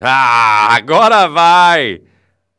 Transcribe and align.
Ah, 0.00 0.74
agora 0.74 1.26
vai! 1.26 2.02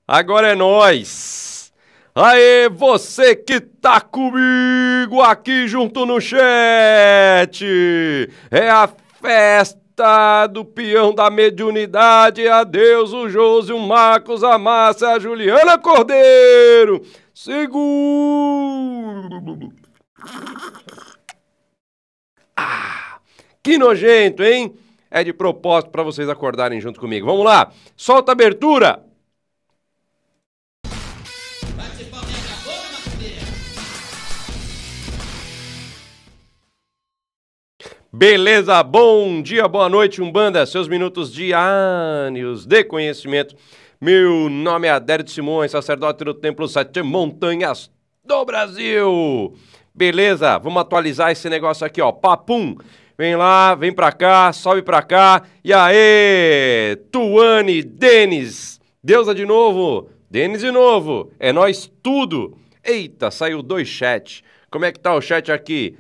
Agora 0.08 0.54
é 0.54 0.56
nós! 0.56 1.72
Aê, 2.16 2.68
você 2.68 3.36
que 3.36 3.60
tá 3.60 4.02
comigo 4.02 5.22
aqui 5.22 5.68
junto 5.68 6.04
no 6.04 6.20
chat! 6.20 7.64
É 8.50 8.72
a 8.72 8.90
festa 9.22 10.48
do 10.48 10.66
peão 10.66 11.14
da 11.14 11.30
mediunidade, 11.30 12.48
adeus 12.48 13.14
o 13.14 13.30
Josi, 13.30 13.72
o 13.72 13.80
Marcos, 13.80 14.44
a 14.44 14.58
Márcia, 14.58 15.10
a 15.10 15.20
Juliana 15.20 15.78
Cordeiro! 15.78 17.06
Seguro! 17.36 17.70
Ah, 22.56 23.20
que 23.62 23.78
nojento, 23.78 24.44
hein? 24.44 24.76
É 25.18 25.24
de 25.24 25.34
propósito 25.34 25.90
para 25.90 26.04
vocês 26.04 26.30
acordarem 26.30 26.80
junto 26.80 27.00
comigo. 27.00 27.26
Vamos 27.26 27.44
lá, 27.44 27.72
solta 27.96 28.32
a 28.32 28.34
abertura! 28.34 29.04
Beleza, 38.14 38.84
bom 38.84 39.42
dia, 39.42 39.68
boa 39.68 39.90
noite, 39.90 40.22
Umbanda, 40.22 40.64
seus 40.68 40.88
minutos 40.88 41.34
diários 41.34 42.68
de 42.68 42.84
conhecimento. 42.84 43.56
Meu 44.00 44.48
nome 44.52 44.88
é 44.88 44.92
Adérito 44.92 45.32
Simões, 45.32 45.72
sacerdote 45.72 46.24
do 46.24 46.34
Templo 46.36 46.68
Sete 46.68 47.02
Montanhas 47.02 47.90
do 48.24 48.46
Brasil. 48.46 49.56
Beleza, 49.96 50.60
vamos 50.60 50.80
atualizar 50.80 51.32
esse 51.32 51.50
negócio 51.50 51.88
aqui, 51.88 52.00
ó. 52.04 52.12
Papum, 52.12 52.76
vem 53.18 53.36
lá, 53.36 53.76
vem 53.76 53.92
pra 53.92 54.12
cá, 54.12 54.54
sobe 54.54 54.82
pra 54.82 55.02
cá. 55.02 55.44
E 55.64 55.74
aí, 55.74 56.96
Tuane, 57.12 57.84
Denis, 57.84 58.80
Deusa 59.04 59.34
de 59.34 59.46
novo, 59.46 60.10
Denis 60.30 60.62
de 60.62 60.72
novo, 60.72 61.32
é 61.40 61.52
nós 61.52 61.92
tudo. 62.04 62.58
Eita, 62.84 63.32
saiu 63.32 63.62
dois 63.62 63.88
chat. 63.88 64.44
Como 64.70 64.86
é 64.86 64.92
que 64.92 65.00
tá 65.00 65.14
o 65.16 65.22
chat 65.22 65.52
aqui? 65.52 65.98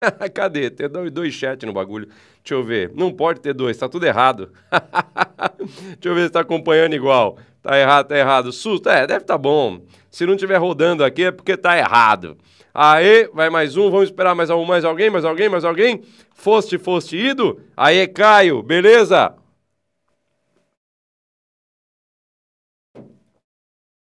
Cadê? 0.34 0.70
Tem 0.70 0.88
dois 1.10 1.34
chat 1.34 1.64
no 1.64 1.72
bagulho. 1.72 2.08
Deixa 2.42 2.54
eu 2.54 2.64
ver. 2.64 2.92
Não 2.94 3.12
pode 3.12 3.40
ter 3.40 3.52
dois, 3.52 3.76
tá 3.76 3.88
tudo 3.88 4.06
errado. 4.06 4.52
Deixa 5.98 5.98
eu 6.04 6.14
ver 6.14 6.26
se 6.26 6.30
tá 6.30 6.40
acompanhando 6.40 6.94
igual. 6.94 7.38
Tá 7.62 7.78
errado, 7.78 8.08
tá 8.08 8.16
errado. 8.16 8.52
Susto, 8.52 8.88
é, 8.88 9.06
deve 9.06 9.24
tá 9.24 9.36
bom. 9.36 9.82
Se 10.10 10.26
não 10.26 10.36
tiver 10.36 10.56
rodando 10.56 11.04
aqui 11.04 11.24
é 11.24 11.30
porque 11.30 11.56
tá 11.56 11.76
errado. 11.76 12.36
Aê, 12.74 13.28
vai 13.32 13.50
mais 13.50 13.76
um, 13.76 13.90
vamos 13.90 14.08
esperar 14.08 14.34
mais, 14.34 14.50
um, 14.50 14.64
mais 14.64 14.84
alguém, 14.84 15.10
mais 15.10 15.24
alguém, 15.24 15.48
mais 15.48 15.64
alguém. 15.64 16.02
Foste, 16.34 16.78
foste 16.78 17.16
ido. 17.16 17.60
Aê, 17.76 18.06
Caio, 18.06 18.62
beleza? 18.62 19.34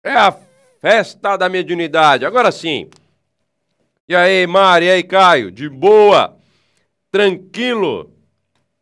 É 0.02 0.12
a 0.12 0.32
festa 0.80 1.36
da 1.36 1.48
mediunidade. 1.48 2.24
Agora 2.24 2.50
sim. 2.50 2.88
E 4.08 4.14
aí, 4.14 4.46
Mari, 4.46 4.86
e 4.86 4.90
aí, 4.90 5.02
Caio? 5.02 5.50
De 5.50 5.68
boa? 5.68 6.36
Tranquilo? 7.10 8.12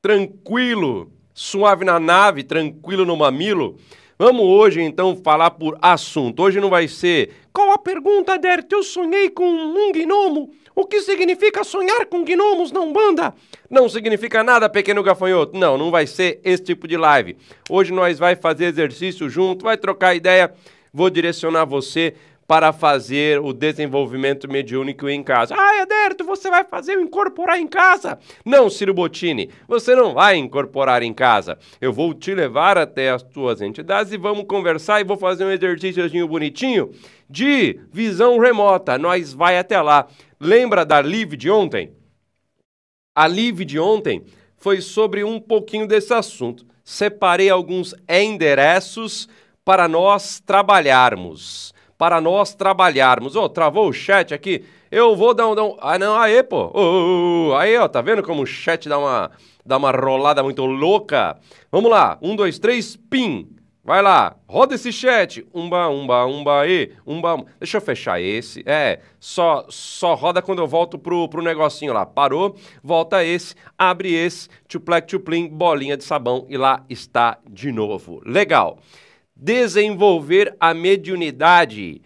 Tranquilo? 0.02 1.12
Suave 1.34 1.84
na 1.84 2.00
nave, 2.00 2.44
tranquilo 2.44 3.04
no 3.04 3.16
mamilo? 3.16 3.78
Vamos 4.20 4.44
hoje 4.44 4.82
então 4.82 5.16
falar 5.16 5.52
por 5.52 5.78
assunto. 5.80 6.42
Hoje 6.42 6.60
não 6.60 6.68
vai 6.68 6.86
ser 6.86 7.30
qual 7.54 7.70
a 7.70 7.78
pergunta, 7.78 8.38
Dert? 8.38 8.70
Eu 8.70 8.82
sonhei 8.82 9.30
com 9.30 9.50
um 9.50 9.90
gnomo. 9.92 10.50
O 10.76 10.84
que 10.84 11.00
significa 11.00 11.64
sonhar 11.64 12.04
com 12.04 12.22
gnomos 12.22 12.70
não 12.70 12.92
banda? 12.92 13.32
Não 13.70 13.88
significa 13.88 14.44
nada, 14.44 14.68
pequeno 14.68 15.02
gafanhoto. 15.02 15.58
Não, 15.58 15.78
não 15.78 15.90
vai 15.90 16.06
ser 16.06 16.38
esse 16.44 16.62
tipo 16.62 16.86
de 16.86 16.98
live. 16.98 17.34
Hoje 17.70 17.94
nós 17.94 18.18
vai 18.18 18.36
fazer 18.36 18.66
exercício 18.66 19.26
junto, 19.26 19.64
vai 19.64 19.78
trocar 19.78 20.14
ideia. 20.14 20.52
Vou 20.92 21.08
direcionar 21.08 21.64
você 21.64 22.12
para 22.50 22.72
fazer 22.72 23.38
o 23.40 23.52
desenvolvimento 23.52 24.50
mediúnico 24.50 25.08
em 25.08 25.22
casa. 25.22 25.54
Ah, 25.56 25.82
Ederto, 25.82 26.24
você 26.24 26.50
vai 26.50 26.64
fazer 26.64 26.98
o 26.98 27.00
incorporar 27.00 27.60
em 27.60 27.68
casa? 27.68 28.18
Não, 28.44 28.68
Ciro 28.68 28.92
Bottini, 28.92 29.50
você 29.68 29.94
não 29.94 30.14
vai 30.14 30.34
incorporar 30.34 31.00
em 31.04 31.14
casa. 31.14 31.56
Eu 31.80 31.92
vou 31.92 32.12
te 32.12 32.34
levar 32.34 32.76
até 32.76 33.10
as 33.10 33.22
tuas 33.22 33.60
entidades 33.60 34.12
e 34.12 34.16
vamos 34.16 34.46
conversar 34.48 35.00
e 35.00 35.04
vou 35.04 35.16
fazer 35.16 35.44
um 35.44 35.50
exercíciozinho 35.52 36.26
bonitinho 36.26 36.90
de 37.28 37.78
visão 37.92 38.40
remota. 38.40 38.98
Nós 38.98 39.32
vai 39.32 39.56
até 39.56 39.80
lá. 39.80 40.08
Lembra 40.40 40.84
da 40.84 40.98
live 40.98 41.36
de 41.36 41.48
ontem? 41.48 41.92
A 43.14 43.28
live 43.28 43.64
de 43.64 43.78
ontem 43.78 44.24
foi 44.56 44.80
sobre 44.80 45.22
um 45.22 45.38
pouquinho 45.38 45.86
desse 45.86 46.12
assunto. 46.12 46.66
Separei 46.82 47.48
alguns 47.48 47.94
endereços 48.08 49.28
para 49.64 49.86
nós 49.86 50.40
trabalharmos 50.40 51.72
para 52.00 52.18
nós 52.18 52.54
trabalharmos. 52.54 53.36
Ô, 53.36 53.42
oh, 53.42 53.48
travou 53.50 53.86
o 53.86 53.92
chat 53.92 54.32
aqui? 54.32 54.64
Eu 54.90 55.14
vou 55.14 55.34
dar 55.34 55.48
um. 55.48 55.54
Dar 55.54 55.64
um... 55.64 55.76
Ah, 55.78 55.98
não, 55.98 56.16
aí, 56.16 56.42
pô. 56.42 56.72
Oh, 56.72 57.54
aí, 57.54 57.76
ó, 57.76 57.86
tá 57.86 58.00
vendo 58.00 58.22
como 58.22 58.40
o 58.40 58.46
chat 58.46 58.88
dá 58.88 58.98
uma, 58.98 59.30
dá 59.66 59.76
uma 59.76 59.90
rolada 59.90 60.42
muito 60.42 60.64
louca? 60.64 61.36
Vamos 61.70 61.90
lá. 61.90 62.16
Um, 62.22 62.34
dois, 62.34 62.58
três, 62.58 62.96
pim. 62.96 63.50
Vai 63.84 64.00
lá, 64.00 64.34
roda 64.48 64.74
esse 64.74 64.90
chat. 64.90 65.46
Umba, 65.54 65.90
umba, 65.90 66.24
umba, 66.24 66.66
e, 66.66 66.90
umba. 67.06 67.44
Deixa 67.58 67.76
eu 67.76 67.82
fechar 67.82 68.18
esse. 68.18 68.62
É, 68.64 69.00
só 69.18 69.66
só 69.68 70.14
roda 70.14 70.40
quando 70.40 70.60
eu 70.60 70.66
volto 70.66 70.98
pro, 70.98 71.28
pro 71.28 71.42
negocinho 71.42 71.92
lá. 71.92 72.06
Parou, 72.06 72.56
volta 72.82 73.22
esse, 73.22 73.54
abre 73.76 74.14
esse, 74.14 74.48
tuplec, 74.66 75.06
tuplim, 75.06 75.48
bolinha 75.48 75.98
de 75.98 76.04
sabão 76.04 76.46
e 76.48 76.56
lá 76.56 76.82
está 76.88 77.38
de 77.46 77.70
novo. 77.70 78.22
Legal 78.24 78.78
desenvolver 79.40 80.54
a 80.60 80.74
mediunidade 80.74 82.02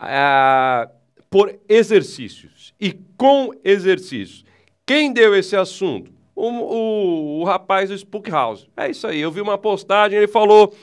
uh, 0.00 0.90
por 1.30 1.58
exercícios 1.68 2.74
e 2.80 2.92
com 3.16 3.52
exercícios. 3.64 4.44
Quem 4.84 5.12
deu 5.12 5.34
esse 5.34 5.54
assunto? 5.54 6.12
O, 6.34 6.48
o, 6.48 7.40
o, 7.40 7.44
rapaz 7.44 7.88
do 7.88 7.94
Spook 7.96 8.28
House. 8.30 8.66
É 8.76 8.90
isso 8.90 9.06
aí. 9.06 9.20
Eu 9.20 9.30
vi 9.30 9.40
uma 9.40 9.56
postagem, 9.56 10.18
ele 10.18 10.26
falou: 10.26 10.74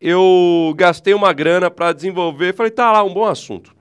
eu 0.00 0.72
gastei 0.76 1.12
uma 1.12 1.32
grana 1.32 1.70
para 1.70 1.92
desenvolver. 1.92 2.54
Falei, 2.54 2.72
tá 2.72 2.90
lá, 2.90 3.02
um 3.02 3.12
bom 3.12 3.24
assunto. 3.24 3.74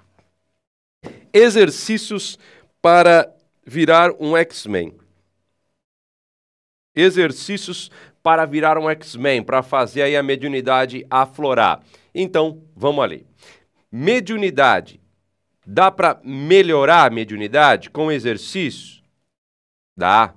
Exercícios 1.31 2.37
para 2.81 3.33
virar 3.65 4.11
um 4.19 4.35
X-Men. 4.35 4.93
Exercícios 6.95 7.89
para 8.23 8.45
virar 8.45 8.77
um 8.77 8.89
X-Men, 8.89 9.43
para 9.43 9.61
fazer 9.61 10.03
aí 10.03 10.15
a 10.15 10.23
mediunidade 10.23 11.05
aflorar. 11.09 11.81
Então, 12.15 12.63
vamos 12.73 13.03
ali. 13.03 13.27
Mediunidade. 13.91 15.01
Dá 15.67 15.91
para 15.91 16.19
melhorar 16.23 17.05
a 17.05 17.13
mediunidade 17.13 17.89
com 17.89 18.11
exercício? 18.11 19.03
Dá. 19.95 20.33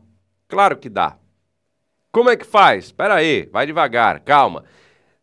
Claro 0.49 0.77
que 0.77 0.89
dá. 0.89 1.17
Como 2.13 2.31
é 2.31 2.37
que 2.37 2.47
faz? 2.47 2.87
Espera 2.87 3.15
aí, 3.15 3.49
vai 3.53 3.67
devagar, 3.67 4.21
calma. 4.21 4.65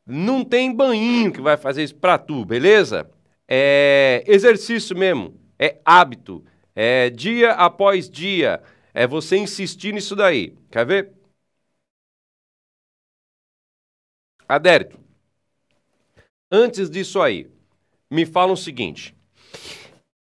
Não 0.05 0.43
tem 0.43 0.73
banhinho 0.73 1.31
que 1.31 1.41
vai 1.41 1.57
fazer 1.57 1.83
isso 1.83 1.95
para 1.95 2.17
tu, 2.17 2.45
beleza? 2.45 3.09
É 3.47 4.23
exercício 4.27 4.95
mesmo, 4.97 5.39
é 5.57 5.79
hábito, 5.83 6.43
é 6.75 7.09
dia 7.09 7.51
após 7.53 8.09
dia, 8.09 8.61
é 8.93 9.07
você 9.07 9.37
insistir 9.37 9.93
nisso 9.93 10.15
daí. 10.15 10.53
Quer 10.69 10.85
ver? 10.85 11.11
Adérito, 14.55 14.99
antes 16.51 16.89
disso 16.89 17.21
aí, 17.21 17.49
me 18.09 18.25
fala 18.25 18.51
o 18.51 18.57
seguinte: 18.57 19.15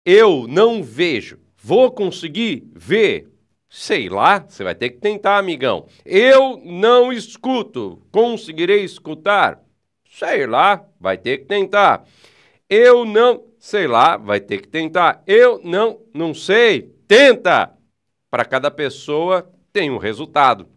eu 0.05 0.47
não 0.47 0.81
vejo, 0.81 1.37
vou 1.61 1.91
conseguir 1.91 2.67
ver? 2.73 3.29
Sei 3.69 4.07
lá, 4.07 4.39
você 4.39 4.63
vai 4.63 4.73
ter 4.73 4.91
que 4.91 4.99
tentar, 4.99 5.37
amigão. 5.37 5.87
Eu 6.05 6.61
não 6.63 7.11
escuto, 7.11 8.01
conseguirei 8.11 8.83
escutar? 8.83 9.61
Sei 10.09 10.47
lá, 10.47 10.87
vai 10.99 11.17
ter 11.17 11.39
que 11.39 11.45
tentar. 11.45 12.07
Eu 12.69 13.05
não, 13.05 13.43
sei 13.59 13.85
lá, 13.85 14.17
vai 14.17 14.39
ter 14.39 14.61
que 14.61 14.67
tentar. 14.67 15.21
Eu 15.27 15.59
não, 15.63 15.99
não 16.13 16.33
sei, 16.33 16.95
tenta. 17.07 17.73
Para 18.31 18.45
cada 18.45 18.71
pessoa 18.71 19.51
tem 19.71 19.91
um 19.91 19.97
resultado. 19.97 20.67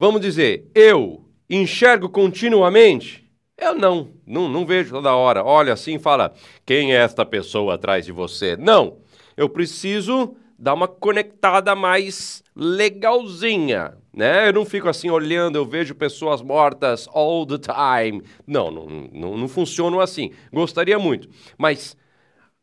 Vamos 0.00 0.20
dizer, 0.20 0.70
eu 0.74 1.23
enxergo 1.48 2.08
continuamente? 2.08 3.24
Eu 3.56 3.74
não, 3.74 4.08
não, 4.26 4.48
não 4.48 4.66
vejo 4.66 4.90
toda 4.90 5.14
hora. 5.14 5.44
Olha 5.44 5.72
assim 5.72 5.96
e 5.96 5.98
fala: 5.98 6.34
quem 6.66 6.92
é 6.92 6.96
esta 6.96 7.24
pessoa 7.24 7.74
atrás 7.74 8.04
de 8.04 8.12
você? 8.12 8.56
Não. 8.56 8.98
Eu 9.36 9.48
preciso 9.48 10.36
dar 10.58 10.74
uma 10.74 10.86
conectada 10.88 11.74
mais 11.74 12.42
legalzinha, 12.54 13.94
né? 14.12 14.48
Eu 14.48 14.52
não 14.52 14.64
fico 14.64 14.88
assim 14.88 15.10
olhando, 15.10 15.56
eu 15.56 15.64
vejo 15.64 15.94
pessoas 15.94 16.40
mortas 16.40 17.08
all 17.12 17.44
the 17.44 17.58
time. 17.58 18.22
Não, 18.46 18.70
não, 18.70 18.86
não, 19.12 19.36
não 19.36 19.48
funciona 19.48 20.02
assim. 20.02 20.30
Gostaria 20.52 20.98
muito. 20.98 21.28
Mas 21.58 21.96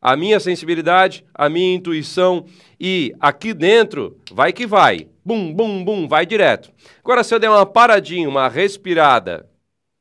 a 0.02 0.16
minha 0.16 0.40
sensibilidade, 0.40 1.24
a 1.34 1.48
minha 1.48 1.76
intuição 1.76 2.46
e 2.80 3.14
aqui 3.20 3.54
dentro 3.54 4.20
vai 4.32 4.52
que 4.52 4.66
vai. 4.66 5.08
Bum, 5.24 5.54
bum, 5.54 5.86
bum, 5.86 6.08
vai 6.08 6.26
direto. 6.26 6.74
Agora, 7.04 7.24
se 7.24 7.34
eu 7.34 7.40
der 7.40 7.50
uma 7.50 7.66
paradinha, 7.66 8.28
uma 8.28 8.50
respirada, 8.50 9.48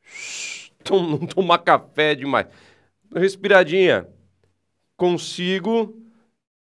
não 0.91 1.19
tomar 1.19 1.59
café 1.59 2.15
demais, 2.15 2.47
respiradinha, 3.15 4.09
consigo 4.97 5.95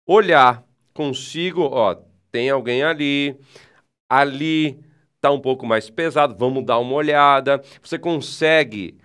olhar, 0.06 0.62
consigo, 0.93 1.62
ó, 1.62 1.97
tem 2.31 2.50
alguém 2.50 2.82
ali, 2.82 3.35
ali 4.09 4.79
tá 5.20 5.31
um 5.31 5.41
pouco 5.41 5.65
mais 5.65 5.88
pesado, 5.88 6.37
vamos 6.37 6.67
dar 6.67 6.79
uma 6.79 6.94
olhada. 6.94 7.62
Você 7.82 7.99
consegue 7.99 8.99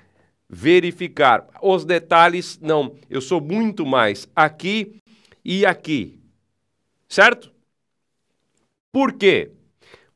verificar 0.49 1.47
os 1.61 1.85
detalhes? 1.85 2.59
Não, 2.59 2.97
eu 3.09 3.21
sou 3.21 3.39
muito 3.39 3.85
mais 3.85 4.27
aqui 4.35 4.99
e 5.45 5.65
aqui. 5.65 6.19
Certo? 7.07 7.53
Por 8.91 9.13
quê? 9.13 9.51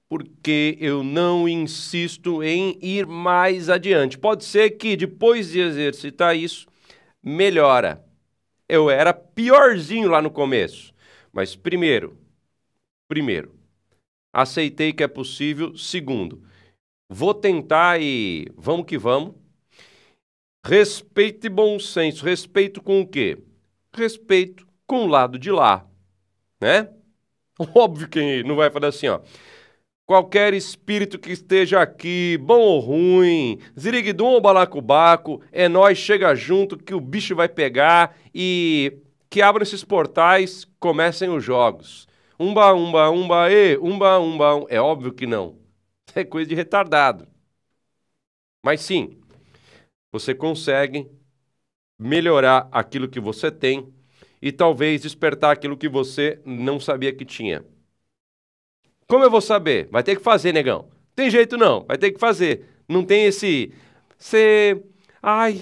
Porque 0.09 0.77
eu 0.79 1.03
não 1.03 1.47
insisto 1.47 2.43
em 2.43 2.77
ir 2.81 3.05
mais 3.05 3.69
adiante. 3.69 4.17
Pode 4.17 4.43
ser 4.43 4.71
que 4.71 4.95
depois 4.95 5.51
de 5.51 5.59
exercitar 5.59 6.35
isso, 6.35 6.67
melhora. 7.21 8.03
Eu 8.67 8.89
era 8.89 9.13
piorzinho 9.13 10.09
lá 10.09 10.21
no 10.21 10.31
começo. 10.31 10.93
Mas 11.31 11.55
primeiro, 11.55 12.17
primeiro, 13.07 13.55
aceitei 14.31 14.93
que 14.93 15.03
é 15.03 15.07
possível. 15.07 15.75
Segundo, 15.75 16.43
vou 17.09 17.33
tentar 17.33 17.99
e 18.01 18.47
vamos 18.55 18.85
que 18.85 18.97
vamos. 18.97 19.42
Respeito 20.65 21.45
e 21.45 21.49
bom 21.49 21.77
senso. 21.77 22.23
Respeito 22.25 22.81
com 22.81 23.01
o 23.01 23.07
quê? 23.07 23.37
Respeito 23.93 24.65
com 24.87 25.05
o 25.05 25.07
lado 25.07 25.37
de 25.37 25.51
lá, 25.51 25.85
né? 26.61 26.89
Óbvio 27.75 28.07
que 28.09 28.43
não 28.43 28.55
vai 28.55 28.71
falar 28.71 28.87
assim, 28.87 29.07
ó. 29.07 29.19
Qualquer 30.05 30.53
espírito 30.53 31.17
que 31.17 31.31
esteja 31.31 31.81
aqui, 31.81 32.37
bom 32.41 32.59
ou 32.59 32.79
ruim, 32.79 33.59
ziriguidum 33.79 34.25
ou 34.27 34.41
balacobaco, 34.41 35.41
é 35.51 35.69
nós, 35.69 35.97
chega 35.97 36.35
junto 36.35 36.77
que 36.77 36.93
o 36.93 36.99
bicho 36.99 37.35
vai 37.35 37.47
pegar 37.47 38.17
e 38.35 38.99
que 39.29 39.41
abram 39.41 39.63
esses 39.63 39.83
portais, 39.83 40.67
comecem 40.79 41.29
os 41.29 41.43
jogos. 41.43 42.07
Umba, 42.39 42.73
umba, 42.73 43.09
umba, 43.09 43.51
e, 43.51 43.77
umba, 43.77 44.19
umba, 44.19 44.55
um. 44.55 44.65
É 44.69 44.79
óbvio 44.81 45.13
que 45.13 45.25
não. 45.25 45.57
É 46.15 46.23
coisa 46.23 46.47
de 46.47 46.53
retardado. 46.55 47.27
Mas 48.63 48.81
sim, 48.81 49.17
você 50.13 50.35
consegue 50.35 51.09
melhorar 51.97 52.69
aquilo 52.71 53.09
que 53.09 53.19
você 53.19 53.51
tem 53.51 53.91
e 54.39 54.51
talvez 54.51 55.01
despertar 55.01 55.51
aquilo 55.51 55.75
que 55.75 55.89
você 55.89 56.39
não 56.45 56.79
sabia 56.79 57.11
que 57.11 57.25
tinha. 57.25 57.65
Como 59.07 59.23
eu 59.23 59.31
vou 59.31 59.41
saber? 59.41 59.89
Vai 59.91 60.03
ter 60.03 60.15
que 60.15 60.21
fazer, 60.21 60.53
negão. 60.53 60.87
Tem 61.15 61.31
jeito 61.31 61.57
não, 61.57 61.83
vai 61.85 61.97
ter 61.97 62.11
que 62.11 62.19
fazer. 62.19 62.67
Não 62.87 63.03
tem 63.03 63.25
esse. 63.25 63.73
Você. 64.17 64.83
Ai, 65.21 65.61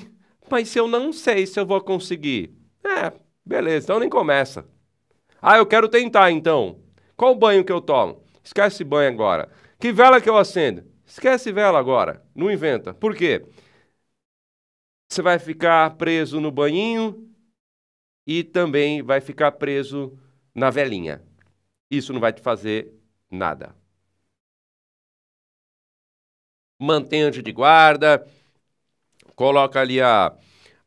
mas 0.49 0.75
eu 0.75 0.85
não 0.87 1.13
sei 1.13 1.47
se 1.47 1.57
eu 1.57 1.65
vou 1.65 1.79
conseguir. 1.79 2.53
É, 2.83 3.13
beleza, 3.45 3.85
então 3.85 3.99
nem 3.99 4.09
começa. 4.09 4.65
Ah, 5.41 5.57
eu 5.57 5.65
quero 5.65 5.87
tentar 5.87 6.29
então. 6.29 6.79
Qual 7.15 7.33
banho 7.35 7.63
que 7.63 7.71
eu 7.71 7.79
tomo? 7.79 8.21
Esquece 8.43 8.83
banho 8.83 9.09
agora. 9.09 9.49
Que 9.79 9.93
vela 9.93 10.19
que 10.19 10.29
eu 10.29 10.37
acendo? 10.37 10.83
Esquece 11.05 11.51
vela 11.51 11.79
agora. 11.79 12.21
Não 12.35 12.51
inventa. 12.51 12.93
Por 12.93 13.15
quê? 13.15 13.45
Você 15.13 15.21
vai 15.21 15.37
ficar 15.37 15.97
preso 15.97 16.39
no 16.39 16.49
banhinho 16.49 17.29
e 18.25 18.45
também 18.45 19.01
vai 19.01 19.19
ficar 19.19 19.51
preso 19.51 20.17
na 20.55 20.69
velinha. 20.69 21.21
Isso 21.89 22.13
não 22.13 22.19
vai 22.21 22.31
te 22.31 22.41
fazer 22.41 22.93
nada. 23.29 23.75
Mantenha 26.79 27.27
anjo 27.27 27.43
de 27.43 27.51
guarda, 27.51 28.25
coloca 29.35 29.81
ali 29.81 29.99
a, 29.99 30.33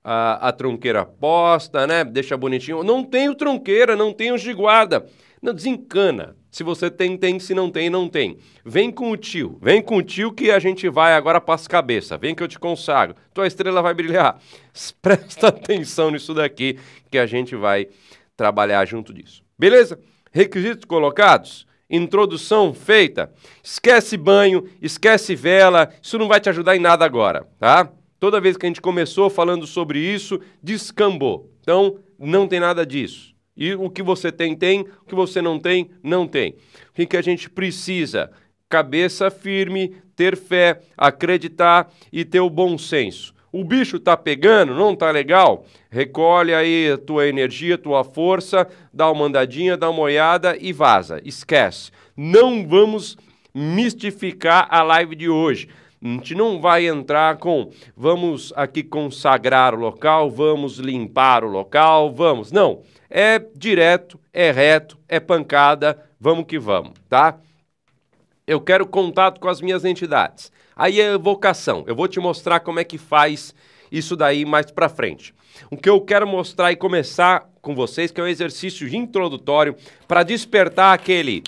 a, 0.02 0.48
a 0.48 0.52
tronqueira 0.52 1.04
posta, 1.04 1.86
né? 1.86 2.02
Deixa 2.02 2.36
bonitinho. 2.36 2.82
Não 2.82 3.04
tenho 3.04 3.34
tronqueira, 3.34 3.94
não 3.94 4.12
tenho 4.12 4.34
anjo 4.34 4.44
de 4.44 4.54
guarda. 4.54 5.06
Não 5.44 5.52
desencana. 5.52 6.34
Se 6.50 6.62
você 6.62 6.90
tem, 6.90 7.18
tem. 7.18 7.38
Se 7.38 7.52
não 7.52 7.70
tem, 7.70 7.90
não 7.90 8.08
tem. 8.08 8.38
Vem 8.64 8.90
com 8.90 9.10
o 9.10 9.16
tio. 9.16 9.58
Vem 9.60 9.82
com 9.82 9.98
o 9.98 10.02
tio 10.02 10.32
que 10.32 10.50
a 10.50 10.58
gente 10.58 10.88
vai 10.88 11.12
agora 11.12 11.38
para 11.38 11.54
as 11.54 11.68
cabeças. 11.68 12.18
Vem 12.18 12.34
que 12.34 12.42
eu 12.42 12.48
te 12.48 12.58
consagro. 12.58 13.14
Tua 13.34 13.46
estrela 13.46 13.82
vai 13.82 13.92
brilhar. 13.92 14.40
Presta 15.02 15.48
atenção 15.48 16.10
nisso 16.10 16.32
daqui 16.32 16.78
que 17.10 17.18
a 17.18 17.26
gente 17.26 17.54
vai 17.54 17.88
trabalhar 18.34 18.86
junto 18.86 19.12
disso. 19.12 19.44
Beleza? 19.58 20.00
Requisitos 20.32 20.86
colocados? 20.86 21.66
Introdução 21.90 22.72
feita. 22.72 23.30
Esquece 23.62 24.16
banho, 24.16 24.66
esquece 24.80 25.34
vela. 25.36 25.92
Isso 26.00 26.18
não 26.18 26.26
vai 26.26 26.40
te 26.40 26.48
ajudar 26.48 26.74
em 26.74 26.80
nada 26.80 27.04
agora, 27.04 27.46
tá? 27.58 27.92
Toda 28.18 28.40
vez 28.40 28.56
que 28.56 28.64
a 28.64 28.68
gente 28.70 28.80
começou 28.80 29.28
falando 29.28 29.66
sobre 29.66 29.98
isso, 29.98 30.40
descambou. 30.62 31.52
Então, 31.60 31.98
não 32.18 32.48
tem 32.48 32.60
nada 32.60 32.86
disso. 32.86 33.33
E 33.56 33.74
o 33.74 33.88
que 33.88 34.02
você 34.02 34.32
tem, 34.32 34.56
tem, 34.56 34.80
o 34.80 35.04
que 35.06 35.14
você 35.14 35.40
não 35.40 35.58
tem, 35.58 35.90
não 36.02 36.26
tem. 36.26 36.56
O 36.90 37.06
que 37.06 37.16
a 37.16 37.22
gente 37.22 37.48
precisa? 37.48 38.30
Cabeça 38.68 39.30
firme, 39.30 39.96
ter 40.16 40.36
fé, 40.36 40.80
acreditar 40.96 41.92
e 42.12 42.24
ter 42.24 42.40
o 42.40 42.50
bom 42.50 42.76
senso. 42.76 43.34
O 43.52 43.62
bicho 43.62 44.00
tá 44.00 44.16
pegando, 44.16 44.74
não 44.74 44.96
tá 44.96 45.12
legal? 45.12 45.64
Recolhe 45.88 46.52
aí 46.52 46.90
a 46.90 46.98
tua 46.98 47.28
energia, 47.28 47.78
tua 47.78 48.02
força, 48.02 48.66
dá 48.92 49.08
uma 49.08 49.26
andadinha, 49.26 49.76
dá 49.76 49.88
uma 49.88 50.00
olhada 50.00 50.56
e 50.60 50.72
vaza. 50.72 51.20
Esquece. 51.24 51.92
Não 52.16 52.66
vamos 52.66 53.16
mistificar 53.54 54.66
a 54.68 54.82
live 54.82 55.14
de 55.14 55.28
hoje. 55.28 55.68
A 56.02 56.08
gente 56.08 56.34
não 56.34 56.60
vai 56.60 56.88
entrar 56.88 57.36
com 57.36 57.70
vamos 57.96 58.52
aqui 58.56 58.82
consagrar 58.82 59.72
o 59.72 59.78
local, 59.78 60.28
vamos 60.28 60.78
limpar 60.78 61.44
o 61.44 61.48
local, 61.48 62.12
vamos. 62.12 62.50
Não. 62.50 62.82
É 63.16 63.38
direto, 63.54 64.18
é 64.32 64.50
reto, 64.50 64.98
é 65.08 65.20
pancada, 65.20 66.04
vamos 66.18 66.46
que 66.46 66.58
vamos, 66.58 66.94
tá? 67.08 67.38
Eu 68.44 68.60
quero 68.60 68.84
contato 68.84 69.38
com 69.38 69.46
as 69.46 69.60
minhas 69.60 69.84
entidades. 69.84 70.50
Aí 70.74 71.00
é 71.00 71.12
evocação. 71.12 71.84
Eu 71.86 71.94
vou 71.94 72.08
te 72.08 72.18
mostrar 72.18 72.58
como 72.58 72.80
é 72.80 72.84
que 72.84 72.98
faz 72.98 73.54
isso 73.88 74.16
daí 74.16 74.44
mais 74.44 74.68
para 74.72 74.88
frente. 74.88 75.32
O 75.70 75.76
que 75.76 75.88
eu 75.88 76.00
quero 76.00 76.26
mostrar 76.26 76.72
e 76.72 76.76
começar 76.76 77.48
com 77.62 77.72
vocês 77.72 78.10
que 78.10 78.20
é 78.20 78.24
um 78.24 78.26
exercício 78.26 78.92
introdutório 78.92 79.76
para 80.08 80.24
despertar 80.24 80.92
aquele 80.92 81.44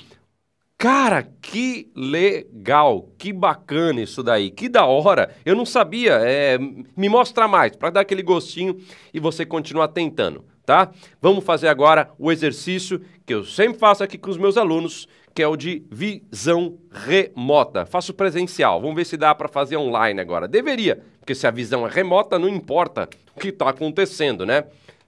Cara, 0.78 1.26
que 1.40 1.90
legal, 1.96 3.08
que 3.18 3.32
bacana 3.32 4.02
isso 4.02 4.22
daí, 4.22 4.50
que 4.50 4.68
da 4.68 4.84
hora. 4.84 5.34
Eu 5.44 5.56
não 5.56 5.66
sabia, 5.66 6.20
é, 6.22 6.58
me 6.58 7.08
mostra 7.08 7.48
mais, 7.48 7.74
para 7.74 7.90
dar 7.90 8.00
aquele 8.02 8.22
gostinho 8.22 8.78
e 9.12 9.18
você 9.18 9.44
continuar 9.44 9.88
tentando 9.88 10.44
tá? 10.66 10.90
Vamos 11.22 11.44
fazer 11.44 11.68
agora 11.68 12.10
o 12.18 12.32
exercício 12.32 13.00
que 13.24 13.32
eu 13.32 13.44
sempre 13.44 13.78
faço 13.78 14.02
aqui 14.02 14.18
com 14.18 14.28
os 14.28 14.36
meus 14.36 14.56
alunos, 14.56 15.08
que 15.32 15.42
é 15.42 15.46
o 15.46 15.56
de 15.56 15.84
visão 15.90 16.76
remota. 16.90 17.86
Faço 17.86 18.12
presencial, 18.12 18.80
vamos 18.80 18.96
ver 18.96 19.06
se 19.06 19.16
dá 19.16 19.34
para 19.34 19.48
fazer 19.48 19.76
online 19.76 20.20
agora. 20.20 20.48
Deveria, 20.48 21.02
porque 21.20 21.34
se 21.34 21.46
a 21.46 21.50
visão 21.50 21.86
é 21.86 21.90
remota, 21.90 22.38
não 22.38 22.48
importa 22.48 23.08
o 23.34 23.40
que 23.40 23.48
está 23.48 23.70
acontecendo, 23.70 24.44
né? 24.44 24.64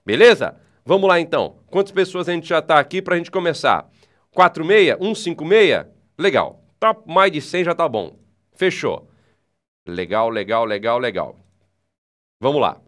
Beleza? 0.07 0.57
Vamos 0.87 1.09
lá 1.09 1.21
então. 1.21 1.57
Quantas 1.67 1.93
pessoas 1.93 2.29
a 2.29 2.33
gente 2.33 2.49
já 2.49 2.61
está 2.61 2.79
aqui 2.79 3.03
para 3.03 3.15
a 3.15 3.19
gente 3.19 3.31
começar? 3.31 3.91
46? 4.33 4.97
156? 4.99 5.87
Legal. 6.17 6.63
Tá 6.79 6.97
mais 7.05 7.33
de 7.33 7.41
100 7.41 7.65
já 7.65 7.75
tá 7.75 7.89
bom. 7.89 8.17
Fechou. 8.55 9.09
Legal, 9.87 10.31
legal, 10.31 10.65
legal, 10.65 10.99
legal. 10.99 11.37
Vamos 12.41 12.61
lá. 12.61 12.81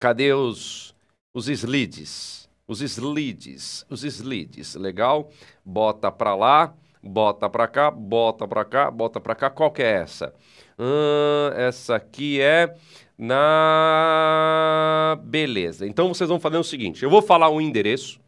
Cadê 0.00 0.32
os 0.32 0.95
os 1.36 1.50
slides, 1.50 2.48
os 2.66 2.80
slides, 2.80 3.84
os 3.90 4.04
slides, 4.04 4.74
legal? 4.74 5.30
Bota 5.62 6.10
para 6.10 6.34
lá, 6.34 6.74
bota 7.02 7.50
para 7.50 7.68
cá, 7.68 7.90
bota 7.90 8.48
para 8.48 8.64
cá, 8.64 8.90
bota 8.90 9.20
para 9.20 9.34
cá. 9.34 9.50
Qual 9.50 9.70
que 9.70 9.82
é 9.82 10.00
essa? 10.00 10.34
Hum, 10.78 11.50
essa 11.54 11.94
aqui 11.94 12.40
é 12.40 12.74
na 13.18 15.20
beleza. 15.24 15.86
Então 15.86 16.08
vocês 16.08 16.26
vão 16.26 16.40
fazer 16.40 16.56
o 16.56 16.64
seguinte, 16.64 17.02
eu 17.02 17.10
vou 17.10 17.20
falar 17.20 17.50
o 17.50 17.60
endereço. 17.60 18.18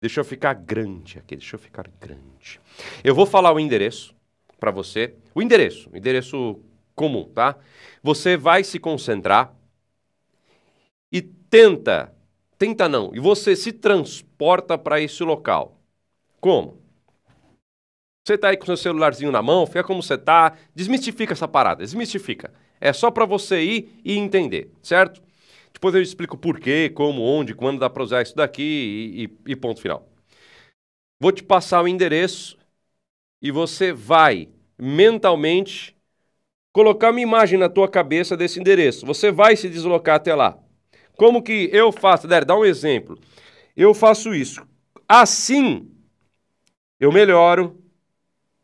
Deixa 0.00 0.18
eu 0.18 0.24
ficar 0.24 0.54
grande 0.54 1.20
aqui, 1.20 1.36
deixa 1.36 1.54
eu 1.54 1.60
ficar 1.60 1.88
grande. 2.00 2.58
Eu 3.04 3.14
vou 3.14 3.26
falar 3.26 3.52
o 3.52 3.60
endereço 3.60 4.12
para 4.58 4.72
você, 4.72 5.14
o 5.32 5.40
endereço, 5.40 5.88
o 5.92 5.96
endereço 5.96 6.58
comum, 6.96 7.30
tá? 7.32 7.56
Você 8.02 8.36
vai 8.36 8.64
se 8.64 8.80
concentrar 8.80 9.54
e 11.12 11.30
tenta, 11.52 12.10
tenta 12.56 12.88
não, 12.88 13.14
e 13.14 13.20
você 13.20 13.54
se 13.54 13.72
transporta 13.72 14.78
para 14.78 15.02
esse 15.02 15.22
local. 15.22 15.78
Como? 16.40 16.80
Você 18.24 18.34
está 18.34 18.48
aí 18.48 18.56
com 18.56 18.64
seu 18.64 18.76
celularzinho 18.76 19.30
na 19.30 19.42
mão, 19.42 19.66
fica 19.66 19.84
como 19.84 20.02
você 20.02 20.14
está, 20.14 20.56
desmistifica 20.74 21.34
essa 21.34 21.46
parada, 21.46 21.84
desmistifica. 21.84 22.54
É 22.80 22.90
só 22.90 23.10
para 23.10 23.26
você 23.26 23.62
ir 23.62 24.00
e 24.02 24.16
entender, 24.16 24.72
certo? 24.82 25.22
Depois 25.74 25.94
eu 25.94 26.00
explico 26.00 26.38
por 26.38 26.58
quê, 26.58 26.88
como, 26.88 27.20
onde, 27.22 27.54
quando 27.54 27.80
dá 27.80 27.90
para 27.90 28.02
usar 28.02 28.22
isso 28.22 28.34
daqui 28.34 29.28
e, 29.46 29.52
e 29.52 29.54
ponto 29.54 29.80
final. 29.82 30.08
Vou 31.20 31.32
te 31.32 31.42
passar 31.42 31.82
o 31.82 31.88
endereço 31.88 32.56
e 33.42 33.50
você 33.50 33.92
vai 33.92 34.48
mentalmente 34.78 35.94
colocar 36.72 37.10
uma 37.10 37.20
imagem 37.20 37.58
na 37.58 37.68
tua 37.68 37.88
cabeça 37.88 38.36
desse 38.38 38.58
endereço. 38.58 39.04
Você 39.04 39.30
vai 39.30 39.54
se 39.54 39.68
deslocar 39.68 40.16
até 40.16 40.34
lá. 40.34 40.61
Como 41.22 41.40
que 41.40 41.70
eu 41.72 41.92
faço? 41.92 42.26
Der, 42.26 42.44
dá 42.44 42.56
um 42.56 42.64
exemplo. 42.64 43.16
Eu 43.76 43.94
faço 43.94 44.34
isso. 44.34 44.60
Assim, 45.06 45.88
eu 46.98 47.12
melhoro 47.12 47.80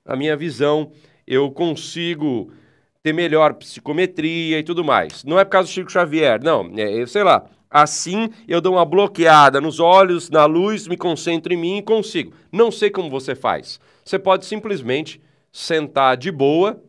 a 0.04 0.16
minha 0.16 0.36
visão, 0.36 0.90
eu 1.24 1.52
consigo 1.52 2.52
ter 3.00 3.12
melhor 3.12 3.54
psicometria 3.54 4.58
e 4.58 4.64
tudo 4.64 4.82
mais. 4.82 5.22
Não 5.22 5.38
é 5.38 5.44
por 5.44 5.52
causa 5.52 5.68
do 5.68 5.72
Chico 5.72 5.92
Xavier, 5.92 6.42
não. 6.42 6.68
É, 6.76 7.06
sei 7.06 7.22
lá. 7.22 7.48
Assim 7.70 8.28
eu 8.48 8.60
dou 8.60 8.74
uma 8.74 8.84
bloqueada 8.84 9.60
nos 9.60 9.78
olhos, 9.78 10.28
na 10.28 10.44
luz, 10.44 10.88
me 10.88 10.96
concentro 10.96 11.52
em 11.52 11.56
mim 11.56 11.76
e 11.76 11.82
consigo. 11.82 12.32
Não 12.50 12.72
sei 12.72 12.90
como 12.90 13.08
você 13.08 13.36
faz. 13.36 13.78
Você 14.04 14.18
pode 14.18 14.44
simplesmente 14.44 15.22
sentar 15.52 16.16
de 16.16 16.32
boa 16.32 16.82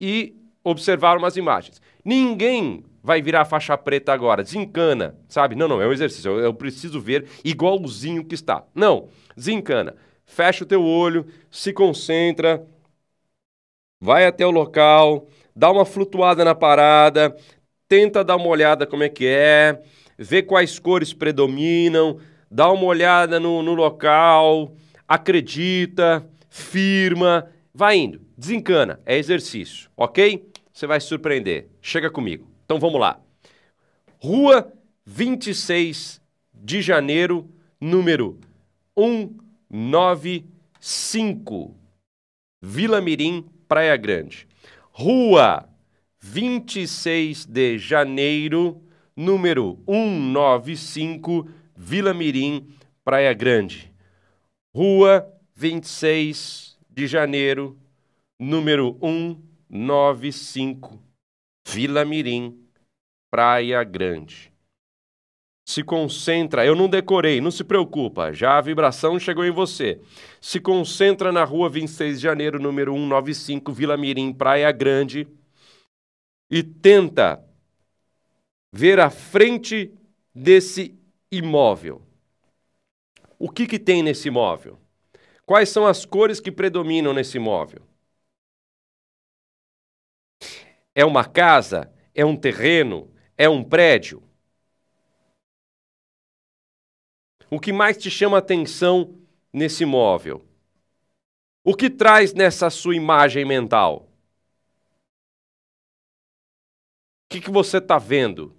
e 0.00 0.34
observar 0.64 1.18
umas 1.18 1.36
imagens. 1.36 1.82
Ninguém 2.02 2.82
vai 3.02 3.20
virar 3.20 3.44
faixa 3.44 3.76
preta 3.76 4.12
agora, 4.12 4.44
desencana, 4.44 5.16
sabe? 5.28 5.56
Não, 5.56 5.66
não, 5.66 5.82
é 5.82 5.86
um 5.86 5.92
exercício, 5.92 6.30
eu, 6.30 6.38
eu 6.38 6.54
preciso 6.54 7.00
ver 7.00 7.26
igualzinho 7.44 8.24
que 8.24 8.34
está. 8.34 8.64
Não, 8.74 9.08
desencana. 9.36 9.96
Fecha 10.24 10.64
o 10.64 10.66
teu 10.66 10.82
olho, 10.84 11.26
se 11.50 11.72
concentra, 11.72 12.64
vai 14.00 14.26
até 14.26 14.46
o 14.46 14.50
local, 14.50 15.28
dá 15.54 15.70
uma 15.70 15.84
flutuada 15.84 16.44
na 16.44 16.54
parada, 16.54 17.36
tenta 17.88 18.24
dar 18.24 18.36
uma 18.36 18.48
olhada 18.48 18.86
como 18.86 19.02
é 19.02 19.08
que 19.08 19.26
é, 19.26 19.82
vê 20.16 20.42
quais 20.42 20.78
cores 20.78 21.12
predominam, 21.12 22.18
dá 22.50 22.70
uma 22.70 22.84
olhada 22.84 23.40
no, 23.40 23.62
no 23.62 23.74
local, 23.74 24.74
acredita, 25.08 26.26
firma, 26.48 27.50
vai 27.74 27.96
indo, 27.96 28.20
desencana, 28.36 29.00
é 29.04 29.18
exercício, 29.18 29.90
ok? 29.96 30.50
Você 30.72 30.86
vai 30.86 31.00
se 31.00 31.06
surpreender. 31.06 31.68
Chega 31.82 32.10
comigo. 32.10 32.51
Então 32.72 32.80
vamos 32.80 32.98
lá. 32.98 33.20
Rua 34.18 34.72
26 35.04 36.22
de 36.54 36.80
janeiro, 36.80 37.50
número 37.78 38.40
195, 38.98 41.76
Vila 42.62 43.02
Mirim, 43.02 43.44
Praia 43.68 43.94
Grande. 43.98 44.48
Rua 44.90 45.68
26 46.18 47.44
de 47.44 47.76
janeiro, 47.76 48.80
número 49.14 49.78
195, 49.86 51.46
Vila 51.76 52.14
Mirim, 52.14 52.68
Praia 53.04 53.34
Grande. 53.34 53.92
Rua 54.74 55.30
26 55.54 56.78
de 56.88 57.06
janeiro, 57.06 57.76
número 58.40 58.96
195, 59.02 61.02
Vila 61.64 62.04
Mirim, 62.04 62.61
Praia 63.32 63.82
Grande. 63.82 64.52
Se 65.66 65.82
concentra, 65.82 66.66
eu 66.66 66.76
não 66.76 66.86
decorei, 66.86 67.40
não 67.40 67.50
se 67.50 67.64
preocupa, 67.64 68.30
já 68.30 68.58
a 68.58 68.60
vibração 68.60 69.18
chegou 69.18 69.42
em 69.42 69.50
você. 69.50 69.98
Se 70.38 70.60
concentra 70.60 71.32
na 71.32 71.42
rua 71.42 71.70
26 71.70 72.18
de 72.18 72.22
janeiro, 72.22 72.60
número 72.60 72.92
195, 72.92 73.72
Vila 73.72 73.96
Mirim, 73.96 74.34
Praia 74.34 74.70
Grande, 74.70 75.26
e 76.50 76.62
tenta 76.62 77.42
ver 78.70 79.00
a 79.00 79.08
frente 79.08 79.94
desse 80.34 80.94
imóvel. 81.30 82.02
O 83.38 83.48
que, 83.48 83.66
que 83.66 83.78
tem 83.78 84.02
nesse 84.02 84.28
imóvel? 84.28 84.78
Quais 85.46 85.70
são 85.70 85.86
as 85.86 86.04
cores 86.04 86.38
que 86.38 86.52
predominam 86.52 87.14
nesse 87.14 87.38
imóvel? 87.38 87.80
É 90.94 91.02
uma 91.02 91.24
casa? 91.24 91.90
É 92.14 92.26
um 92.26 92.36
terreno? 92.36 93.11
É 93.42 93.48
um 93.48 93.64
prédio? 93.64 94.22
O 97.50 97.58
que 97.58 97.72
mais 97.72 97.96
te 97.96 98.08
chama 98.08 98.38
atenção 98.38 99.18
nesse 99.52 99.82
imóvel? 99.82 100.46
O 101.64 101.74
que 101.74 101.90
traz 101.90 102.32
nessa 102.32 102.70
sua 102.70 102.94
imagem 102.94 103.44
mental? 103.44 104.08
O 107.24 107.30
que, 107.30 107.40
que 107.40 107.50
você 107.50 107.78
está 107.78 107.98
vendo? 107.98 108.56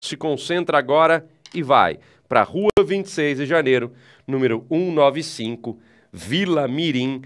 Se 0.00 0.16
concentra 0.16 0.78
agora 0.78 1.28
e 1.52 1.60
vai 1.60 1.98
para 2.28 2.42
a 2.42 2.44
Rua 2.44 2.70
26 2.86 3.38
de 3.38 3.46
Janeiro, 3.46 3.92
número 4.28 4.64
195, 4.68 5.82
Vila 6.12 6.68
Mirim, 6.68 7.22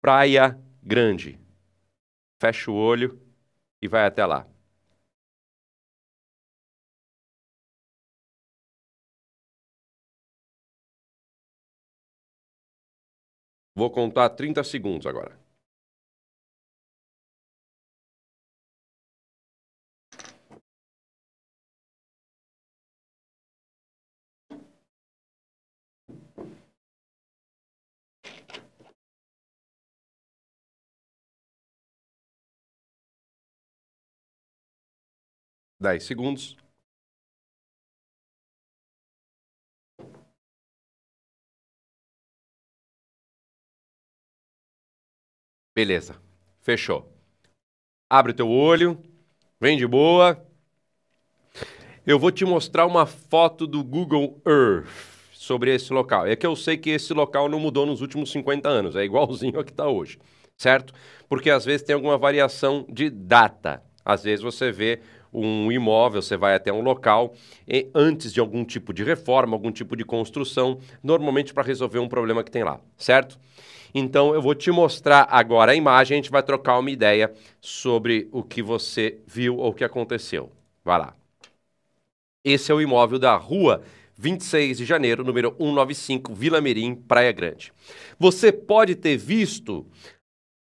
Praia 0.00 0.58
Grande. 0.82 1.38
Fecha 2.40 2.70
o 2.70 2.74
olho 2.74 3.20
e 3.82 3.86
vai 3.86 4.06
até 4.06 4.24
lá. 4.24 4.48
Vou 13.78 13.90
contar 13.92 14.28
30 14.30 14.64
segundos 14.64 15.06
agora. 15.06 15.38
Dez 35.80 36.02
segundos. 36.04 36.56
Beleza, 45.78 46.16
fechou. 46.60 47.08
Abre 48.10 48.32
o 48.32 48.34
teu 48.34 48.50
olho, 48.50 49.00
vem 49.60 49.78
de 49.78 49.86
boa. 49.86 50.44
Eu 52.04 52.18
vou 52.18 52.32
te 52.32 52.44
mostrar 52.44 52.84
uma 52.84 53.06
foto 53.06 53.64
do 53.64 53.84
Google 53.84 54.42
Earth 54.44 54.88
sobre 55.32 55.72
esse 55.72 55.92
local. 55.92 56.26
É 56.26 56.34
que 56.34 56.44
eu 56.44 56.56
sei 56.56 56.76
que 56.76 56.90
esse 56.90 57.14
local 57.14 57.48
não 57.48 57.60
mudou 57.60 57.86
nos 57.86 58.00
últimos 58.00 58.32
50 58.32 58.68
anos, 58.68 58.96
é 58.96 59.04
igualzinho 59.04 59.56
ao 59.56 59.62
que 59.62 59.70
está 59.70 59.86
hoje, 59.86 60.18
certo? 60.56 60.92
Porque 61.28 61.48
às 61.48 61.64
vezes 61.64 61.86
tem 61.86 61.94
alguma 61.94 62.18
variação 62.18 62.84
de 62.88 63.08
data. 63.08 63.80
Às 64.04 64.24
vezes 64.24 64.42
você 64.42 64.72
vê 64.72 64.98
um 65.32 65.70
imóvel, 65.70 66.20
você 66.20 66.36
vai 66.36 66.56
até 66.56 66.72
um 66.72 66.80
local 66.80 67.34
e, 67.68 67.88
antes 67.94 68.32
de 68.32 68.40
algum 68.40 68.64
tipo 68.64 68.92
de 68.92 69.04
reforma, 69.04 69.54
algum 69.54 69.70
tipo 69.70 69.94
de 69.94 70.04
construção, 70.04 70.80
normalmente 71.04 71.54
para 71.54 71.62
resolver 71.62 72.00
um 72.00 72.08
problema 72.08 72.42
que 72.42 72.50
tem 72.50 72.64
lá, 72.64 72.80
certo? 72.96 73.38
Então 73.94 74.34
eu 74.34 74.42
vou 74.42 74.54
te 74.54 74.70
mostrar 74.70 75.26
agora 75.30 75.72
a 75.72 75.74
imagem, 75.74 76.16
a 76.16 76.20
gente 76.20 76.30
vai 76.30 76.42
trocar 76.42 76.78
uma 76.78 76.90
ideia 76.90 77.32
sobre 77.60 78.28
o 78.32 78.42
que 78.42 78.62
você 78.62 79.18
viu 79.26 79.56
ou 79.56 79.70
o 79.70 79.74
que 79.74 79.84
aconteceu. 79.84 80.52
Vai 80.84 80.98
lá. 80.98 81.14
Esse 82.44 82.70
é 82.72 82.74
o 82.74 82.80
imóvel 82.80 83.18
da 83.18 83.36
rua 83.36 83.82
26 84.16 84.78
de 84.78 84.84
janeiro, 84.84 85.22
número 85.22 85.54
195, 85.58 86.34
Vila 86.34 86.60
Mirim, 86.60 86.94
Praia 86.94 87.30
Grande. 87.30 87.72
Você 88.18 88.50
pode 88.50 88.96
ter 88.96 89.16
visto 89.16 89.86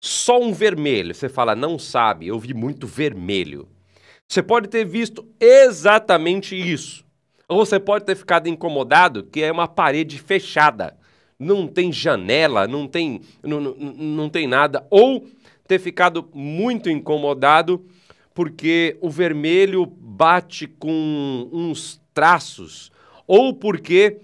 só 0.01 0.41
um 0.41 0.51
vermelho. 0.51 1.13
Você 1.13 1.29
fala, 1.29 1.55
não 1.55 1.77
sabe, 1.77 2.27
eu 2.27 2.39
vi 2.39 2.53
muito 2.53 2.87
vermelho. 2.87 3.67
Você 4.27 4.41
pode 4.41 4.67
ter 4.67 4.85
visto 4.85 5.27
exatamente 5.39 6.55
isso. 6.55 7.05
Ou 7.47 7.63
você 7.63 7.79
pode 7.79 8.05
ter 8.05 8.15
ficado 8.15 8.47
incomodado 8.47 9.23
que 9.23 9.43
é 9.43 9.51
uma 9.51 9.67
parede 9.67 10.17
fechada 10.17 10.97
não 11.43 11.67
tem 11.67 11.91
janela, 11.91 12.67
não 12.67 12.88
tem, 12.88 13.21
não, 13.43 13.59
não, 13.59 13.73
não 13.75 14.29
tem 14.29 14.47
nada, 14.47 14.85
ou 14.89 15.27
ter 15.67 15.79
ficado 15.79 16.29
muito 16.33 16.89
incomodado 16.89 17.85
porque 18.33 18.97
o 19.00 19.09
vermelho 19.09 19.85
bate 19.85 20.67
com 20.67 21.50
uns 21.51 22.01
traços, 22.13 22.91
ou 23.27 23.53
porque 23.53 24.19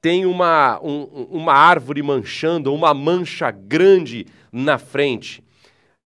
tem 0.00 0.26
uma, 0.26 0.80
um, 0.82 1.04
uma 1.30 1.54
árvore 1.54 2.02
manchando, 2.02 2.74
uma 2.74 2.92
mancha 2.92 3.50
grande 3.50 4.26
na 4.52 4.76
frente. 4.76 5.42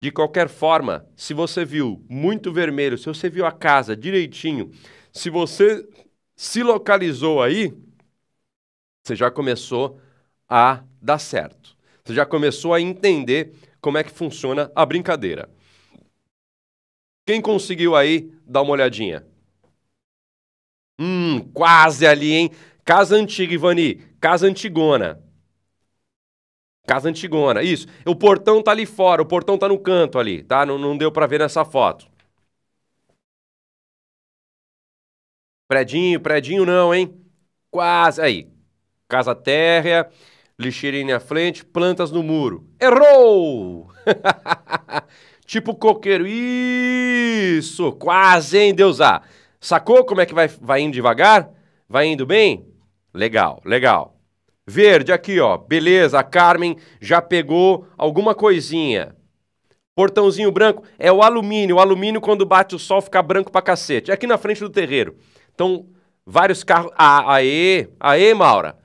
De 0.00 0.10
qualquer 0.10 0.48
forma, 0.48 1.06
se 1.14 1.34
você 1.34 1.64
viu 1.64 2.04
muito 2.08 2.52
vermelho, 2.52 2.98
se 2.98 3.06
você 3.06 3.28
viu 3.28 3.44
a 3.46 3.52
casa 3.52 3.96
direitinho, 3.96 4.70
se 5.12 5.30
você 5.30 5.86
se 6.34 6.62
localizou 6.62 7.42
aí, 7.42 7.72
você 9.04 9.14
já 9.14 9.30
começou 9.30 10.00
a 10.52 10.84
dar 11.00 11.18
certo. 11.18 11.74
Você 12.04 12.12
já 12.12 12.26
começou 12.26 12.74
a 12.74 12.80
entender 12.80 13.54
como 13.80 13.96
é 13.96 14.04
que 14.04 14.10
funciona 14.10 14.70
a 14.76 14.84
brincadeira. 14.84 15.48
Quem 17.26 17.40
conseguiu 17.40 17.96
aí 17.96 18.30
dar 18.46 18.60
uma 18.60 18.72
olhadinha? 18.72 19.26
Hum, 20.98 21.40
quase 21.52 22.06
ali, 22.06 22.32
hein? 22.32 22.50
Casa 22.84 23.16
antiga, 23.16 23.54
Ivani. 23.54 23.94
Casa 24.20 24.46
antigona. 24.46 25.22
Casa 26.86 27.08
antigona, 27.08 27.62
isso. 27.62 27.86
O 28.06 28.14
portão 28.14 28.62
tá 28.62 28.70
ali 28.72 28.84
fora, 28.86 29.22
o 29.22 29.26
portão 29.26 29.56
tá 29.56 29.68
no 29.68 29.78
canto 29.78 30.18
ali, 30.18 30.42
tá? 30.42 30.66
Não, 30.66 30.78
não 30.78 30.96
deu 30.96 31.10
para 31.12 31.26
ver 31.26 31.38
nessa 31.38 31.64
foto. 31.64 32.06
Predinho, 35.68 36.20
predinho 36.20 36.66
não, 36.66 36.94
hein? 36.94 37.14
Quase. 37.70 38.20
Aí. 38.20 38.50
Casa 39.08 39.34
térrea, 39.34 40.10
lixeirinha 40.58 41.16
à 41.16 41.20
frente, 41.20 41.64
plantas 41.64 42.10
no 42.10 42.22
muro. 42.22 42.66
Errou! 42.80 43.90
tipo 45.46 45.74
coqueiro. 45.74 46.26
Isso! 46.26 47.92
Quase, 47.92 48.58
hein, 48.58 48.74
Deusar? 48.74 49.22
Sacou 49.60 50.04
como 50.04 50.20
é 50.20 50.26
que 50.26 50.34
vai, 50.34 50.48
vai 50.48 50.80
indo 50.80 50.94
devagar? 50.94 51.50
Vai 51.88 52.06
indo 52.06 52.26
bem? 52.26 52.66
Legal, 53.14 53.60
legal. 53.64 54.18
Verde 54.66 55.12
aqui, 55.12 55.38
ó. 55.40 55.56
Beleza, 55.58 56.18
a 56.18 56.22
Carmen 56.22 56.76
já 57.00 57.20
pegou 57.20 57.86
alguma 57.96 58.34
coisinha. 58.34 59.14
Portãozinho 59.94 60.50
branco 60.50 60.82
é 60.98 61.12
o 61.12 61.22
alumínio. 61.22 61.76
O 61.76 61.80
alumínio, 61.80 62.20
quando 62.20 62.46
bate 62.46 62.74
o 62.74 62.78
sol, 62.78 63.02
fica 63.02 63.22
branco 63.22 63.52
pra 63.52 63.60
cacete. 63.60 64.10
É 64.10 64.14
aqui 64.14 64.26
na 64.26 64.38
frente 64.38 64.60
do 64.60 64.70
terreiro. 64.70 65.16
Então, 65.54 65.86
vários 66.24 66.64
carros. 66.64 66.92
Ah, 66.96 67.34
aê, 67.34 67.88
aê, 68.00 68.32
Maura. 68.32 68.76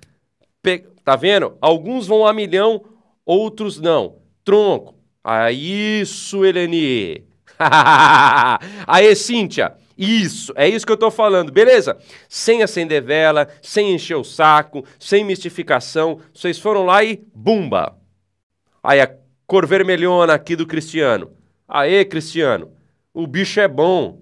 Pe... 0.62 0.86
Tá 1.08 1.16
vendo? 1.16 1.58
Alguns 1.62 2.06
vão 2.06 2.28
a 2.28 2.34
milhão, 2.34 2.84
outros 3.26 3.80
não. 3.80 4.18
Tronco. 4.44 4.94
Ah, 5.24 5.50
isso, 5.50 6.44
Eleni. 6.44 7.26
aê, 8.86 9.16
Cíntia. 9.16 9.78
Isso, 9.98 10.52
é 10.58 10.68
isso 10.68 10.86
que 10.86 10.92
eu 10.92 10.98
tô 10.98 11.10
falando, 11.10 11.50
beleza? 11.50 11.98
Sem 12.28 12.62
acender 12.62 13.02
vela, 13.02 13.48
sem 13.62 13.96
encher 13.96 14.16
o 14.16 14.24
saco, 14.26 14.84
sem 15.00 15.24
mistificação. 15.24 16.20
Vocês 16.34 16.60
foram 16.60 16.84
lá 16.84 17.02
e 17.06 17.24
bumba. 17.34 17.98
Aí 18.84 19.00
a 19.00 19.10
cor 19.46 19.66
vermelhona 19.66 20.34
aqui 20.34 20.58
do 20.58 20.68
Cristiano. 20.68 21.32
Aê, 21.70 22.04
Cristiano, 22.04 22.74
o 23.14 23.26
bicho 23.26 23.62
é 23.62 23.68
bom. 23.70 24.20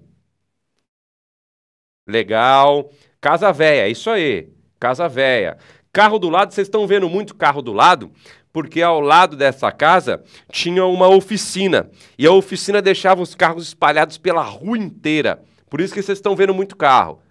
Legal. 2.06 2.88
Casa 3.20 3.52
véia, 3.52 3.88
é 3.88 3.90
isso 3.90 4.08
aí. 4.08 4.48
Casa 4.78 5.08
véia. 5.08 5.58
Carro 5.96 6.18
do 6.18 6.28
lado, 6.28 6.52
vocês 6.52 6.66
estão 6.66 6.86
vendo 6.86 7.08
muito 7.08 7.34
carro 7.34 7.62
do 7.62 7.72
lado, 7.72 8.12
porque 8.52 8.82
ao 8.82 9.00
lado 9.00 9.34
dessa 9.34 9.72
casa 9.72 10.22
tinha 10.52 10.84
uma 10.84 11.08
oficina. 11.08 11.90
E 12.18 12.26
a 12.26 12.32
oficina 12.32 12.82
deixava 12.82 13.22
os 13.22 13.34
carros 13.34 13.68
espalhados 13.68 14.18
pela 14.18 14.42
rua 14.42 14.76
inteira. 14.76 15.42
Por 15.70 15.80
isso 15.80 15.94
que 15.94 16.02
vocês 16.02 16.18
estão 16.18 16.36
vendo 16.36 16.52
muito 16.52 16.76
carro. 16.76 17.22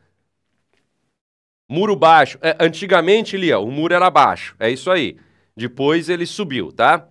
Muro 1.70 1.96
baixo. 1.96 2.40
É, 2.42 2.58
antigamente, 2.60 3.38
Lia, 3.38 3.60
o 3.60 3.70
muro 3.70 3.94
era 3.94 4.10
baixo. 4.10 4.56
É 4.60 4.68
isso 4.68 4.90
aí. 4.90 5.16
Depois 5.56 6.10
ele 6.10 6.26
subiu, 6.26 6.72
tá? 6.72 7.08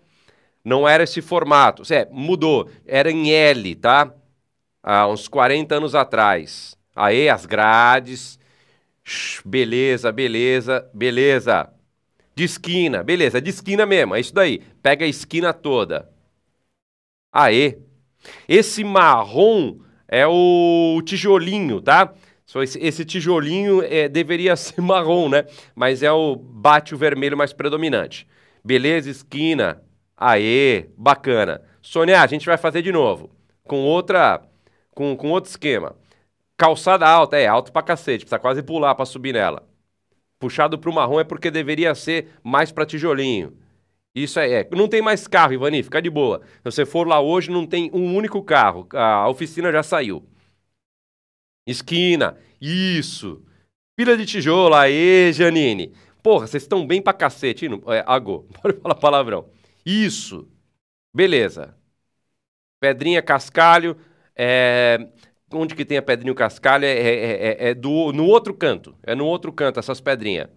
Não 0.65 0.89
era 0.89 1.05
esse 1.05 1.23
formato. 1.23 1.85
É, 1.95 2.09
mudou. 2.11 2.69
Era 2.85 3.13
em 3.13 3.31
L, 3.31 3.77
tá? 3.77 4.13
Há 4.83 5.07
uns 5.07 5.29
40 5.29 5.77
anos 5.77 5.95
atrás. 5.95 6.77
Aí, 6.97 7.29
as 7.29 7.47
grades. 7.47 8.41
Beleza, 9.45 10.11
beleza, 10.13 10.91
beleza. 10.95 11.71
De 12.35 12.45
esquina, 12.45 13.03
beleza, 13.05 13.41
de 13.41 13.51
esquina 13.51 13.87
mesmo, 13.87 14.15
é 14.15 14.21
isso 14.21 14.35
daí. 14.35 14.61
Pega 14.83 15.05
a 15.05 15.09
esquina 15.09 15.53
toda. 15.53 16.11
Aê. 17.33 17.79
Esse 18.49 18.85
marrom 18.85 19.81
é 20.09 20.27
o 20.27 21.01
tijolinho, 21.05 21.81
tá? 21.81 22.15
Esse 22.81 23.05
tijolinho 23.05 23.83
é, 23.83 24.09
deveria 24.09 24.57
ser 24.57 24.81
marrom, 24.81 25.29
né? 25.29 25.47
Mas 25.75 26.03
é 26.03 26.13
o 26.13 26.37
bate 26.37 26.95
o 26.95 26.99
vermelho 26.99 27.37
mais 27.37 27.53
predominante. 27.53 28.27
Beleza, 28.65 29.11
esquina. 29.11 29.83
Aê, 30.17 30.89
bacana. 30.97 31.63
Sônia, 31.83 32.23
a 32.23 32.27
gente 32.27 32.47
vai 32.47 32.57
fazer 32.57 32.83
de 32.83 32.93
novo. 32.93 33.31
Com 33.65 33.81
outra. 33.83 34.43
Com, 34.93 35.17
com 35.17 35.31
outro 35.31 35.51
esquema. 35.51 35.97
Calçada 36.57 37.07
alta, 37.09 37.37
é 37.37 37.47
alto 37.47 37.73
pra 37.73 37.83
cacete, 37.83 38.25
precisa 38.25 38.39
quase 38.39 38.63
pular 38.63 38.95
pra 38.95 39.05
subir 39.05 39.35
nela. 39.35 39.69
Puxado 40.39 40.79
pro 40.79 40.93
marrom 40.93 41.21
é 41.21 41.25
porque 41.25 41.51
deveria 41.51 41.95
ser 41.95 42.29
mais 42.43 42.71
pra 42.71 42.87
tijolinho. 42.87 43.57
Isso 44.15 44.39
é, 44.39 44.61
é. 44.61 44.69
Não 44.71 44.87
tem 44.87 45.03
mais 45.03 45.27
carro, 45.27 45.55
Ivani, 45.55 45.83
fica 45.83 46.01
de 46.01 46.09
boa. 46.09 46.41
Se 46.59 46.65
você 46.65 46.87
for 46.87 47.07
lá 47.07 47.21
hoje, 47.21 47.51
não 47.51 47.67
tem 47.67 47.91
um 47.93 48.15
único 48.15 48.43
carro. 48.43 48.87
A 48.93 49.29
oficina 49.29 49.73
já 49.73 49.83
saiu. 49.83 50.25
Esquina, 51.67 52.37
isso. 52.61 53.43
Pilha 53.97 54.17
de 54.17 54.27
tijolo, 54.27 54.75
aê, 54.75 55.33
Janine. 55.33 55.95
Porra, 56.23 56.47
vocês 56.47 56.63
estão 56.63 56.87
bem 56.87 57.03
pra 57.03 57.13
cacete. 57.13 57.67
É, 57.67 58.05
agô, 58.07 58.47
pode 58.63 58.79
falar 58.81 58.95
palavrão. 58.95 59.49
Isso. 59.85 60.49
Beleza. 61.15 61.77
Pedrinha, 62.81 63.23
cascalho. 63.23 63.97
É... 64.37 65.09
Onde 65.55 65.75
que 65.75 65.85
tem 65.85 65.99
a 65.99 66.03
pedrinha 66.03 66.35
cascalho? 66.35 66.85
É, 66.85 66.91
é, 66.91 67.33
é, 67.67 67.69
é 67.71 67.75
do, 67.75 68.13
no 68.13 68.27
outro 68.27 68.55
canto. 68.55 68.95
É 69.03 69.15
no 69.15 69.27
outro 69.27 69.53
canto, 69.53 69.79
essas 69.79 70.01
pedrinhas. 70.01 70.49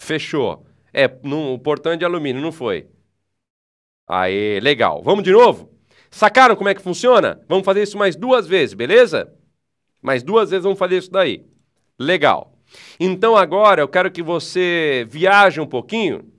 Fechou. 0.00 0.66
É, 0.92 1.08
no, 1.22 1.58
portão 1.58 1.92
é 1.92 1.96
de 1.96 2.04
alumínio, 2.04 2.42
não 2.42 2.52
foi? 2.52 2.88
Aê, 4.06 4.60
legal. 4.60 5.02
Vamos 5.02 5.24
de 5.24 5.32
novo? 5.32 5.70
Sacaram 6.10 6.54
como 6.54 6.68
é 6.68 6.74
que 6.74 6.82
funciona? 6.82 7.40
Vamos 7.48 7.64
fazer 7.64 7.82
isso 7.82 7.96
mais 7.96 8.14
duas 8.14 8.46
vezes, 8.46 8.74
beleza? 8.74 9.32
Mais 10.02 10.22
duas 10.22 10.50
vezes 10.50 10.64
vamos 10.64 10.78
fazer 10.78 10.98
isso 10.98 11.10
daí. 11.10 11.46
Legal. 11.98 12.58
Então 13.00 13.36
agora 13.36 13.82
eu 13.82 13.88
quero 13.88 14.10
que 14.10 14.22
você 14.22 15.06
viaje 15.08 15.60
um 15.60 15.66
pouquinho. 15.66 16.30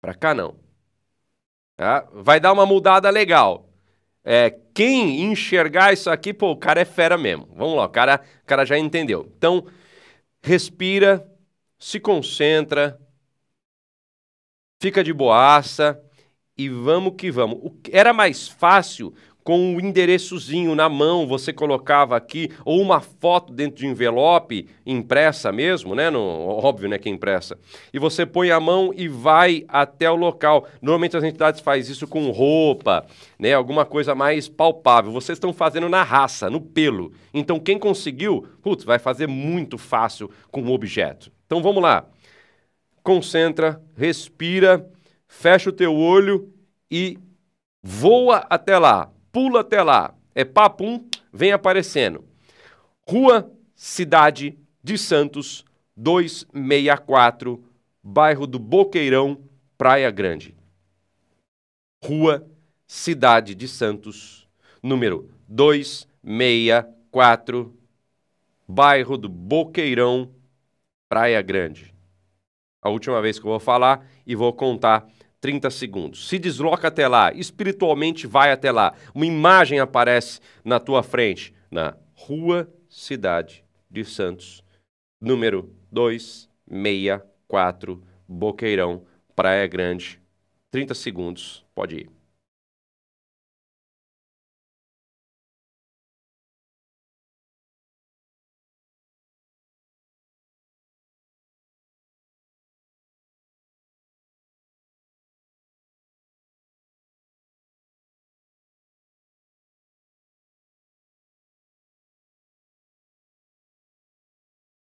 Para 0.00 0.14
cá 0.14 0.34
não. 0.34 0.56
Tá? 1.76 2.08
Vai 2.12 2.38
dar 2.38 2.52
uma 2.52 2.66
mudada 2.66 3.10
legal. 3.10 3.71
É, 4.24 4.50
quem 4.74 5.22
enxergar 5.24 5.92
isso 5.92 6.08
aqui, 6.10 6.32
pô, 6.32 6.52
o 6.52 6.56
cara 6.56 6.80
é 6.80 6.84
fera 6.84 7.18
mesmo. 7.18 7.48
Vamos 7.56 7.76
lá, 7.76 7.84
o 7.86 7.88
cara, 7.88 8.22
o 8.42 8.46
cara 8.46 8.64
já 8.64 8.78
entendeu. 8.78 9.30
Então, 9.36 9.66
respira, 10.42 11.26
se 11.78 12.00
concentra, 12.00 12.98
fica 14.80 15.02
de 15.04 15.12
boaça 15.12 16.00
e 16.56 16.68
vamos 16.68 17.14
que 17.16 17.30
vamos. 17.30 17.72
Era 17.90 18.12
mais 18.12 18.48
fácil 18.48 19.14
com 19.44 19.74
o 19.74 19.80
endereçozinho 19.80 20.74
na 20.74 20.88
mão, 20.88 21.26
você 21.26 21.52
colocava 21.52 22.16
aqui, 22.16 22.50
ou 22.64 22.80
uma 22.80 23.00
foto 23.00 23.52
dentro 23.52 23.76
de 23.78 23.86
envelope, 23.86 24.68
impressa 24.86 25.50
mesmo, 25.50 25.94
né? 25.94 26.10
No, 26.10 26.20
óbvio, 26.20 26.88
né, 26.88 26.98
que 26.98 27.08
é 27.08 27.12
impressa. 27.12 27.58
E 27.92 27.98
você 27.98 28.24
põe 28.24 28.50
a 28.50 28.60
mão 28.60 28.92
e 28.94 29.08
vai 29.08 29.64
até 29.68 30.10
o 30.10 30.14
local. 30.14 30.66
Normalmente 30.80 31.16
as 31.16 31.24
entidades 31.24 31.60
fazem 31.60 31.92
isso 31.92 32.06
com 32.06 32.30
roupa, 32.30 33.04
né? 33.38 33.52
Alguma 33.52 33.84
coisa 33.84 34.14
mais 34.14 34.48
palpável. 34.48 35.12
Vocês 35.12 35.36
estão 35.36 35.52
fazendo 35.52 35.88
na 35.88 36.02
raça, 36.02 36.48
no 36.48 36.60
pelo. 36.60 37.12
Então 37.34 37.58
quem 37.58 37.78
conseguiu, 37.78 38.46
putz, 38.62 38.84
vai 38.84 38.98
fazer 38.98 39.26
muito 39.26 39.76
fácil 39.76 40.30
com 40.50 40.62
o 40.62 40.72
objeto. 40.72 41.32
Então 41.46 41.62
vamos 41.62 41.82
lá. 41.82 42.06
Concentra, 43.02 43.82
respira, 43.96 44.88
fecha 45.26 45.70
o 45.70 45.72
teu 45.72 45.96
olho 45.96 46.52
e 46.88 47.18
voa 47.82 48.46
até 48.48 48.78
lá 48.78 49.10
pula 49.32 49.62
até 49.62 49.82
lá. 49.82 50.14
É 50.34 50.44
papum, 50.44 51.08
vem 51.32 51.52
aparecendo. 51.52 52.24
Rua 53.08 53.50
Cidade 53.74 54.58
de 54.84 54.96
Santos, 54.96 55.64
264, 55.96 57.64
bairro 58.02 58.46
do 58.46 58.58
Boqueirão, 58.58 59.42
Praia 59.76 60.10
Grande. 60.10 60.56
Rua 62.04 62.46
Cidade 62.86 63.54
de 63.54 63.66
Santos, 63.66 64.46
número 64.82 65.30
264, 65.48 67.74
bairro 68.68 69.16
do 69.16 69.28
Boqueirão, 69.28 70.30
Praia 71.08 71.40
Grande. 71.42 71.94
A 72.80 72.88
última 72.88 73.22
vez 73.22 73.38
que 73.38 73.46
eu 73.46 73.50
vou 73.50 73.60
falar 73.60 74.04
e 74.26 74.34
vou 74.34 74.52
contar 74.52 75.06
30 75.42 75.68
segundos. 75.70 76.26
Se 76.28 76.38
desloca 76.38 76.88
até 76.88 77.08
lá, 77.08 77.32
espiritualmente 77.34 78.26
vai 78.28 78.52
até 78.52 78.70
lá. 78.70 78.94
Uma 79.12 79.26
imagem 79.26 79.80
aparece 79.80 80.38
na 80.64 80.78
tua 80.78 81.02
frente, 81.02 81.52
na 81.68 81.96
Rua 82.14 82.72
Cidade 82.88 83.64
de 83.90 84.04
Santos, 84.04 84.62
número 85.20 85.74
264, 85.90 88.00
Boqueirão, 88.28 89.02
Praia 89.34 89.66
Grande. 89.66 90.20
30 90.70 90.94
segundos, 90.94 91.66
pode 91.74 91.96
ir. 91.96 92.08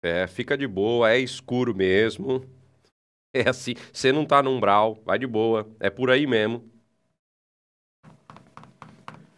É, 0.05 0.27
fica 0.27 0.55
de 0.57 0.67
boa, 0.67 1.11
é 1.11 1.19
escuro 1.19 1.75
mesmo. 1.75 2.45
É 3.35 3.49
assim, 3.49 3.75
você 3.93 4.13
não 4.13 4.27
tá 4.27 4.43
no 4.43 4.51
umbral, 4.51 5.03
vai 5.07 5.19
de 5.19 5.27
boa, 5.27 5.69
é 5.81 5.91
por 5.91 6.11
aí 6.11 6.27
mesmo. 6.27 6.71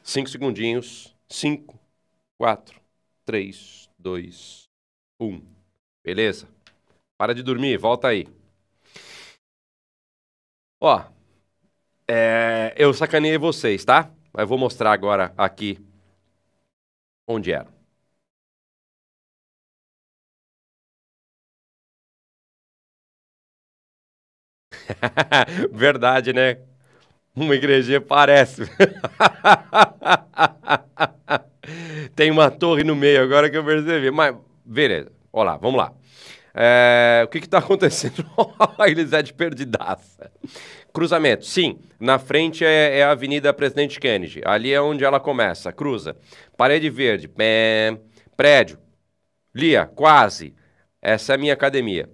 Cinco 0.02 0.28
segundinhos. 0.28 1.14
Cinco, 1.28 1.78
quatro, 2.38 2.80
três, 3.24 3.90
dois, 3.98 4.68
um. 5.20 5.42
Beleza? 6.04 6.48
Para 7.18 7.34
de 7.34 7.42
dormir, 7.42 7.78
volta 7.78 8.08
aí. 8.08 8.26
Ó, 10.80 10.96
é, 12.08 12.74
eu 12.76 12.92
sacaneei 12.94 13.38
vocês, 13.38 13.84
tá? 13.84 14.10
Mas 14.32 14.48
vou 14.48 14.58
mostrar 14.58 14.92
agora 14.92 15.32
aqui 15.36 15.78
onde 17.26 17.52
era. 17.52 17.75
Verdade, 25.72 26.32
né? 26.32 26.58
Uma 27.34 27.54
igrejinha 27.54 28.00
parece. 28.00 28.62
Tem 32.14 32.30
uma 32.30 32.50
torre 32.50 32.82
no 32.84 32.96
meio, 32.96 33.22
agora 33.22 33.50
que 33.50 33.56
eu 33.56 33.64
percebi. 33.64 34.10
Mas, 34.10 34.34
beleza. 34.64 35.12
Olha 35.32 35.50
lá, 35.50 35.56
vamos 35.56 35.78
lá. 35.78 35.92
É, 36.54 37.22
o 37.24 37.28
que 37.28 37.38
está 37.38 37.58
acontecendo? 37.58 38.24
Elisete 38.86 39.34
perdidaça. 39.34 40.30
Cruzamento, 40.94 41.44
sim. 41.44 41.78
Na 42.00 42.18
frente 42.18 42.64
é, 42.64 43.00
é, 43.00 43.04
a 43.04 43.10
Avenida 43.10 43.52
Presidente 43.52 44.00
Kennedy. 44.00 44.40
Ali 44.46 44.72
é 44.72 44.80
onde 44.80 45.04
ela 45.04 45.20
começa. 45.20 45.70
Cruza. 45.70 46.16
Parede 46.56 46.88
verde. 46.88 47.28
Pé, 47.28 47.98
prédio. 48.34 48.78
Lia, 49.54 49.84
quase. 49.84 50.54
Essa 51.02 51.32
é 51.32 51.34
a 51.34 51.38
minha 51.38 51.52
academia. 51.52 52.08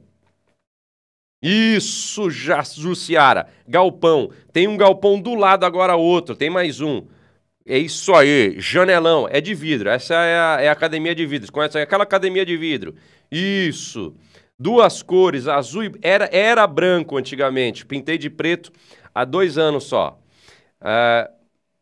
Isso, 1.42 2.30
Jussiara. 2.30 3.48
Galpão. 3.66 4.30
Tem 4.52 4.68
um 4.68 4.76
galpão 4.76 5.20
do 5.20 5.34
lado, 5.34 5.66
agora 5.66 5.96
outro. 5.96 6.36
Tem 6.36 6.48
mais 6.48 6.80
um. 6.80 7.04
É 7.66 7.76
isso 7.76 8.14
aí. 8.14 8.54
Janelão. 8.60 9.26
É 9.28 9.40
de 9.40 9.52
vidro. 9.52 9.88
Essa 9.88 10.14
é 10.14 10.38
a, 10.38 10.58
é 10.60 10.68
a 10.68 10.72
academia 10.72 11.14
de 11.14 11.26
vidros. 11.26 11.50
Conhece 11.50 11.78
aquela 11.78 12.04
academia 12.04 12.46
de 12.46 12.56
vidro? 12.56 12.94
Isso. 13.30 14.14
Duas 14.56 15.02
cores, 15.02 15.48
azul 15.48 15.82
e... 15.82 15.92
Era, 16.00 16.28
era 16.30 16.64
branco 16.68 17.16
antigamente. 17.16 17.84
Pintei 17.84 18.16
de 18.16 18.30
preto 18.30 18.70
há 19.12 19.24
dois 19.24 19.58
anos 19.58 19.84
só. 19.84 20.20
Uh, 20.80 21.28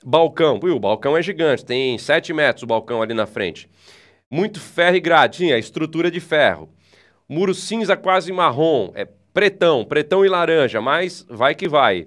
balcão. 0.03 0.59
Ui, 0.62 0.70
o 0.70 0.81
balcão 0.81 1.14
é 1.14 1.23
gigante. 1.23 1.66
Tem 1.66 1.99
sete 1.99 2.33
metros 2.33 2.62
o 2.62 2.66
balcão 2.66 3.03
ali 3.03 3.12
na 3.12 3.27
frente. 3.27 3.68
Muito 4.31 4.59
ferro 4.59 4.96
e 4.96 5.01
grade. 5.01 5.38
Tinha 5.38 5.59
estrutura 5.59 6.11
de 6.11 6.20
ferro. 6.20 6.70
Muro 7.29 7.55
cinza 7.55 7.94
quase 7.94 8.33
marrom. 8.33 8.90
É 8.94 9.07
Pretão, 9.33 9.85
pretão 9.85 10.25
e 10.25 10.29
laranja, 10.29 10.81
mas 10.81 11.25
vai 11.29 11.55
que 11.55 11.69
vai. 11.69 12.07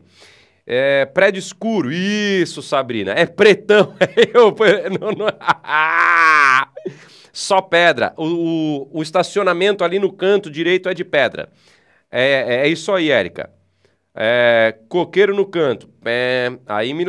É, 0.66 1.06
prédio 1.06 1.40
escuro, 1.40 1.92
isso, 1.92 2.62
Sabrina. 2.62 3.12
É 3.12 3.26
pretão. 3.26 3.94
Eu, 4.34 4.56
não, 5.00 5.12
não... 5.12 5.28
Só 7.34 7.62
pedra. 7.62 8.14
O, 8.16 8.26
o, 8.26 9.00
o, 9.00 9.04
estacionamento 9.04 9.84
ali 9.84 10.00
no 10.00 10.12
canto 10.12 10.50
direito 10.50 10.88
é 10.88 10.94
de 10.94 11.04
pedra. 11.04 11.50
É, 12.12 12.24
é, 12.24 12.56
é 12.66 12.68
isso 12.68 12.92
aí, 12.92 13.10
Érica. 13.10 13.50
É, 14.16 14.76
coqueiro 14.88 15.36
no 15.36 15.46
canto. 15.46 15.90
É, 16.06 16.52
aí 16.68 16.94
me 16.94 17.06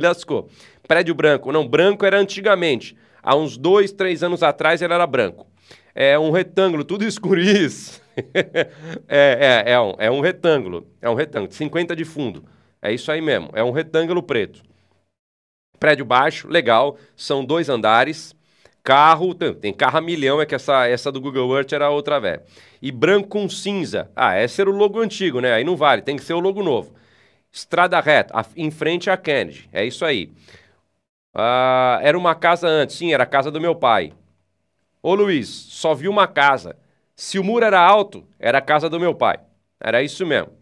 lascou. 0.00 0.50
Prédio 0.86 1.14
branco. 1.14 1.50
Não, 1.50 1.66
branco 1.66 2.04
era 2.04 2.18
antigamente. 2.18 2.96
Há 3.22 3.34
uns 3.34 3.56
dois, 3.56 3.90
três 3.90 4.22
anos 4.22 4.42
atrás 4.42 4.82
ele 4.82 4.92
era 4.92 5.06
branco. 5.06 5.47
É 6.00 6.16
um 6.16 6.30
retângulo, 6.30 6.84
tudo 6.84 7.04
escuro. 7.04 7.40
Isso. 7.42 8.00
é, 9.08 9.64
é, 9.66 9.72
é, 9.72 9.80
um, 9.80 9.94
é 9.98 10.08
um 10.08 10.20
retângulo. 10.20 10.86
É 11.02 11.10
um 11.10 11.14
retângulo. 11.14 11.52
50 11.52 11.96
de 11.96 12.04
fundo. 12.04 12.44
É 12.80 12.92
isso 12.92 13.10
aí 13.10 13.20
mesmo. 13.20 13.50
É 13.52 13.64
um 13.64 13.72
retângulo 13.72 14.22
preto. 14.22 14.62
Prédio 15.80 16.04
baixo, 16.04 16.46
legal. 16.46 16.96
São 17.16 17.44
dois 17.44 17.68
andares. 17.68 18.32
Carro, 18.84 19.34
tem 19.34 19.72
carro 19.72 19.98
a 19.98 20.00
milhão, 20.00 20.40
é 20.40 20.46
que 20.46 20.54
essa, 20.54 20.86
essa 20.86 21.10
do 21.10 21.20
Google 21.20 21.52
Earth 21.56 21.72
era 21.72 21.90
outra 21.90 22.20
velha. 22.20 22.44
E 22.80 22.92
branco 22.92 23.28
com 23.28 23.48
cinza. 23.48 24.08
Ah, 24.14 24.40
esse 24.40 24.60
era 24.60 24.70
o 24.70 24.72
logo 24.72 25.00
antigo, 25.00 25.40
né? 25.40 25.52
Aí 25.52 25.64
não 25.64 25.76
vale, 25.76 26.02
tem 26.02 26.16
que 26.16 26.22
ser 26.22 26.34
o 26.34 26.40
logo 26.40 26.62
novo. 26.62 26.94
Estrada 27.52 27.98
reta, 28.00 28.34
em 28.56 28.70
frente 28.70 29.10
a 29.10 29.16
Kennedy. 29.16 29.68
É 29.72 29.84
isso 29.84 30.04
aí. 30.04 30.30
Ah, 31.34 31.98
era 32.02 32.16
uma 32.16 32.36
casa 32.36 32.68
antes, 32.68 32.96
sim, 32.96 33.12
era 33.12 33.24
a 33.24 33.26
casa 33.26 33.50
do 33.50 33.60
meu 33.60 33.74
pai. 33.74 34.12
Ô 35.02 35.14
Luiz, 35.14 35.48
só 35.48 35.94
vi 35.94 36.08
uma 36.08 36.26
casa. 36.26 36.76
Se 37.14 37.38
o 37.38 37.44
muro 37.44 37.64
era 37.64 37.80
alto, 37.80 38.26
era 38.38 38.58
a 38.58 38.62
casa 38.62 38.88
do 38.88 39.00
meu 39.00 39.14
pai. 39.14 39.38
Era 39.80 40.02
isso 40.02 40.24
mesmo. 40.26 40.52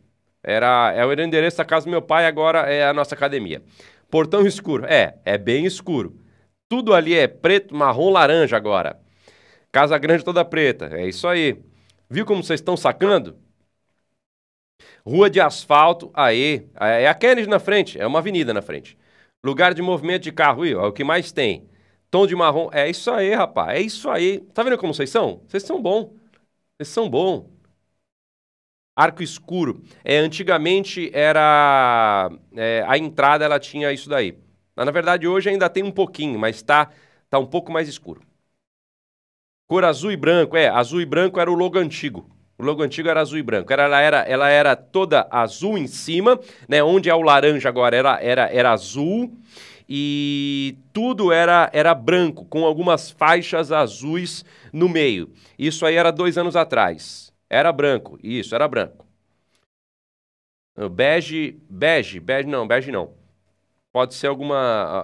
Era, 0.42 0.92
é 0.92 1.04
o 1.04 1.12
endereço 1.12 1.56
da 1.58 1.64
casa 1.64 1.86
do 1.86 1.90
meu 1.90 2.02
pai, 2.02 2.26
agora 2.26 2.60
é 2.60 2.86
a 2.86 2.92
nossa 2.94 3.14
academia. 3.14 3.62
Portão 4.10 4.46
escuro. 4.46 4.84
É, 4.86 5.16
é 5.24 5.36
bem 5.38 5.64
escuro. 5.66 6.16
Tudo 6.68 6.94
ali 6.94 7.14
é 7.14 7.26
preto, 7.26 7.74
marrom, 7.74 8.10
laranja 8.10 8.56
agora. 8.56 8.98
Casa 9.72 9.98
grande 9.98 10.24
toda 10.24 10.44
preta. 10.44 10.90
É 10.92 11.06
isso 11.08 11.26
aí. 11.28 11.62
Viu 12.10 12.26
como 12.26 12.42
vocês 12.42 12.60
estão 12.60 12.76
sacando? 12.76 13.36
Rua 15.06 15.30
de 15.30 15.40
asfalto, 15.40 16.10
aí. 16.14 16.68
É 16.78 17.08
a 17.08 17.14
Kennedy 17.14 17.48
na 17.48 17.58
frente, 17.58 17.98
é 17.98 18.06
uma 18.06 18.18
avenida 18.18 18.52
na 18.52 18.60
frente. 18.62 18.98
Lugar 19.44 19.72
de 19.74 19.80
movimento 19.82 20.22
de 20.24 20.32
carro, 20.32 20.64
é 20.66 20.76
o 20.76 20.92
que 20.92 21.04
mais 21.04 21.32
tem. 21.32 21.68
Tom 22.16 22.26
de 22.26 22.34
marrom, 22.34 22.70
é 22.72 22.88
isso 22.88 23.10
aí, 23.10 23.34
rapaz. 23.34 23.78
É 23.78 23.82
isso 23.82 24.08
aí. 24.08 24.40
Tá 24.54 24.62
vendo 24.62 24.78
como 24.78 24.94
vocês 24.94 25.10
são? 25.10 25.42
Vocês 25.46 25.62
são 25.64 25.82
bons. 25.82 26.08
Vocês 26.78 26.88
são 26.88 27.10
bons. 27.10 27.44
Arco 28.96 29.22
escuro. 29.22 29.82
É, 30.02 30.16
antigamente 30.16 31.10
era. 31.12 32.30
É, 32.54 32.82
a 32.88 32.96
entrada 32.96 33.44
ela 33.44 33.60
tinha 33.60 33.92
isso 33.92 34.08
daí. 34.08 34.38
Na 34.74 34.90
verdade, 34.90 35.28
hoje 35.28 35.50
ainda 35.50 35.68
tem 35.68 35.82
um 35.82 35.92
pouquinho, 35.92 36.38
mas 36.38 36.56
está 36.56 36.90
tá 37.28 37.38
um 37.38 37.44
pouco 37.44 37.70
mais 37.70 37.86
escuro. 37.86 38.22
Cor 39.66 39.84
azul 39.84 40.10
e 40.10 40.16
branco. 40.16 40.56
É, 40.56 40.68
azul 40.68 41.02
e 41.02 41.04
branco 41.04 41.38
era 41.38 41.50
o 41.50 41.54
logo 41.54 41.78
antigo. 41.78 42.30
O 42.56 42.64
logo 42.64 42.82
antigo 42.82 43.10
era 43.10 43.20
azul 43.20 43.36
e 43.36 43.42
branco. 43.42 43.70
Era, 43.70 43.82
ela, 43.82 44.00
era, 44.00 44.18
ela 44.22 44.48
era 44.48 44.74
toda 44.74 45.28
azul 45.30 45.76
em 45.76 45.86
cima, 45.86 46.40
né? 46.66 46.82
Onde 46.82 47.10
é 47.10 47.14
o 47.14 47.20
laranja 47.20 47.68
agora 47.68 47.94
era, 47.94 48.18
era, 48.22 48.50
era 48.50 48.72
azul. 48.72 49.30
E 49.88 50.76
tudo 50.92 51.30
era, 51.32 51.70
era 51.72 51.94
branco, 51.94 52.44
com 52.46 52.64
algumas 52.64 53.10
faixas 53.10 53.70
azuis 53.70 54.44
no 54.72 54.88
meio. 54.88 55.30
Isso 55.58 55.86
aí 55.86 55.94
era 55.94 56.10
dois 56.10 56.36
anos 56.36 56.56
atrás. 56.56 57.32
Era 57.48 57.72
branco, 57.72 58.18
isso, 58.22 58.54
era 58.54 58.66
branco. 58.66 59.06
Bege, 60.90 61.58
bege, 61.70 62.20
bege 62.20 62.46
não, 62.48 62.66
bege 62.66 62.92
não. 62.92 63.14
Pode 63.92 64.14
ser 64.14 64.28
alguma. 64.28 64.56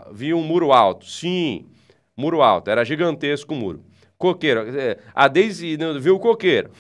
Ah, 0.06 0.10
vi 0.12 0.34
um 0.34 0.42
muro 0.42 0.72
alto. 0.72 1.06
Sim, 1.06 1.68
muro 2.16 2.42
alto. 2.42 2.70
Era 2.70 2.84
gigantesco 2.84 3.54
o 3.54 3.56
muro. 3.56 3.84
Coqueiro. 4.18 4.60
É, 4.78 4.98
a 5.14 5.28
Daisy 5.28 5.76
viu 6.00 6.16
o 6.16 6.20
coqueiro. 6.20 6.70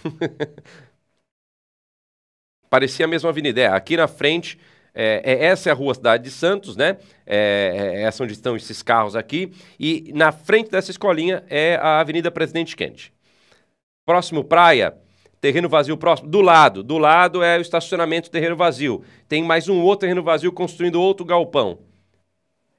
Parecia 2.70 3.04
a 3.04 3.08
mesma 3.08 3.30
avenida. 3.30 3.60
É, 3.60 3.66
aqui 3.66 3.96
na 3.96 4.08
frente 4.08 4.58
é, 4.94 5.22
é, 5.24 5.44
essa 5.46 5.70
é 5.70 5.72
a 5.72 5.74
rua 5.74 5.94
Cidade 5.94 6.24
de 6.24 6.30
Santos, 6.30 6.76
né? 6.76 6.98
É, 7.26 7.94
é, 7.96 8.02
essa 8.02 8.22
onde 8.22 8.32
estão 8.32 8.56
esses 8.56 8.82
carros 8.82 9.16
aqui. 9.16 9.52
E 9.78 10.12
na 10.14 10.32
frente 10.32 10.70
dessa 10.70 10.90
escolinha 10.90 11.44
é 11.48 11.76
a 11.76 12.00
Avenida 12.00 12.30
Presidente 12.30 12.76
Kennedy. 12.76 13.12
Próximo 14.04 14.44
praia, 14.44 14.94
terreno 15.40 15.68
vazio 15.68 15.96
próximo. 15.96 16.28
Do 16.28 16.40
lado, 16.40 16.82
do 16.82 16.98
lado 16.98 17.42
é 17.42 17.58
o 17.58 17.62
estacionamento 17.62 18.30
terreno 18.30 18.56
vazio. 18.56 19.02
Tem 19.28 19.42
mais 19.42 19.68
um 19.68 19.80
outro 19.82 20.00
terreno 20.00 20.22
vazio 20.22 20.52
construindo 20.52 21.00
outro 21.00 21.24
galpão. 21.24 21.78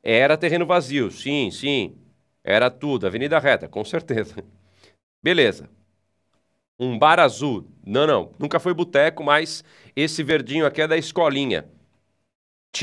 Era 0.04 0.38
terreno 0.38 0.66
vazio, 0.66 1.10
sim, 1.10 1.50
sim. 1.50 1.96
Era 2.44 2.70
tudo, 2.70 3.08
Avenida 3.08 3.40
Reta, 3.40 3.68
com 3.68 3.84
certeza. 3.86 4.36
Beleza. 5.24 5.70
Um 6.78 7.00
bar 7.00 7.20
azul. 7.20 7.66
Não, 7.86 8.06
não, 8.06 8.32
nunca 8.38 8.60
foi 8.60 8.74
boteco, 8.74 9.24
mas 9.24 9.64
esse 9.96 10.22
verdinho 10.22 10.66
aqui 10.66 10.82
é 10.82 10.88
da 10.88 10.98
escolinha. 10.98 11.66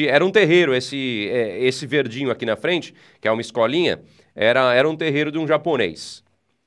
Era 0.07 0.25
um 0.25 0.31
terreiro, 0.31 0.75
esse, 0.75 1.29
é, 1.33 1.65
esse 1.65 1.87
verdinho 1.87 2.31
aqui 2.31 2.47
na 2.47 2.57
frente, 2.57 2.95
que 3.21 3.27
é 3.27 3.33
uma 3.33 3.41
escolinha, 3.41 4.01
era, 4.35 4.73
era 4.73 4.89
um 4.89 4.97
terreiro 4.97 5.33
de 5.33 5.39
um 5.39 5.47
japonês. 5.47 6.23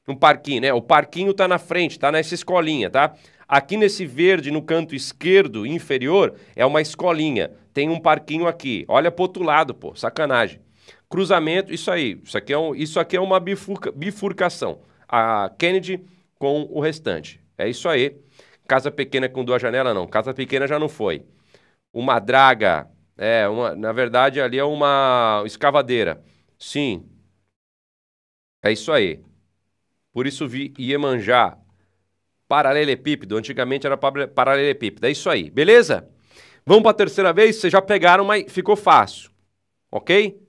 Um 0.07 0.15
parquinho, 0.15 0.61
né? 0.61 0.73
O 0.73 0.81
parquinho 0.81 1.33
tá 1.33 1.47
na 1.47 1.57
frente, 1.57 1.97
tá 1.97 2.11
nessa 2.11 2.35
escolinha, 2.35 2.89
tá? 2.89 3.15
Aqui 3.47 3.77
nesse 3.77 4.05
verde, 4.05 4.51
no 4.51 4.61
canto 4.61 4.93
esquerdo 4.93 5.65
inferior, 5.65 6.35
é 6.55 6.65
uma 6.65 6.81
escolinha. 6.81 7.51
Tem 7.73 7.89
um 7.89 7.99
parquinho 7.99 8.47
aqui. 8.47 8.83
Olha 8.87 9.09
pro 9.11 9.23
outro 9.23 9.43
lado, 9.43 9.73
pô. 9.73 9.95
Sacanagem. 9.95 10.59
Cruzamento, 11.09 11.73
isso 11.73 11.89
aí. 11.89 12.19
Isso 12.23 12.37
aqui 12.37 12.51
é, 12.51 12.57
um, 12.57 12.75
isso 12.75 12.99
aqui 12.99 13.15
é 13.15 13.21
uma 13.21 13.39
bifurca, 13.39 13.91
bifurcação. 13.91 14.81
A 15.07 15.51
Kennedy 15.57 16.03
com 16.37 16.67
o 16.69 16.81
restante. 16.81 17.39
É 17.57 17.69
isso 17.69 17.87
aí. 17.87 18.17
Casa 18.67 18.91
pequena 18.91 19.29
com 19.29 19.45
duas 19.45 19.61
janelas, 19.61 19.93
não. 19.93 20.07
Casa 20.07 20.33
pequena 20.33 20.67
já 20.67 20.77
não 20.77 20.89
foi. 20.89 21.23
Uma 21.93 22.19
draga 22.19 22.87
é, 23.17 23.47
uma, 23.47 23.75
na 23.75 23.91
verdade 23.91 24.41
ali 24.41 24.57
é 24.57 24.63
uma 24.63 25.43
escavadeira. 25.45 26.23
Sim. 26.57 27.09
É 28.61 28.71
isso 28.71 28.91
aí. 28.91 29.21
Por 30.11 30.27
isso 30.27 30.47
vi 30.47 30.73
Iemanjá. 30.79 31.57
paralelepípedo. 32.47 33.37
Antigamente 33.37 33.85
era 33.85 33.97
paralelepípedo. 33.97 35.07
É 35.07 35.11
isso 35.11 35.29
aí, 35.29 35.49
beleza? 35.49 36.07
Vamos 36.65 36.83
para 36.83 36.91
a 36.91 36.95
terceira 36.95 37.33
vez? 37.33 37.57
Vocês 37.57 37.71
já 37.71 37.81
pegaram, 37.81 38.23
mas 38.25 38.51
ficou 38.51 38.75
fácil. 38.75 39.31
Ok? 39.91 40.39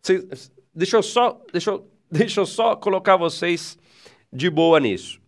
Cês, 0.00 0.52
deixa 0.74 0.96
eu 0.96 1.02
só, 1.02 1.42
deixa 1.52 1.70
eu, 1.70 1.90
deixa 2.10 2.40
eu 2.40 2.46
só 2.46 2.76
colocar 2.76 3.16
vocês 3.16 3.78
de 4.32 4.48
boa 4.48 4.78
nisso. 4.78 5.20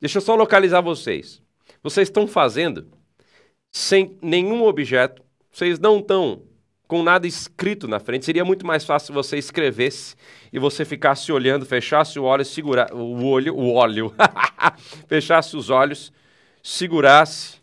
Deixa 0.00 0.18
eu 0.18 0.22
só 0.22 0.34
localizar 0.34 0.80
vocês. 0.80 1.42
Vocês 1.82 2.08
estão 2.08 2.26
fazendo 2.26 2.90
sem 3.70 4.16
nenhum 4.22 4.62
objeto, 4.62 5.22
vocês 5.56 5.78
não 5.78 6.00
estão 6.00 6.42
com 6.86 7.02
nada 7.02 7.26
escrito 7.26 7.88
na 7.88 7.98
frente. 7.98 8.26
Seria 8.26 8.44
muito 8.44 8.66
mais 8.66 8.84
fácil 8.84 9.06
se 9.06 9.12
você 9.12 9.38
escrevesse 9.38 10.14
e 10.52 10.58
você 10.58 10.84
ficasse 10.84 11.32
olhando, 11.32 11.64
fechasse 11.64 12.18
o 12.18 12.24
olho, 12.24 12.44
segurar 12.44 12.92
o 12.92 13.24
olho, 13.24 13.56
o 13.56 13.72
óleo, 13.72 14.14
fechasse 15.08 15.56
os 15.56 15.70
olhos, 15.70 16.12
segurasse 16.62 17.56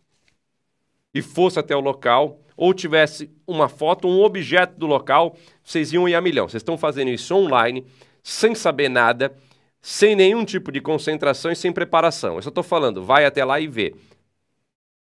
e 1.14 1.22
fosse 1.22 1.60
até 1.60 1.76
o 1.76 1.80
local, 1.80 2.40
ou 2.58 2.74
tivesse 2.74 3.30
uma 3.46 3.70
foto, 3.70 4.08
um 4.08 4.24
objeto 4.24 4.76
do 4.76 4.88
local, 4.88 5.38
vocês 5.64 5.94
iam 5.94 6.10
ir 6.10 6.16
a 6.16 6.22
milhão. 6.22 6.50
Vocês 6.50 6.62
estão 6.62 6.80
fazendo 6.80 7.12
isso 7.12 7.36
online, 7.36 7.86
sem 8.24 8.56
saber 8.56 8.90
nada, 8.90 9.36
sem 9.80 10.16
nenhum 10.16 10.44
tipo 10.44 10.72
de 10.72 10.82
concentração 10.82 11.52
e 11.52 11.56
sem 11.56 11.72
preparação. 11.72 12.38
Eu 12.38 12.42
só 12.42 12.50
estou 12.50 12.64
falando, 12.64 13.04
vai 13.04 13.24
até 13.24 13.46
lá 13.46 13.60
e 13.60 13.68
vê. 13.68 13.94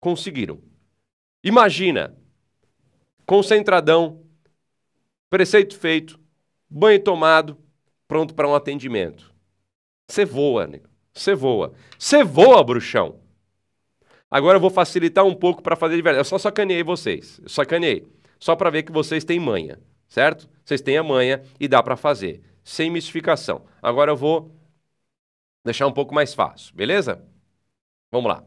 Conseguiram. 0.01 0.59
Imagina, 1.41 2.19
concentradão, 3.31 4.21
preceito 5.29 5.79
feito, 5.79 6.19
banho 6.69 7.01
tomado, 7.01 7.57
pronto 8.05 8.35
para 8.35 8.45
um 8.45 8.53
atendimento. 8.53 9.33
Você 10.05 10.25
voa, 10.25 10.67
nego. 10.67 10.89
Você 11.13 11.33
voa. 11.33 11.73
Você 11.97 12.25
voa, 12.25 12.61
bruxão. 12.61 13.21
Agora 14.29 14.57
eu 14.57 14.59
vou 14.59 14.69
facilitar 14.69 15.23
um 15.23 15.33
pouco 15.33 15.61
para 15.63 15.77
fazer 15.77 15.95
de 15.95 16.01
verdade. 16.01 16.19
Eu 16.19 16.25
só 16.25 16.37
sacaneei 16.37 16.83
vocês. 16.83 17.39
Eu 17.41 17.47
sacaneei. 17.47 18.05
Só 18.37 18.53
para 18.53 18.69
ver 18.69 18.83
que 18.83 18.91
vocês 18.91 19.23
têm 19.23 19.39
manha, 19.39 19.79
certo? 20.09 20.49
Vocês 20.65 20.81
têm 20.81 20.97
a 20.97 21.03
manha 21.03 21.41
e 21.57 21.69
dá 21.69 21.81
para 21.81 21.95
fazer. 21.95 22.41
Sem 22.65 22.91
mistificação. 22.91 23.65
Agora 23.81 24.11
eu 24.11 24.17
vou 24.17 24.53
deixar 25.63 25.87
um 25.87 25.93
pouco 25.93 26.13
mais 26.13 26.33
fácil, 26.33 26.75
beleza? 26.75 27.25
Vamos 28.11 28.29
lá. 28.29 28.43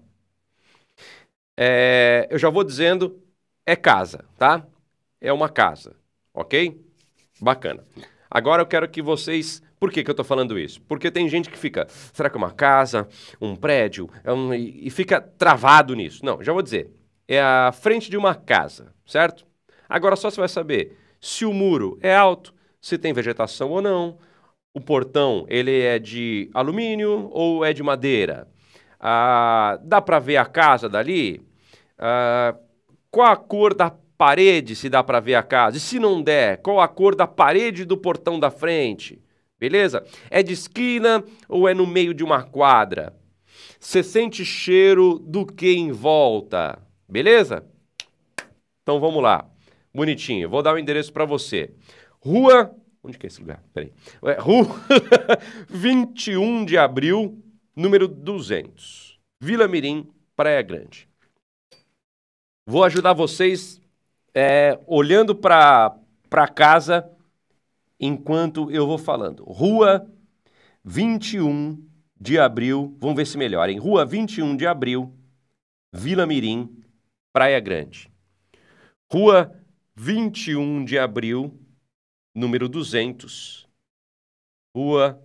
É, 1.56 2.28
eu 2.30 2.38
já 2.38 2.50
vou 2.50 2.62
dizendo, 2.62 3.18
é 3.64 3.74
casa, 3.74 4.26
tá? 4.36 4.68
É 5.24 5.32
uma 5.32 5.48
casa, 5.48 5.96
ok? 6.34 6.78
Bacana. 7.40 7.82
Agora 8.30 8.60
eu 8.60 8.66
quero 8.66 8.86
que 8.86 9.00
vocês. 9.00 9.62
Por 9.80 9.90
que, 9.90 10.04
que 10.04 10.10
eu 10.10 10.12
estou 10.12 10.24
falando 10.24 10.58
isso? 10.58 10.82
Porque 10.82 11.10
tem 11.10 11.26
gente 11.30 11.48
que 11.48 11.56
fica. 11.56 11.86
Será 11.88 12.28
que 12.28 12.36
é 12.36 12.38
uma 12.38 12.50
casa? 12.50 13.08
Um 13.40 13.56
prédio? 13.56 14.10
É 14.22 14.30
um... 14.30 14.52
E 14.52 14.90
fica 14.90 15.22
travado 15.22 15.94
nisso. 15.94 16.22
Não, 16.22 16.42
já 16.42 16.52
vou 16.52 16.60
dizer. 16.60 16.90
É 17.26 17.40
a 17.40 17.72
frente 17.72 18.10
de 18.10 18.18
uma 18.18 18.34
casa, 18.34 18.92
certo? 19.06 19.46
Agora 19.88 20.14
só 20.14 20.28
você 20.28 20.38
vai 20.38 20.48
saber 20.48 20.94
se 21.18 21.46
o 21.46 21.54
muro 21.54 21.98
é 22.02 22.14
alto, 22.14 22.52
se 22.78 22.98
tem 22.98 23.14
vegetação 23.14 23.70
ou 23.70 23.80
não. 23.80 24.18
O 24.74 24.80
portão 24.80 25.46
ele 25.48 25.80
é 25.80 25.98
de 25.98 26.50
alumínio 26.52 27.30
ou 27.32 27.64
é 27.64 27.72
de 27.72 27.82
madeira? 27.82 28.46
Ah, 29.00 29.78
dá 29.82 30.02
para 30.02 30.18
ver 30.18 30.36
a 30.36 30.44
casa 30.44 30.86
dali? 30.86 31.40
Ah, 31.98 32.54
qual 33.10 33.32
a 33.32 33.36
cor 33.36 33.72
da 33.72 33.90
parede, 34.16 34.76
se 34.76 34.88
dá 34.88 35.02
para 35.02 35.20
ver 35.20 35.34
a 35.34 35.42
casa? 35.42 35.76
E 35.76 35.80
se 35.80 35.98
não 35.98 36.22
der, 36.22 36.58
qual 36.58 36.80
a 36.80 36.88
cor 36.88 37.14
da 37.14 37.26
parede 37.26 37.84
do 37.84 37.96
portão 37.96 38.38
da 38.38 38.50
frente? 38.50 39.20
Beleza? 39.58 40.04
É 40.30 40.42
de 40.42 40.52
esquina 40.52 41.24
ou 41.48 41.68
é 41.68 41.74
no 41.74 41.86
meio 41.86 42.12
de 42.12 42.22
uma 42.22 42.42
quadra? 42.42 43.14
Você 43.78 44.02
sente 44.02 44.44
cheiro 44.44 45.18
do 45.18 45.44
que 45.46 45.72
em 45.72 45.92
volta? 45.92 46.78
Beleza? 47.08 47.64
Então 48.82 48.98
vamos 49.00 49.22
lá. 49.22 49.48
Bonitinho. 49.94 50.48
Vou 50.48 50.62
dar 50.62 50.74
o 50.74 50.78
endereço 50.78 51.12
para 51.12 51.24
você. 51.24 51.72
Rua. 52.20 52.74
Onde 53.02 53.18
que 53.18 53.26
é 53.26 53.28
esse 53.28 53.40
lugar? 53.40 53.62
Peraí. 53.72 53.92
É, 54.24 54.40
rua 54.40 54.66
21 55.68 56.64
de 56.64 56.78
abril, 56.78 57.42
número 57.76 58.08
200. 58.08 59.18
Vila 59.40 59.68
Mirim, 59.68 60.08
Praia 60.34 60.62
Grande. 60.62 61.06
Vou 62.66 62.82
ajudar 62.82 63.12
vocês 63.12 63.80
é, 64.34 64.78
olhando 64.86 65.34
para 65.34 65.96
casa 66.54 67.08
enquanto 67.98 68.70
eu 68.70 68.86
vou 68.86 68.98
falando. 68.98 69.44
Rua 69.44 70.10
21 70.84 71.88
de 72.20 72.38
abril, 72.38 72.96
vamos 72.98 73.16
ver 73.16 73.26
se 73.26 73.38
melhora, 73.38 73.70
em 73.70 73.78
Rua 73.78 74.04
21 74.04 74.56
de 74.56 74.66
abril, 74.66 75.14
Vila 75.92 76.26
Mirim, 76.26 76.82
Praia 77.32 77.60
Grande. 77.60 78.10
Rua 79.10 79.54
21 79.94 80.84
de 80.84 80.98
abril, 80.98 81.56
número 82.34 82.68
200. 82.68 83.68
Rua 84.74 85.22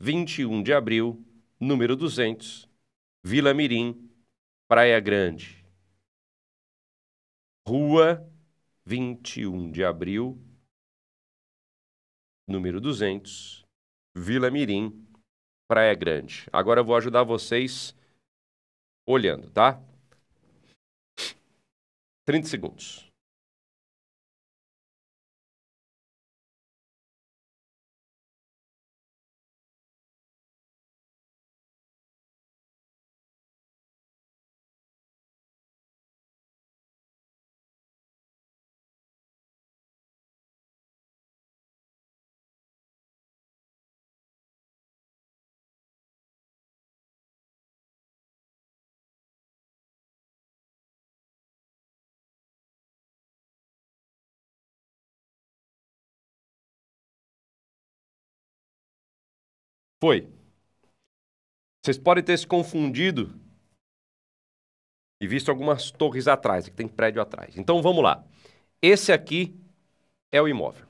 21 0.00 0.62
de 0.62 0.72
abril, 0.72 1.22
número 1.60 1.94
200, 1.96 2.68
Vila 3.22 3.52
Mirim, 3.52 4.10
Praia 4.68 4.98
Grande. 5.00 5.64
Rua 7.66 8.26
21 8.86 9.72
de 9.72 9.84
Abril, 9.84 10.40
número 12.46 12.80
200, 12.80 13.66
Vila 14.16 14.48
Mirim, 14.48 15.04
Praia 15.68 15.92
Grande. 15.92 16.46
Agora 16.52 16.80
eu 16.80 16.84
vou 16.84 16.94
ajudar 16.94 17.24
vocês 17.24 17.96
olhando, 19.04 19.50
tá? 19.50 19.82
30 22.24 22.46
segundos. 22.46 23.05
Foi. 60.06 60.32
Vocês 61.82 61.98
podem 61.98 62.22
ter 62.22 62.38
se 62.38 62.46
confundido 62.46 63.34
e 65.20 65.26
visto 65.26 65.50
algumas 65.50 65.90
torres 65.90 66.28
atrás, 66.28 66.68
que 66.68 66.76
tem 66.76 66.86
prédio 66.86 67.20
atrás. 67.20 67.58
Então 67.58 67.82
vamos 67.82 68.04
lá. 68.04 68.24
Esse 68.80 69.12
aqui 69.12 69.52
é 70.30 70.40
o 70.40 70.46
imóvel. 70.46 70.86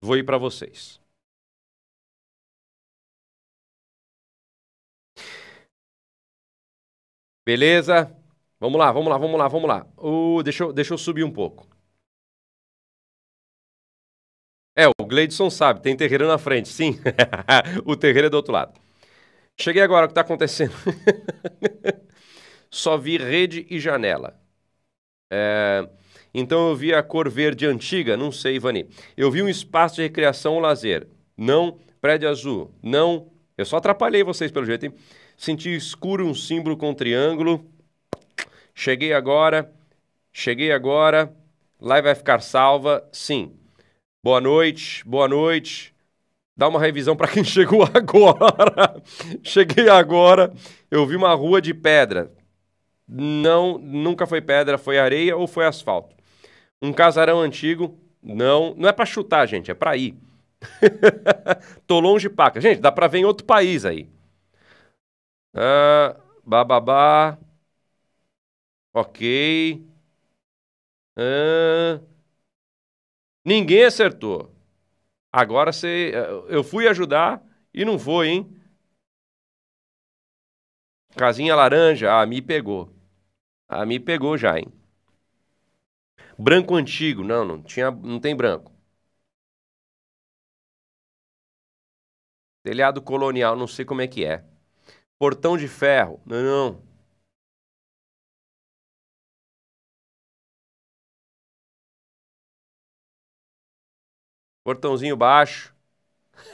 Vou 0.00 0.16
ir 0.16 0.24
para 0.24 0.38
vocês. 0.38 1.00
Beleza? 7.44 8.16
Vamos 8.60 8.78
lá, 8.78 8.92
vamos 8.92 9.10
lá, 9.10 9.18
vamos 9.18 9.38
lá, 9.40 9.48
vamos 9.48 9.68
lá. 9.68 9.86
Uh, 9.96 10.40
deixa, 10.44 10.62
eu, 10.62 10.72
deixa 10.72 10.94
eu 10.94 10.98
subir 10.98 11.24
um 11.24 11.32
pouco. 11.32 11.66
É, 14.78 14.86
o 14.86 15.04
Gleidson 15.04 15.50
sabe, 15.50 15.82
tem 15.82 15.96
terreiro 15.96 16.28
na 16.28 16.38
frente, 16.38 16.68
sim. 16.68 17.00
o 17.84 17.96
terreiro 17.96 18.28
é 18.28 18.30
do 18.30 18.36
outro 18.36 18.52
lado. 18.52 18.78
Cheguei 19.60 19.82
agora, 19.82 20.06
o 20.06 20.08
que 20.08 20.12
está 20.12 20.20
acontecendo? 20.20 20.72
Só 22.70 22.96
vi 22.96 23.16
rede 23.16 23.66
e 23.68 23.80
janela. 23.80 24.40
É... 25.32 25.88
Então 26.32 26.68
eu 26.68 26.76
vi 26.76 26.94
a 26.94 27.02
cor 27.02 27.28
verde 27.28 27.66
antiga, 27.66 28.16
não 28.16 28.30
sei, 28.30 28.54
Ivani. 28.54 28.88
Eu 29.16 29.32
vi 29.32 29.42
um 29.42 29.48
espaço 29.48 29.96
de 29.96 30.02
recreação 30.02 30.54
ou 30.54 30.60
lazer. 30.60 31.08
Não, 31.36 31.80
prédio 32.00 32.28
azul. 32.28 32.72
Não, 32.80 33.32
eu 33.56 33.64
só 33.64 33.78
atrapalhei 33.78 34.22
vocês 34.22 34.52
pelo 34.52 34.64
jeito, 34.64 34.86
hein? 34.86 34.94
Senti 35.36 35.74
escuro 35.74 36.24
um 36.24 36.34
símbolo 36.34 36.76
com 36.76 36.90
um 36.90 36.94
triângulo. 36.94 37.66
Cheguei 38.74 39.12
agora, 39.12 39.72
cheguei 40.32 40.70
agora. 40.70 41.34
Live 41.80 42.04
vai 42.04 42.14
ficar 42.14 42.40
salva, 42.40 43.08
sim. 43.12 43.58
Boa 44.22 44.40
noite, 44.40 45.04
boa 45.06 45.28
noite. 45.28 45.94
Dá 46.56 46.68
uma 46.68 46.80
revisão 46.80 47.16
para 47.16 47.28
quem 47.28 47.44
chegou 47.44 47.84
agora. 47.84 49.02
Cheguei 49.44 49.88
agora, 49.88 50.52
eu 50.90 51.06
vi 51.06 51.16
uma 51.16 51.34
rua 51.34 51.62
de 51.62 51.74
pedra. 51.74 52.32
Não, 53.08 53.78
nunca 53.78 54.26
foi 54.26 54.40
pedra, 54.42 54.78
foi 54.78 54.98
areia 54.98 55.36
ou 55.36 55.46
foi 55.48 55.66
asfalto. 55.66 56.14
Um 56.82 56.92
casarão 56.92 57.40
antigo, 57.40 57.98
não, 58.22 58.74
não 58.76 58.88
é 58.88 58.92
para 58.92 59.06
chutar, 59.06 59.46
gente, 59.46 59.70
é 59.70 59.74
para 59.74 59.96
ir. 59.96 60.16
Tô 61.86 62.00
longe 62.00 62.28
paca. 62.28 62.60
Gente, 62.60 62.80
dá 62.80 62.92
para 62.92 63.08
ver 63.08 63.18
em 63.18 63.24
outro 63.24 63.44
país 63.46 63.84
aí. 63.84 64.08
Uh, 65.54 66.14
bababá. 66.44 67.38
Ok. 68.92 69.22
Uh, 71.16 72.00
ninguém 73.48 73.84
acertou. 73.84 74.52
Agora 75.32 75.72
você. 75.72 76.12
Eu 76.48 76.64
fui 76.64 76.88
ajudar 76.88 77.42
e 77.74 77.84
não 77.84 77.98
foi, 77.98 78.28
hein? 78.28 78.56
Casinha 81.14 81.54
laranja, 81.54 82.10
ah, 82.18 82.24
me 82.24 82.40
pegou. 82.40 82.90
Ah, 83.68 83.86
me 83.86 84.00
pegou 84.00 84.38
já, 84.38 84.58
hein? 84.58 84.66
Branco 86.38 86.74
antigo, 86.74 87.22
não, 87.22 87.44
não 87.44 87.62
tinha, 87.62 87.90
não 87.90 88.18
tem 88.18 88.34
branco. 88.34 88.72
Telhado 92.62 93.02
colonial, 93.02 93.56
não 93.56 93.66
sei 93.66 93.84
como 93.84 94.00
é 94.00 94.06
que 94.06 94.24
é. 94.24 94.44
Portão 95.18 95.56
de 95.58 95.68
ferro, 95.68 96.20
não, 96.26 96.42
não. 96.42 96.87
Portãozinho 104.68 105.16
baixo. 105.16 105.74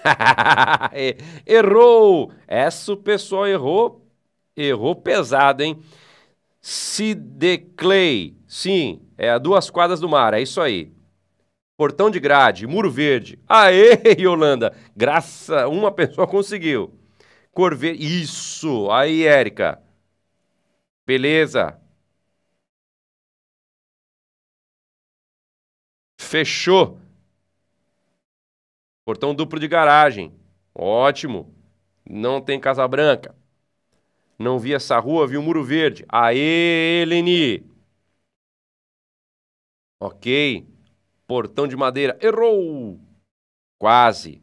errou! 1.44 2.33
Essa 2.46 2.92
o 2.92 2.96
pessoal 2.96 3.44
errou. 3.44 4.07
Errou 4.57 4.94
pesado, 4.94 5.64
hein? 5.64 5.83
Sideclay. 6.61 8.37
Sim, 8.46 9.03
é 9.18 9.31
a 9.31 9.38
duas 9.38 9.68
quadras 9.68 9.98
do 9.98 10.09
mar, 10.09 10.33
é 10.33 10.40
isso 10.40 10.61
aí. 10.61 10.92
Portão 11.77 12.09
de 12.09 12.20
grade, 12.20 12.68
muro 12.68 12.88
verde. 12.88 13.37
Aê, 13.48 13.98
Yolanda! 14.16 14.72
Graça, 14.96 15.66
uma 15.66 15.90
pessoa 15.90 16.24
conseguiu. 16.24 16.94
Cor 17.50 17.74
verde. 17.74 18.22
Isso! 18.22 18.92
Aí, 18.92 19.24
Érica. 19.27 19.83
Beleza. 21.05 21.81
Fechou. 26.20 26.98
Portão 29.05 29.35
duplo 29.35 29.61
de 29.61 29.69
garagem. 29.69 30.33
Ótimo. 30.75 31.55
Não 32.09 32.40
tem 32.40 32.59
Casa 32.59 32.87
Branca. 32.88 33.35
Não 34.38 34.59
vi 34.59 34.75
essa 34.75 34.99
rua, 34.99 35.27
vi 35.27 35.37
o 35.37 35.40
um 35.40 35.45
muro 35.45 35.62
verde. 35.62 36.05
Aê, 36.09 37.03
Eleni! 37.03 37.64
Ok. 40.01 40.67
Portão 41.27 41.69
de 41.69 41.77
madeira. 41.77 42.19
Errou! 42.21 42.99
Quase. 43.79 44.43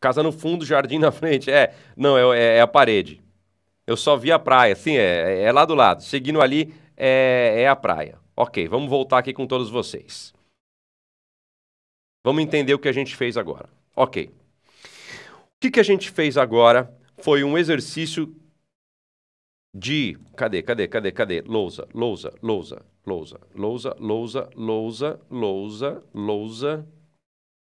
Casa 0.00 0.22
no 0.22 0.32
fundo, 0.32 0.64
jardim 0.64 0.98
na 0.98 1.10
frente. 1.12 1.50
É, 1.50 1.74
não, 1.96 2.16
é, 2.32 2.56
é 2.56 2.60
a 2.60 2.66
parede. 2.66 3.22
Eu 3.86 3.96
só 3.96 4.16
vi 4.16 4.30
a 4.32 4.38
praia. 4.38 4.74
Sim, 4.74 4.96
é, 4.96 5.42
é 5.42 5.52
lá 5.52 5.64
do 5.64 5.74
lado. 5.74 6.02
Seguindo 6.02 6.40
ali, 6.40 6.74
é, 6.96 7.62
é 7.62 7.68
a 7.68 7.76
praia. 7.76 8.18
Ok, 8.36 8.68
vamos 8.68 8.88
voltar 8.88 9.18
aqui 9.18 9.32
com 9.32 9.46
todos 9.46 9.70
vocês. 9.70 10.32
Vamos 12.24 12.42
entender 12.42 12.74
o 12.74 12.78
que 12.78 12.88
a 12.88 12.92
gente 12.92 13.16
fez 13.16 13.36
agora. 13.36 13.77
Ok. 13.98 14.26
O 14.26 14.30
que, 15.60 15.72
que 15.72 15.80
a 15.80 15.82
gente 15.82 16.08
fez 16.08 16.36
agora 16.36 16.88
foi 17.20 17.42
um 17.42 17.58
exercício 17.58 18.32
de. 19.74 20.16
Cadê, 20.36 20.62
cadê, 20.62 20.86
cadê, 20.86 21.10
cadê? 21.10 21.40
Lousa, 21.40 21.88
lousa, 21.92 22.32
lousa, 22.40 22.80
lousa, 23.04 23.40
lousa, 23.56 23.96
lousa, 23.98 24.48
lousa, 24.54 25.20
lousa, 25.28 26.04
lousa, 26.14 26.86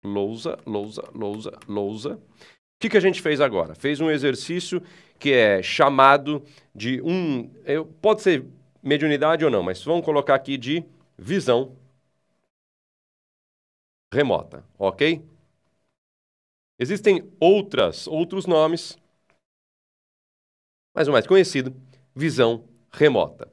lousa, 0.04 0.60
lousa, 0.66 1.04
lousa, 1.14 1.52
lousa. 1.68 2.16
O 2.16 2.80
que, 2.80 2.90
que 2.90 2.98
a 2.98 3.02
gente 3.02 3.22
fez 3.22 3.40
agora? 3.40 3.76
Fez 3.76 4.02
um 4.02 4.10
exercício 4.10 4.82
que 5.20 5.32
é 5.32 5.62
chamado 5.62 6.44
de 6.74 7.00
um. 7.04 7.52
Pode 8.02 8.24
ser 8.24 8.48
mediunidade 8.82 9.46
ou 9.46 9.52
não, 9.52 9.62
mas 9.62 9.84
vamos 9.84 10.04
colocar 10.04 10.34
aqui 10.34 10.58
de 10.58 10.84
visão 11.20 11.78
remota, 14.12 14.66
ok? 14.80 15.35
Existem 16.78 17.32
outras, 17.40 18.06
outros 18.08 18.46
nomes, 18.46 18.98
mas 20.94 21.08
o 21.08 21.12
mais 21.12 21.26
conhecido, 21.26 21.76
visão 22.14 22.68
remota. 22.92 23.52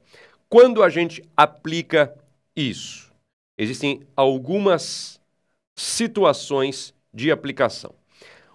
Quando 0.49 0.83
a 0.83 0.89
gente 0.89 1.23
aplica 1.35 2.15
isso? 2.55 3.13
Existem 3.57 4.05
algumas 4.15 5.21
situações 5.75 6.93
de 7.13 7.31
aplicação. 7.31 7.95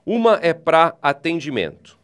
Uma 0.05 0.35
é 0.43 0.53
para 0.53 0.97
atendimento. 1.03 1.99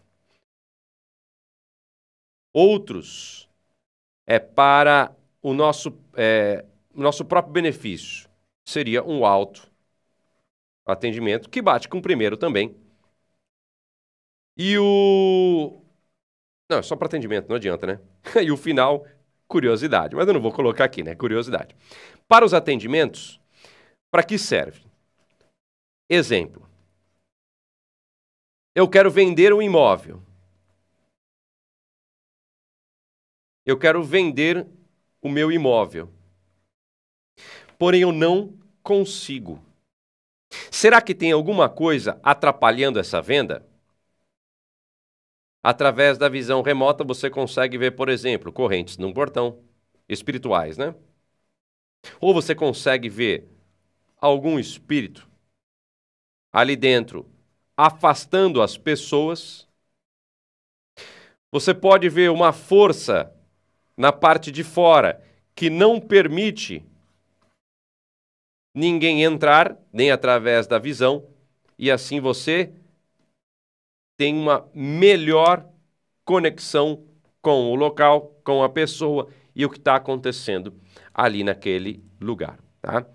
Outros 2.53 3.48
é 4.27 4.38
para 4.38 5.14
o 5.42 5.53
nosso, 5.53 5.92
é, 6.14 6.64
nosso 6.94 7.24
próprio 7.24 7.53
benefício. 7.53 8.29
Seria 8.66 9.03
um 9.03 9.27
alto 9.27 9.70
atendimento, 10.86 11.48
que 11.50 11.62
bate 11.62 11.88
com 11.88 11.98
o 11.98 12.02
primeiro 12.02 12.36
também. 12.36 12.76
E 14.56 14.78
o. 14.78 15.80
Não, 16.70 16.78
é 16.78 16.82
só 16.82 16.96
para 16.96 17.06
atendimento, 17.06 17.48
não 17.48 17.56
adianta, 17.56 17.86
né? 17.86 18.00
e 18.42 18.50
o 18.50 18.56
final, 18.56 19.06
curiosidade. 19.48 20.14
Mas 20.14 20.26
eu 20.26 20.34
não 20.34 20.40
vou 20.40 20.52
colocar 20.52 20.84
aqui, 20.84 21.02
né? 21.02 21.14
Curiosidade. 21.14 21.76
Para 22.28 22.44
os 22.44 22.54
atendimentos, 22.54 23.40
para 24.10 24.22
que 24.22 24.38
serve? 24.38 24.84
Exemplo. 26.08 26.68
Eu 28.74 28.88
quero 28.88 29.10
vender 29.10 29.52
um 29.52 29.62
imóvel. 29.62 30.22
Eu 33.64 33.78
quero 33.78 34.02
vender 34.02 34.66
o 35.22 35.28
meu 35.28 35.50
imóvel. 35.50 36.12
Porém, 37.78 38.02
eu 38.02 38.12
não 38.12 38.52
consigo. 38.82 39.60
Será 40.70 41.00
que 41.00 41.14
tem 41.14 41.32
alguma 41.32 41.68
coisa 41.68 42.18
atrapalhando 42.22 42.98
essa 42.98 43.20
venda? 43.20 43.66
Através 45.62 46.18
da 46.18 46.28
visão 46.28 46.60
remota, 46.62 47.02
você 47.02 47.30
consegue 47.30 47.78
ver, 47.78 47.92
por 47.92 48.08
exemplo, 48.08 48.52
correntes 48.52 48.98
num 48.98 49.12
portão, 49.12 49.58
espirituais, 50.08 50.76
né? 50.76 50.94
Ou 52.20 52.34
você 52.34 52.54
consegue 52.54 53.08
ver 53.08 53.48
algum 54.20 54.58
espírito 54.58 55.28
ali 56.52 56.76
dentro 56.76 57.26
afastando 57.76 58.62
as 58.62 58.76
pessoas. 58.76 59.66
Você 61.50 61.74
pode 61.74 62.08
ver 62.08 62.30
uma 62.30 62.52
força 62.52 63.32
na 63.96 64.12
parte 64.12 64.50
de 64.50 64.62
fora 64.62 65.22
que 65.54 65.70
não 65.70 66.00
permite 66.00 66.84
ninguém 68.74 69.22
entrar, 69.22 69.78
nem 69.92 70.10
através 70.10 70.66
da 70.66 70.78
visão, 70.78 71.24
e 71.78 71.90
assim 71.90 72.20
você 72.20 72.72
tem 74.16 74.34
uma 74.34 74.68
melhor 74.74 75.66
conexão 76.24 77.04
com 77.40 77.70
o 77.70 77.74
local, 77.74 78.40
com 78.42 78.62
a 78.62 78.68
pessoa 78.68 79.28
e 79.54 79.64
o 79.64 79.70
que 79.70 79.78
está 79.78 79.96
acontecendo 79.96 80.74
ali 81.12 81.44
naquele 81.44 82.02
lugar. 82.20 82.58
Tá? 82.80 83.06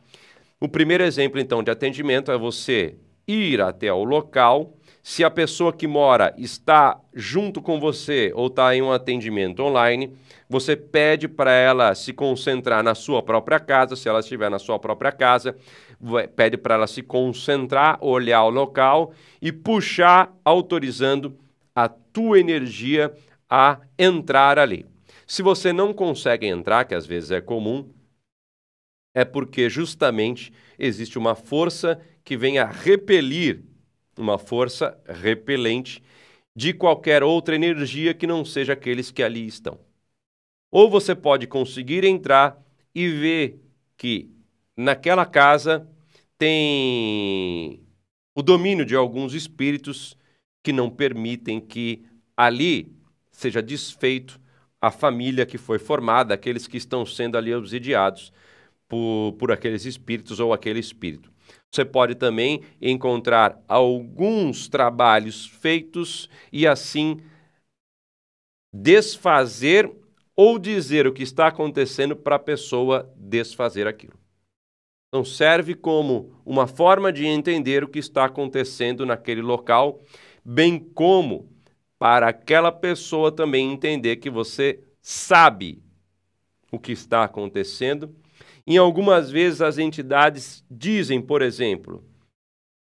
O 0.59 0.67
primeiro 0.67 1.03
exemplo, 1.03 1.39
então, 1.39 1.63
de 1.63 1.71
atendimento 1.71 2.31
é 2.31 2.37
você 2.37 2.97
ir 3.27 3.61
até 3.61 3.91
o 3.91 4.03
local. 4.03 4.77
Se 5.11 5.23
a 5.23 5.31
pessoa 5.31 5.73
que 5.73 5.87
mora 5.87 6.35
está 6.37 7.01
junto 7.15 7.63
com 7.63 7.79
você 7.79 8.31
ou 8.35 8.45
está 8.45 8.75
em 8.75 8.83
um 8.83 8.91
atendimento 8.91 9.63
online, 9.63 10.15
você 10.47 10.75
pede 10.75 11.27
para 11.27 11.51
ela 11.51 11.95
se 11.95 12.13
concentrar 12.13 12.83
na 12.83 12.93
sua 12.93 13.23
própria 13.23 13.59
casa, 13.59 13.95
se 13.95 14.07
ela 14.07 14.19
estiver 14.19 14.51
na 14.51 14.59
sua 14.59 14.77
própria 14.77 15.11
casa, 15.11 15.57
pede 16.35 16.57
para 16.57 16.75
ela 16.75 16.85
se 16.85 17.01
concentrar, 17.01 17.97
olhar 18.01 18.43
o 18.43 18.51
local 18.51 19.11
e 19.41 19.51
puxar, 19.51 20.31
autorizando 20.45 21.35
a 21.73 21.89
tua 21.89 22.39
energia 22.39 23.11
a 23.49 23.79
entrar 23.97 24.59
ali. 24.59 24.85
Se 25.25 25.41
você 25.41 25.73
não 25.73 25.91
consegue 25.91 26.45
entrar, 26.45 26.85
que 26.85 26.93
às 26.93 27.07
vezes 27.07 27.31
é 27.31 27.41
comum, 27.41 27.89
é 29.15 29.25
porque 29.25 29.71
justamente 29.71 30.53
existe 30.77 31.17
uma 31.17 31.33
força 31.33 31.99
que 32.23 32.37
vem 32.37 32.59
a 32.59 32.65
repelir, 32.67 33.63
uma 34.19 34.37
força 34.37 34.97
repelente 35.07 36.03
de 36.55 36.73
qualquer 36.73 37.23
outra 37.23 37.55
energia 37.55 38.13
que 38.13 38.27
não 38.27 38.43
seja 38.43 38.73
aqueles 38.73 39.11
que 39.11 39.23
ali 39.23 39.47
estão. 39.47 39.79
Ou 40.71 40.89
você 40.89 41.15
pode 41.15 41.47
conseguir 41.47 42.03
entrar 42.03 42.61
e 42.93 43.07
ver 43.07 43.61
que 43.97 44.29
naquela 44.75 45.25
casa 45.25 45.87
tem 46.37 47.81
o 48.35 48.41
domínio 48.41 48.85
de 48.85 48.95
alguns 48.95 49.33
espíritos 49.33 50.17
que 50.63 50.71
não 50.71 50.89
permitem 50.89 51.59
que 51.59 52.05
ali 52.35 52.93
seja 53.31 53.61
desfeito 53.61 54.39
a 54.81 54.91
família 54.91 55.45
que 55.45 55.57
foi 55.57 55.79
formada, 55.79 56.33
aqueles 56.33 56.67
que 56.67 56.77
estão 56.77 57.05
sendo 57.05 57.37
ali 57.37 57.53
obsidiados 57.53 58.31
por, 58.87 59.33
por 59.37 59.51
aqueles 59.51 59.85
espíritos 59.85 60.39
ou 60.39 60.53
aquele 60.53 60.79
espírito. 60.79 61.31
Você 61.71 61.85
pode 61.85 62.15
também 62.15 62.61
encontrar 62.81 63.61
alguns 63.67 64.67
trabalhos 64.67 65.45
feitos 65.45 66.29
e 66.51 66.65
assim 66.65 67.21
desfazer 68.73 69.91
ou 70.35 70.57
dizer 70.57 71.05
o 71.05 71.13
que 71.13 71.23
está 71.23 71.47
acontecendo 71.47 72.15
para 72.15 72.35
a 72.35 72.39
pessoa 72.39 73.11
desfazer 73.15 73.87
aquilo. 73.87 74.17
Então, 75.09 75.25
serve 75.25 75.73
como 75.73 76.39
uma 76.45 76.67
forma 76.67 77.11
de 77.11 77.25
entender 77.25 77.83
o 77.83 77.87
que 77.87 77.99
está 77.99 78.25
acontecendo 78.25 79.05
naquele 79.05 79.41
local, 79.41 79.99
bem 80.45 80.79
como 80.79 81.49
para 81.97 82.29
aquela 82.29 82.71
pessoa 82.71 83.31
também 83.31 83.71
entender 83.71 84.17
que 84.17 84.29
você 84.29 84.79
sabe 85.01 85.83
o 86.71 86.79
que 86.79 86.91
está 86.91 87.23
acontecendo. 87.23 88.15
Em 88.69 88.77
algumas 88.77 89.31
vezes 89.31 89.63
as 89.63 89.79
entidades 89.79 90.63
dizem, 90.69 91.19
por 91.19 91.41
exemplo, 91.41 92.03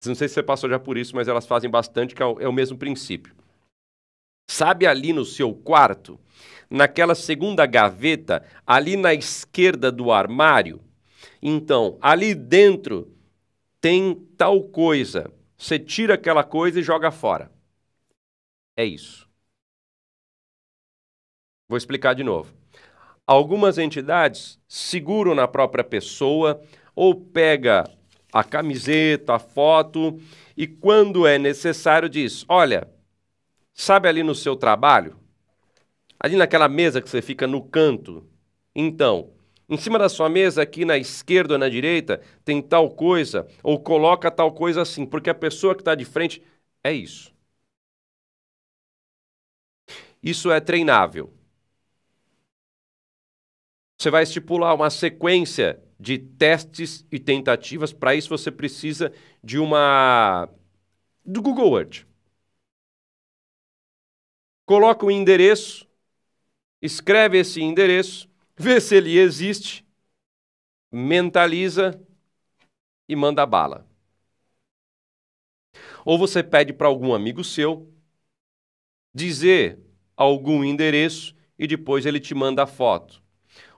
não 0.05 0.13
sei 0.13 0.28
se 0.28 0.34
você 0.34 0.43
passou 0.43 0.69
já 0.69 0.78
por 0.78 0.97
isso, 0.97 1.15
mas 1.15 1.30
elas 1.30 1.45
fazem 1.47 1.69
bastante, 1.69 2.13
que 2.13 2.22
é 2.22 2.26
o, 2.26 2.41
é 2.41 2.47
o 2.47 2.51
mesmo 2.51 2.78
princípio. 2.78 3.34
Sabe 4.49 4.86
ali 4.86 5.13
no 5.13 5.24
seu 5.24 5.55
quarto, 5.55 6.19
naquela 6.69 7.15
segunda 7.15 7.65
gaveta, 7.65 8.45
ali 8.67 8.97
na 8.97 9.13
esquerda 9.13 9.89
do 9.89 10.11
armário? 10.11 10.84
Então, 11.41 11.97
ali 12.01 12.36
dentro 12.36 13.09
tem 13.80 14.13
tal 14.38 14.61
coisa. 14.65 15.32
Você 15.57 15.80
tira 15.80 16.15
aquela 16.15 16.43
coisa 16.43 16.82
e 16.82 16.84
joga 16.84 17.11
fora. 17.11 17.49
É 18.76 18.84
isso. 18.84 19.26
Vou 21.69 21.78
explicar 21.78 22.13
de 22.13 22.26
novo. 22.26 22.61
Algumas 23.32 23.77
entidades 23.77 24.59
seguram 24.67 25.34
na 25.34 25.47
própria 25.47 25.86
pessoa 25.86 26.61
ou 26.93 27.15
pega 27.15 27.89
a 28.29 28.43
camiseta, 28.43 29.36
a 29.36 29.39
foto 29.39 30.19
e 30.57 30.67
quando 30.67 31.25
é 31.25 31.38
necessário 31.38 32.09
diz: 32.09 32.43
"Olha, 32.49 32.89
sabe 33.73 34.09
ali 34.09 34.21
no 34.21 34.36
seu 34.36 34.57
trabalho, 34.57 35.15
ali 36.19 36.36
naquela 36.36 36.67
mesa 36.67 37.01
que 37.01 37.09
você 37.09 37.21
fica 37.21 37.47
no 37.47 37.63
canto, 37.63 38.29
então, 38.75 39.32
em 39.69 39.77
cima 39.77 39.97
da 39.97 40.09
sua 40.09 40.27
mesa, 40.27 40.61
aqui 40.61 40.84
na 40.84 40.97
esquerda 40.97 41.53
ou 41.53 41.57
na 41.57 41.69
direita, 41.69 42.19
tem 42.43 42.61
tal 42.61 42.89
coisa, 42.89 43.47
ou 43.63 43.79
coloca 43.79 44.29
tal 44.29 44.51
coisa 44.51 44.82
assim, 44.82 45.05
porque 45.05 45.29
a 45.29 45.34
pessoa 45.34 45.73
que 45.73 45.79
está 45.79 45.95
de 45.95 46.03
frente 46.03 46.43
é 46.84 46.91
isso. 46.91 47.34
Isso 50.21 50.51
é 50.51 50.59
treinável. 50.59 51.41
Você 54.02 54.10
vai 54.10 54.24
estipular 54.24 54.74
uma 54.74 54.89
sequência 54.89 55.80
de 55.99 56.18
testes 56.18 57.06
e 57.12 57.20
tentativas. 57.20 57.93
Para 57.93 58.16
isso, 58.16 58.30
você 58.30 58.49
precisa 58.49 59.14
de 59.43 59.60
uma. 59.60 60.49
do 61.24 61.39
Google 61.39 61.78
Earth. 61.78 62.08
Coloca 64.66 65.06
o 65.06 65.12
endereço, 65.12 65.88
escreve 66.82 67.38
esse 67.38 67.62
endereço, 67.62 68.28
vê 68.58 68.82
se 68.82 68.95
ele 68.95 69.20
existe, 69.20 69.86
mentaliza 70.91 72.04
e 73.08 73.16
manda 73.16 73.45
bala. 73.45 73.88
Ou 76.04 76.18
você 76.18 76.41
pede 76.41 76.74
para 76.74 76.88
algum 76.88 77.14
amigo 77.14 77.43
seu 77.43 77.93
dizer 79.14 79.80
algum 80.18 80.64
endereço 80.64 81.36
e 81.56 81.68
depois 81.68 82.08
ele 82.08 82.20
te 82.20 82.34
manda 82.34 82.64
a 82.64 82.68
foto. 82.68 83.22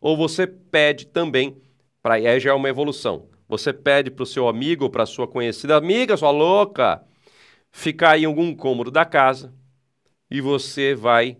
Ou 0.01 0.17
você 0.17 0.45
pede 0.47 1.07
também, 1.07 1.61
para 2.01 2.15
aí 2.15 2.39
já 2.39 2.51
é 2.51 2.53
uma 2.53 2.69
evolução. 2.69 3.27
Você 3.47 3.71
pede 3.71 4.09
para 4.09 4.23
o 4.23 4.25
seu 4.25 4.47
amigo 4.47 4.85
ou 4.85 4.89
para 4.89 5.03
a 5.03 5.07
sua 5.07 5.27
conhecida 5.27 5.75
amiga, 5.75 6.17
sua 6.17 6.31
louca, 6.31 7.03
ficar 7.71 8.17
em 8.17 8.25
algum 8.25 8.55
cômodo 8.55 8.89
da 8.91 9.05
casa 9.05 9.53
e 10.29 10.41
você 10.41 10.95
vai 10.95 11.37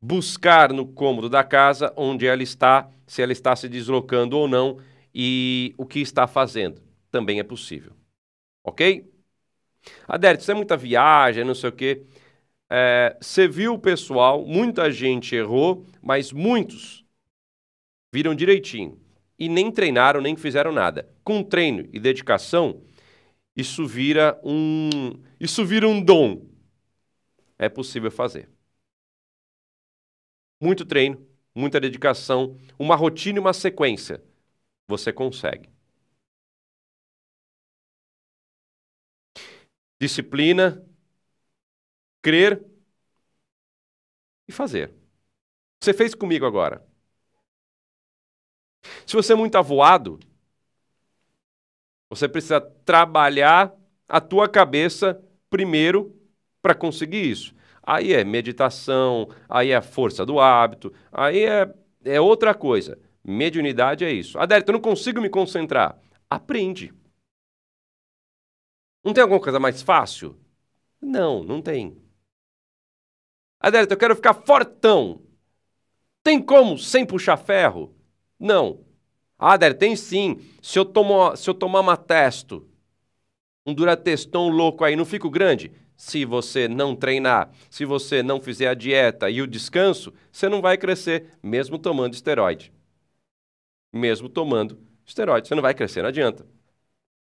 buscar 0.00 0.72
no 0.72 0.86
cômodo 0.86 1.28
da 1.28 1.44
casa 1.44 1.92
onde 1.96 2.26
ela 2.26 2.42
está, 2.42 2.90
se 3.06 3.22
ela 3.22 3.32
está 3.32 3.54
se 3.54 3.68
deslocando 3.68 4.36
ou 4.36 4.48
não 4.48 4.78
e 5.14 5.74
o 5.76 5.86
que 5.86 6.00
está 6.00 6.26
fazendo. 6.26 6.82
Também 7.10 7.38
é 7.38 7.42
possível. 7.42 7.92
Ok? 8.64 9.10
Adérito, 10.06 10.42
isso 10.42 10.50
é 10.50 10.54
muita 10.54 10.76
viagem, 10.76 11.44
não 11.44 11.54
sei 11.54 11.70
o 11.70 11.72
quê. 11.72 12.02
É, 12.68 13.16
você 13.20 13.48
viu 13.48 13.74
o 13.74 13.78
pessoal, 13.78 14.44
muita 14.44 14.90
gente 14.90 15.34
errou, 15.34 15.84
mas 16.00 16.32
muitos 16.32 16.99
viram 18.12 18.34
direitinho. 18.34 19.00
E 19.38 19.48
nem 19.48 19.70
treinaram, 19.72 20.20
nem 20.20 20.36
fizeram 20.36 20.72
nada. 20.72 21.08
Com 21.24 21.42
treino 21.42 21.88
e 21.92 21.98
dedicação, 21.98 22.82
isso 23.56 23.86
vira 23.86 24.40
um, 24.44 24.90
isso 25.38 25.64
vira 25.64 25.88
um 25.88 26.02
dom. 26.02 26.46
É 27.58 27.68
possível 27.68 28.10
fazer 28.10 28.48
muito 30.60 30.84
treino, 30.84 31.26
muita 31.54 31.80
dedicação, 31.80 32.56
uma 32.78 32.94
rotina 32.94 33.38
e 33.38 33.40
uma 33.40 33.52
sequência, 33.52 34.22
você 34.86 35.12
consegue. 35.12 35.70
Disciplina, 40.00 40.84
crer 42.22 42.64
e 44.48 44.52
fazer. 44.52 44.92
Você 45.82 45.94
fez 45.94 46.14
comigo 46.14 46.46
agora. 46.46 46.86
Se 49.06 49.14
você 49.14 49.32
é 49.32 49.36
muito 49.36 49.56
avoado, 49.56 50.18
você 52.08 52.28
precisa 52.28 52.60
trabalhar 52.60 53.72
a 54.08 54.20
tua 54.20 54.48
cabeça 54.48 55.22
primeiro 55.48 56.14
para 56.60 56.74
conseguir 56.74 57.30
isso. 57.30 57.54
Aí 57.82 58.12
é 58.12 58.24
meditação, 58.24 59.28
aí 59.48 59.70
é 59.70 59.76
a 59.76 59.82
força 59.82 60.26
do 60.26 60.38
hábito, 60.38 60.92
aí 61.10 61.44
é, 61.44 61.72
é 62.04 62.20
outra 62.20 62.54
coisa. 62.54 62.98
Mediunidade 63.24 64.04
é 64.04 64.12
isso. 64.12 64.38
Adérito, 64.38 64.70
eu 64.70 64.74
não 64.74 64.80
consigo 64.80 65.20
me 65.20 65.28
concentrar. 65.28 65.98
Aprende. 66.28 66.92
Não 69.04 69.12
tem 69.12 69.22
alguma 69.22 69.40
coisa 69.40 69.58
mais 69.58 69.82
fácil? 69.82 70.38
Não, 71.00 71.42
não 71.42 71.62
tem. 71.62 71.96
Adérito, 73.58 73.94
eu 73.94 73.98
quero 73.98 74.16
ficar 74.16 74.34
fortão. 74.34 75.22
Tem 76.22 76.42
como 76.42 76.78
sem 76.78 77.06
puxar 77.06 77.36
ferro? 77.36 77.94
Não. 78.40 78.80
Ah, 79.38 79.54
Adérito, 79.54 79.80
tem 79.80 79.96
sim. 79.96 80.38
Se 80.62 80.78
eu, 80.78 80.84
tomo, 80.84 81.36
se 81.36 81.48
eu 81.50 81.54
tomar 81.54 81.80
uma 81.80 81.96
testo, 81.96 82.66
um 83.66 83.74
durateston 83.74 84.48
louco 84.50 84.84
aí, 84.84 84.96
não 84.96 85.04
fico 85.04 85.30
grande? 85.30 85.72
se 86.00 86.24
você 86.24 86.66
não 86.66 86.96
treinar, 86.96 87.50
se 87.68 87.84
você 87.84 88.22
não 88.22 88.40
fizer 88.40 88.68
a 88.68 88.74
dieta 88.74 89.28
e 89.28 89.42
o 89.42 89.46
descanso, 89.46 90.14
você 90.32 90.48
não 90.48 90.62
vai 90.62 90.78
crescer, 90.78 91.26
mesmo 91.42 91.78
tomando 91.78 92.14
esteroide. 92.14 92.72
Mesmo 93.92 94.28
tomando 94.28 94.78
esteroide, 95.04 95.48
você 95.48 95.54
não 95.54 95.62
vai 95.62 95.74
crescer, 95.74 96.02
não 96.02 96.08
adianta. 96.08 96.46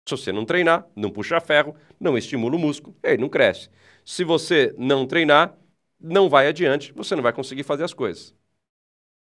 Se 0.07 0.11
você 0.17 0.31
não 0.31 0.45
treinar, 0.45 0.87
não 0.95 1.11
puxar 1.11 1.41
ferro, 1.41 1.75
não 1.99 2.17
estimula 2.17 2.55
o 2.55 2.59
músculo, 2.59 2.95
ele 3.03 3.21
não 3.21 3.29
cresce. 3.29 3.69
Se 4.05 4.23
você 4.23 4.73
não 4.77 5.07
treinar, 5.07 5.57
não 5.99 6.29
vai 6.29 6.47
adiante, 6.47 6.93
você 6.93 7.15
não 7.15 7.23
vai 7.23 7.33
conseguir 7.33 7.63
fazer 7.63 7.83
as 7.83 7.93
coisas. 7.93 8.35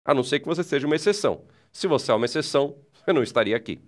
A 0.05 0.13
não 0.13 0.23
ser 0.23 0.39
que 0.39 0.47
você 0.47 0.63
seja 0.63 0.87
uma 0.87 0.95
exceção. 0.95 1.45
Se 1.72 1.88
você 1.88 2.11
é 2.11 2.15
uma 2.15 2.26
exceção, 2.26 2.78
você 2.93 3.13
não 3.13 3.24
estaria 3.24 3.55
aqui. 3.55 3.82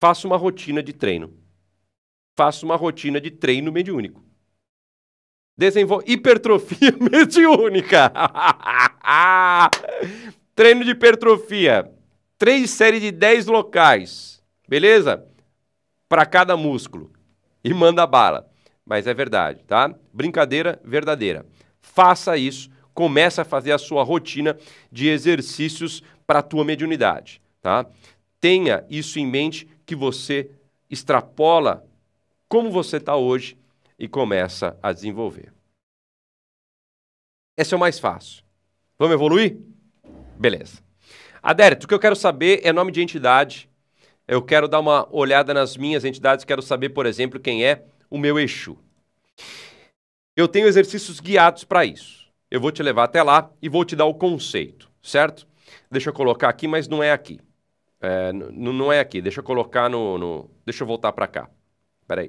Faça 0.00 0.26
uma 0.26 0.36
rotina 0.36 0.82
de 0.82 0.92
treino 0.92 1.40
faça 2.40 2.64
uma 2.64 2.74
rotina 2.74 3.20
de 3.20 3.30
treino 3.30 3.70
mediúnico. 3.70 4.24
Desenvolva 5.58 6.04
hipertrofia 6.06 6.90
mediúnica. 6.98 8.10
treino 10.56 10.82
de 10.82 10.92
hipertrofia. 10.92 11.92
Três 12.38 12.70
séries 12.70 13.02
de 13.02 13.10
dez 13.10 13.44
locais. 13.44 14.42
Beleza? 14.66 15.22
Para 16.08 16.24
cada 16.24 16.56
músculo. 16.56 17.12
E 17.62 17.74
manda 17.74 18.06
bala. 18.06 18.50
Mas 18.86 19.06
é 19.06 19.12
verdade, 19.12 19.62
tá? 19.64 19.94
Brincadeira 20.10 20.80
verdadeira. 20.82 21.44
Faça 21.82 22.38
isso. 22.38 22.70
Comece 23.00 23.40
a 23.40 23.46
fazer 23.46 23.72
a 23.72 23.78
sua 23.78 24.04
rotina 24.04 24.58
de 24.92 25.08
exercícios 25.08 26.02
para 26.26 26.40
a 26.40 26.42
tua 26.42 26.66
mediunidade, 26.66 27.40
tá? 27.62 27.86
Tenha 28.38 28.84
isso 28.90 29.18
em 29.18 29.26
mente 29.26 29.66
que 29.86 29.96
você 29.96 30.50
extrapola 30.90 31.82
como 32.46 32.70
você 32.70 32.98
está 32.98 33.16
hoje 33.16 33.56
e 33.98 34.06
começa 34.06 34.78
a 34.82 34.92
desenvolver. 34.92 35.50
Esse 37.56 37.72
é 37.72 37.76
o 37.78 37.80
mais 37.80 37.98
fácil. 37.98 38.44
Vamos 38.98 39.14
evoluir? 39.14 39.56
Beleza. 40.38 40.82
Adérito, 41.42 41.86
o 41.86 41.88
que 41.88 41.94
eu 41.94 41.98
quero 41.98 42.14
saber 42.14 42.60
é 42.62 42.70
nome 42.70 42.92
de 42.92 43.00
entidade. 43.00 43.66
Eu 44.28 44.42
quero 44.42 44.68
dar 44.68 44.80
uma 44.80 45.08
olhada 45.10 45.54
nas 45.54 45.74
minhas 45.74 46.04
entidades, 46.04 46.44
quero 46.44 46.60
saber, 46.60 46.90
por 46.90 47.06
exemplo, 47.06 47.40
quem 47.40 47.64
é 47.64 47.82
o 48.10 48.18
meu 48.18 48.38
Exu. 48.38 48.76
Eu 50.36 50.46
tenho 50.46 50.66
exercícios 50.66 51.18
guiados 51.18 51.64
para 51.64 51.86
isso. 51.86 52.19
Eu 52.50 52.60
vou 52.60 52.72
te 52.72 52.82
levar 52.82 53.04
até 53.04 53.22
lá 53.22 53.50
e 53.62 53.68
vou 53.68 53.84
te 53.84 53.94
dar 53.94 54.06
o 54.06 54.14
conceito, 54.14 54.90
certo? 55.02 55.46
Deixa 55.90 56.10
eu 56.10 56.14
colocar 56.14 56.48
aqui, 56.48 56.66
mas 56.66 56.88
não 56.88 57.02
é 57.02 57.12
aqui. 57.12 57.40
É, 58.00 58.32
não 58.32 58.92
é 58.92 58.98
aqui. 58.98 59.20
Deixa 59.20 59.40
eu 59.40 59.44
colocar 59.44 59.88
no. 59.88 60.18
no... 60.18 60.50
Deixa 60.64 60.82
eu 60.82 60.86
voltar 60.86 61.12
para 61.12 61.28
cá. 61.28 61.50
Espera 62.00 62.22
aí. 62.22 62.28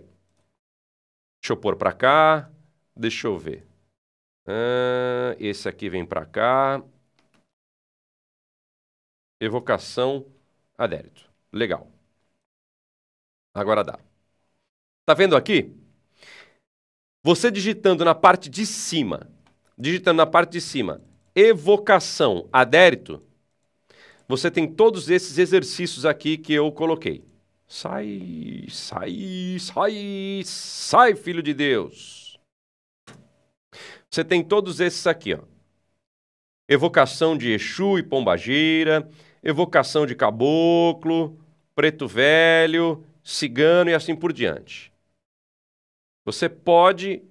Deixa 1.41 1.53
eu 1.53 1.57
pôr 1.57 1.75
para 1.75 1.93
cá. 1.93 2.51
Deixa 2.95 3.27
eu 3.27 3.37
ver. 3.37 3.65
Uh, 4.47 5.35
esse 5.39 5.67
aqui 5.67 5.89
vem 5.89 6.05
para 6.05 6.25
cá. 6.25 6.83
Evocação 9.39 10.25
adérito. 10.77 11.31
Legal. 11.51 11.87
Agora 13.53 13.83
dá. 13.83 13.99
Tá 15.05 15.13
vendo 15.13 15.35
aqui? 15.35 15.75
Você 17.23 17.51
digitando 17.51 18.03
na 18.03 18.15
parte 18.15 18.49
de 18.49 18.65
cima, 18.65 19.29
digitando 19.81 20.17
na 20.17 20.27
parte 20.27 20.51
de 20.51 20.61
cima, 20.61 21.01
evocação 21.35 22.47
adérito, 22.53 23.19
você 24.27 24.51
tem 24.51 24.67
todos 24.67 25.09
esses 25.09 25.39
exercícios 25.39 26.05
aqui 26.05 26.37
que 26.37 26.53
eu 26.53 26.71
coloquei. 26.71 27.25
Sai, 27.67 28.67
sai, 28.69 29.57
sai, 29.59 30.41
sai, 30.45 31.15
filho 31.15 31.41
de 31.41 31.53
Deus. 31.55 32.39
Você 34.07 34.23
tem 34.23 34.43
todos 34.43 34.79
esses 34.79 35.07
aqui, 35.07 35.33
ó. 35.33 35.39
Evocação 36.69 37.35
de 37.35 37.51
Exu 37.51 37.97
e 37.97 38.03
Pombagira, 38.03 39.09
evocação 39.41 40.05
de 40.05 40.13
caboclo, 40.13 41.39
preto 41.73 42.07
velho, 42.07 43.03
cigano 43.23 43.89
e 43.89 43.95
assim 43.95 44.15
por 44.15 44.31
diante. 44.31 44.93
Você 46.23 46.47
pode 46.47 47.23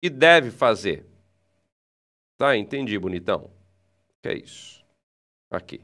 e 0.00 0.08
deve 0.08 0.52
fazer. 0.52 1.15
Tá? 2.38 2.56
Entendi, 2.56 2.98
bonitão. 2.98 3.50
Que 4.22 4.28
é 4.28 4.34
isso. 4.34 4.84
Aqui. 5.50 5.80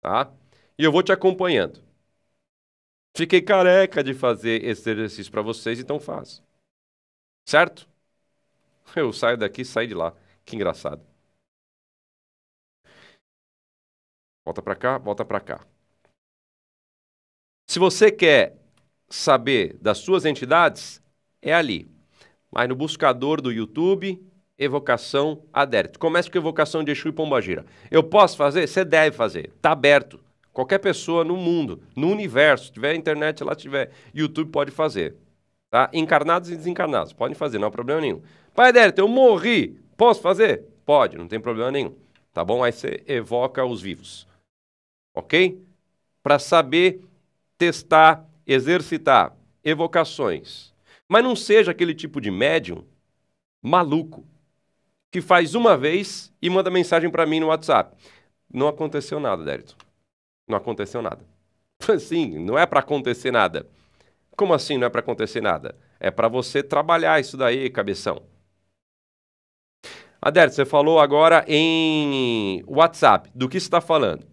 Tá? 0.00 0.32
E 0.78 0.84
eu 0.84 0.92
vou 0.92 1.02
te 1.02 1.12
acompanhando. 1.12 1.82
Fiquei 3.16 3.40
careca 3.40 4.02
de 4.02 4.12
fazer 4.12 4.64
esse 4.64 4.90
exercício 4.90 5.30
para 5.30 5.42
vocês, 5.42 5.78
então 5.78 6.00
faz. 6.00 6.42
Certo? 7.46 7.88
Eu 8.96 9.12
saio 9.12 9.36
daqui 9.36 9.64
saio 9.64 9.88
de 9.88 9.94
lá. 9.94 10.14
Que 10.44 10.56
engraçado. 10.56 11.04
Volta 14.44 14.62
para 14.62 14.76
cá, 14.76 14.98
volta 14.98 15.24
para 15.24 15.40
cá. 15.40 15.66
Se 17.66 17.78
você 17.78 18.12
quer 18.12 18.58
saber 19.08 19.78
das 19.78 19.98
suas 19.98 20.24
entidades, 20.24 21.02
é 21.40 21.54
ali. 21.54 21.90
Mas 22.50 22.68
no 22.68 22.76
buscador 22.76 23.40
do 23.40 23.50
YouTube, 23.50 24.20
evocação 24.58 25.42
adérito. 25.52 25.98
Comece 25.98 26.30
com 26.30 26.38
evocação 26.38 26.84
de 26.84 26.92
Exu 26.92 27.08
e 27.08 27.12
Pombagira. 27.12 27.64
Eu 27.90 28.02
posso 28.02 28.36
fazer? 28.36 28.66
Você 28.66 28.84
deve 28.84 29.16
fazer. 29.16 29.50
Está 29.56 29.72
aberto. 29.72 30.20
Qualquer 30.52 30.78
pessoa 30.78 31.24
no 31.24 31.36
mundo, 31.36 31.82
no 31.96 32.08
universo, 32.10 32.72
tiver 32.72 32.94
internet 32.94 33.42
lá, 33.42 33.54
tiver 33.54 33.90
YouTube, 34.14 34.50
pode 34.50 34.70
fazer. 34.70 35.16
Tá? 35.70 35.90
Encarnados 35.92 36.48
e 36.50 36.56
desencarnados, 36.56 37.12
podem 37.12 37.34
fazer, 37.34 37.58
não 37.58 37.66
há 37.66 37.70
problema 37.70 38.00
nenhum. 38.00 38.22
Pai 38.54 38.68
Adérito, 38.68 39.00
eu 39.00 39.08
morri. 39.08 39.76
Posso 39.96 40.20
fazer? 40.20 40.62
Pode, 40.86 41.18
não 41.18 41.26
tem 41.26 41.40
problema 41.40 41.72
nenhum. 41.72 41.94
Tá 42.32 42.44
bom? 42.44 42.62
Aí 42.62 42.70
você 42.70 43.02
evoca 43.08 43.64
os 43.64 43.82
vivos 43.82 44.28
ok? 45.14 45.62
Para 46.22 46.38
saber 46.38 47.00
testar, 47.56 48.28
exercitar 48.46 49.34
evocações. 49.62 50.74
Mas 51.08 51.22
não 51.22 51.36
seja 51.36 51.70
aquele 51.70 51.94
tipo 51.94 52.20
de 52.20 52.30
médium 52.30 52.84
maluco 53.62 54.26
que 55.14 55.20
faz 55.20 55.54
uma 55.54 55.76
vez 55.76 56.32
e 56.42 56.50
manda 56.50 56.68
mensagem 56.72 57.08
para 57.08 57.24
mim 57.24 57.38
no 57.38 57.46
WhatsApp. 57.46 57.96
Não 58.52 58.66
aconteceu 58.66 59.20
nada, 59.20 59.44
Dérito. 59.44 59.76
Não 60.48 60.58
aconteceu 60.58 61.00
nada. 61.00 61.24
Sim, 62.00 62.40
não 62.40 62.58
é 62.58 62.66
para 62.66 62.80
acontecer 62.80 63.30
nada. 63.30 63.64
Como 64.36 64.52
assim 64.52 64.76
não 64.76 64.88
é 64.88 64.90
para 64.90 64.98
acontecer 64.98 65.40
nada? 65.40 65.78
É 66.00 66.10
para 66.10 66.26
você 66.26 66.64
trabalhar 66.64 67.20
isso 67.20 67.36
daí, 67.36 67.70
cabeção. 67.70 68.22
Adérito, 70.20 70.56
você 70.56 70.64
falou 70.64 70.98
agora 70.98 71.44
em 71.46 72.64
WhatsApp. 72.66 73.30
Do 73.32 73.48
que 73.48 73.60
você 73.60 73.66
está 73.66 73.80
falando? 73.80 74.26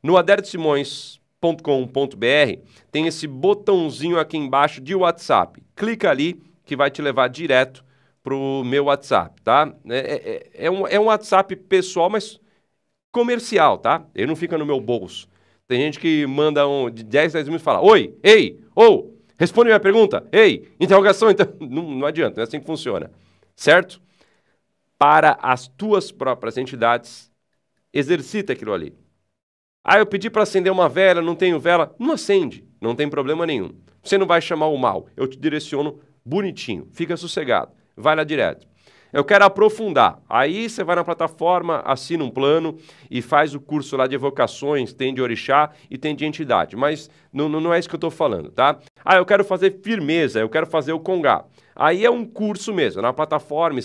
No 0.00 0.16
adertosimões.com.br 0.16 2.62
tem 2.92 3.08
esse 3.08 3.26
botãozinho 3.26 4.16
aqui 4.16 4.36
embaixo 4.36 4.80
de 4.80 4.94
WhatsApp. 4.94 5.60
Clica 5.74 6.08
ali 6.08 6.40
que 6.64 6.76
vai 6.76 6.88
te 6.88 7.02
levar 7.02 7.26
direto 7.26 7.84
para 8.22 8.34
o 8.34 8.62
meu 8.64 8.84
WhatsApp, 8.84 9.40
tá? 9.42 9.72
É, 9.88 9.98
é, 9.98 10.14
é, 10.14 10.66
é, 10.66 10.70
um, 10.70 10.86
é 10.86 11.00
um 11.00 11.04
WhatsApp 11.04 11.54
pessoal, 11.56 12.10
mas 12.10 12.38
comercial, 13.12 13.78
tá? 13.78 14.04
Ele 14.14 14.26
não 14.26 14.36
fica 14.36 14.58
no 14.58 14.66
meu 14.66 14.80
bolso. 14.80 15.28
Tem 15.66 15.80
gente 15.80 15.98
que 15.98 16.26
manda 16.26 16.66
um, 16.66 16.90
de 16.90 17.02
10, 17.04 17.32
10 17.32 17.46
minutos 17.46 17.62
e 17.62 17.64
fala: 17.64 17.80
Oi, 17.80 18.14
ei, 18.22 18.60
ou, 18.74 19.16
responde 19.38 19.68
minha 19.68 19.80
pergunta, 19.80 20.26
ei, 20.32 20.68
interrogação, 20.78 21.30
então. 21.30 21.46
Não, 21.60 21.82
não 21.82 22.06
adianta, 22.06 22.36
não 22.36 22.42
é 22.42 22.46
assim 22.46 22.60
que 22.60 22.66
funciona, 22.66 23.10
certo? 23.56 24.00
Para 24.98 25.38
as 25.40 25.66
tuas 25.68 26.12
próprias 26.12 26.58
entidades, 26.58 27.30
exercita 27.92 28.52
aquilo 28.52 28.72
ali. 28.72 28.94
Ah, 29.82 29.98
eu 29.98 30.06
pedi 30.06 30.28
para 30.28 30.42
acender 30.42 30.70
uma 30.70 30.88
vela, 30.88 31.22
não 31.22 31.34
tenho 31.34 31.58
vela. 31.58 31.94
Não 31.98 32.12
acende, 32.12 32.64
não 32.80 32.94
tem 32.94 33.08
problema 33.08 33.46
nenhum. 33.46 33.70
Você 34.02 34.18
não 34.18 34.26
vai 34.26 34.40
chamar 34.40 34.66
o 34.66 34.76
mal. 34.76 35.06
Eu 35.16 35.26
te 35.26 35.38
direciono 35.38 36.00
bonitinho. 36.24 36.88
Fica 36.92 37.16
sossegado. 37.16 37.72
Vai 38.00 38.16
lá 38.16 38.24
direto. 38.24 38.66
Eu 39.12 39.24
quero 39.24 39.44
aprofundar. 39.44 40.20
Aí 40.28 40.70
você 40.70 40.84
vai 40.84 40.94
na 40.94 41.02
plataforma, 41.02 41.82
assina 41.84 42.22
um 42.22 42.30
plano 42.30 42.76
e 43.10 43.20
faz 43.20 43.54
o 43.54 43.60
curso 43.60 43.96
lá 43.96 44.06
de 44.06 44.14
evocações, 44.14 44.92
tem 44.92 45.12
de 45.12 45.20
orixá 45.20 45.70
e 45.90 45.98
tem 45.98 46.14
de 46.14 46.24
entidade. 46.24 46.76
Mas 46.76 47.10
não, 47.32 47.48
não 47.48 47.74
é 47.74 47.78
isso 47.78 47.88
que 47.88 47.94
eu 47.94 47.98
estou 47.98 48.10
falando, 48.10 48.50
tá? 48.50 48.78
Ah, 49.04 49.16
eu 49.16 49.26
quero 49.26 49.44
fazer 49.44 49.80
firmeza, 49.82 50.38
eu 50.38 50.48
quero 50.48 50.66
fazer 50.66 50.92
o 50.92 51.00
congá. 51.00 51.44
Aí 51.74 52.04
é 52.04 52.10
um 52.10 52.24
curso 52.24 52.72
mesmo, 52.72 53.00
na 53.00 53.12
plataforma, 53.12 53.80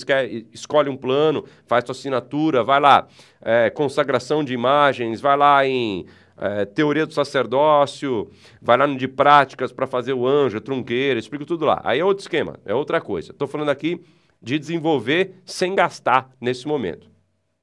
escolhe 0.51 0.89
um 0.89 0.97
plano, 0.97 1.45
faz 1.66 1.86
sua 1.86 1.93
assinatura, 1.93 2.63
vai 2.63 2.80
lá, 2.80 3.07
é, 3.41 3.70
consagração 3.70 4.43
de 4.43 4.53
imagens, 4.53 5.22
vai 5.22 5.38
lá 5.38 5.66
em 5.66 6.05
é, 6.38 6.66
teoria 6.66 7.06
do 7.06 7.14
sacerdócio, 7.14 8.30
vai 8.62 8.78
lá 8.78 8.86
no 8.88 8.98
de 8.98 9.08
práticas 9.08 9.72
para 9.72 9.88
fazer 9.88 10.14
o 10.14 10.28
anjo, 10.28 10.60
trunqueira, 10.62 11.20
explico 11.20 11.46
tudo 11.46 11.66
lá. 11.66 11.82
Aí 11.84 12.00
é 12.00 12.06
outro 12.06 12.22
esquema, 12.22 12.60
é 12.66 12.74
outra 12.74 13.00
coisa. 13.00 13.32
Estou 13.32 13.48
falando 13.48 13.70
aqui 13.70 14.02
de 14.42 14.60
desenvolver 14.60 15.42
sem 15.46 15.74
gastar 15.76 16.30
nesse 16.40 16.68
momento. 16.68 17.10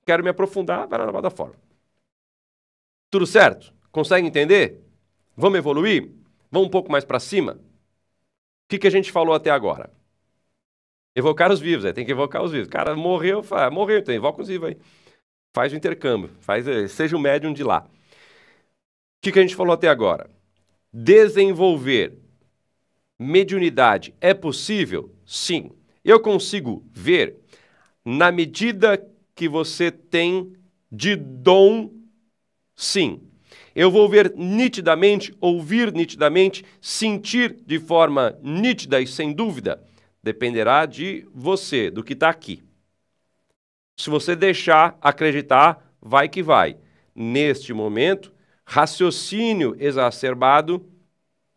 Quero 0.07 0.23
me 0.25 0.31
aprofundar, 0.31 0.87
vai 0.87 0.99
lá 0.99 1.07
na 1.07 1.13
plataforma. 1.13 1.55
Tudo 3.11 3.27
certo? 3.27 3.73
Consegue 3.91 4.27
entender? 4.27 4.81
Vamos 5.37 5.59
evoluir? 5.59 6.11
Vamos 6.51 6.69
um 6.69 6.71
pouco 6.71 6.91
mais 6.91 7.05
para 7.05 7.21
cima? 7.21 7.53
O 7.53 8.69
que, 8.69 8.79
que 8.79 8.87
a 8.87 8.91
gente 8.91 9.13
falou 9.13 9.35
até 9.35 9.51
agora? 9.51 9.91
Evocar 11.15 11.53
os 11.53 11.61
vivos, 11.61 11.85
é, 11.85 11.93
tem 11.93 12.07
que 12.07 12.13
evocar 12.13 12.43
os 12.43 12.53
vivos. 12.53 12.69
Cara 12.69 12.97
morreu, 12.97 13.45
morreu, 13.71 13.99
então 13.99 14.15
evoca 14.15 14.41
os 14.41 14.49
vivos 14.49 14.69
aí. 14.69 14.79
Faz 15.55 15.73
o 15.73 15.77
intercâmbio, 15.77 16.31
faz, 16.41 16.67
eh, 16.67 16.89
seja 16.89 17.15
o 17.15 17.21
médium 17.21 17.53
de 17.53 17.63
lá. 17.63 17.87
O 19.23 19.25
que, 19.25 19.31
que 19.31 19.39
a 19.39 19.43
gente 19.43 19.55
falou 19.55 19.73
até 19.73 19.87
agora? 19.87 20.29
Desenvolver 20.93 22.19
mediunidade 23.17 24.13
é 24.21 24.35
possível? 24.35 25.15
Sim. 25.25 25.71
Eu 26.05 26.19
consigo 26.19 26.85
ver 26.93 27.37
na 28.05 28.33
medida 28.33 29.01
que 29.33 29.49
você 29.49 29.93
tem 29.93 30.53
de 30.91 31.15
dom, 31.15 31.93
sim. 32.75 33.23
Eu 33.77 33.93
vou 33.93 34.09
ver 34.09 34.35
nitidamente, 34.35 35.33
ouvir 35.41 35.93
nitidamente, 35.93 36.65
sentir 36.81 37.57
de 37.65 37.79
forma 37.79 38.37
nítida 38.43 39.01
e 39.01 39.07
sem 39.07 39.33
dúvida 39.33 39.81
dependerá 40.21 40.85
de 40.85 41.25
você, 41.33 41.93
do 41.93 42.03
que 42.03 42.15
está 42.15 42.29
aqui. 42.29 42.61
Se 43.97 44.11
você 44.11 44.35
deixar 44.35 44.99
acreditar, 45.01 45.95
vai 46.01 46.29
que 46.29 46.43
vai. 46.43 46.77
Neste 47.15 47.73
momento, 47.73 48.32
raciocínio 48.65 49.77
exacerbado 49.79 50.89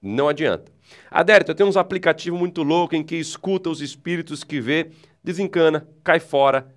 não 0.01 0.29
adianta. 0.29 0.71
Adérito, 1.09 1.51
eu 1.51 1.55
tenho 1.55 1.67
uns 1.67 1.77
aplicativos 1.77 2.37
muito 2.37 2.61
loucos 2.61 2.97
em 2.97 3.03
que 3.03 3.15
escuta 3.15 3.69
os 3.69 3.81
espíritos 3.81 4.43
que 4.43 4.61
vê, 4.61 4.91
desencana, 5.23 5.87
cai 6.03 6.19
fora, 6.19 6.75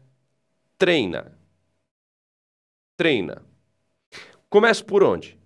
treina. 0.79 1.37
Treina. 2.97 3.43
Comece 4.49 4.83
por 4.83 5.03
onde? 5.03 5.39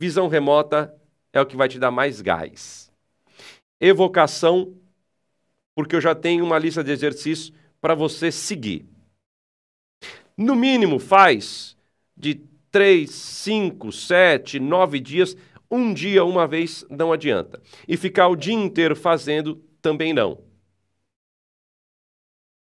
Visão 0.00 0.26
remota 0.26 0.92
é 1.32 1.40
o 1.40 1.46
que 1.46 1.56
vai 1.56 1.68
te 1.68 1.78
dar 1.78 1.92
mais 1.92 2.20
gás. 2.20 2.92
Evocação 3.80 4.76
porque 5.74 5.96
eu 5.96 6.00
já 6.00 6.14
tenho 6.14 6.44
uma 6.44 6.58
lista 6.58 6.82
de 6.82 6.90
exercícios 6.90 7.52
para 7.80 7.94
você 7.94 8.30
seguir. 8.30 8.86
No 10.36 10.54
mínimo, 10.54 10.98
faz 10.98 11.76
de 12.16 12.34
3, 12.72 13.10
5, 13.10 13.92
7, 13.92 14.58
9 14.58 14.98
dias, 14.98 15.36
um 15.70 15.92
dia, 15.92 16.24
uma 16.24 16.46
vez, 16.46 16.84
não 16.90 17.12
adianta. 17.12 17.62
E 17.86 17.96
ficar 17.96 18.28
o 18.28 18.36
dia 18.36 18.54
inteiro 18.54 18.96
fazendo 18.96 19.56
também 19.80 20.12
não. 20.12 20.38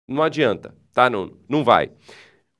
Não 0.06 0.22
adianta, 0.22 0.74
tá? 0.92 1.10
Não, 1.10 1.36
não 1.48 1.62
vai. 1.62 1.90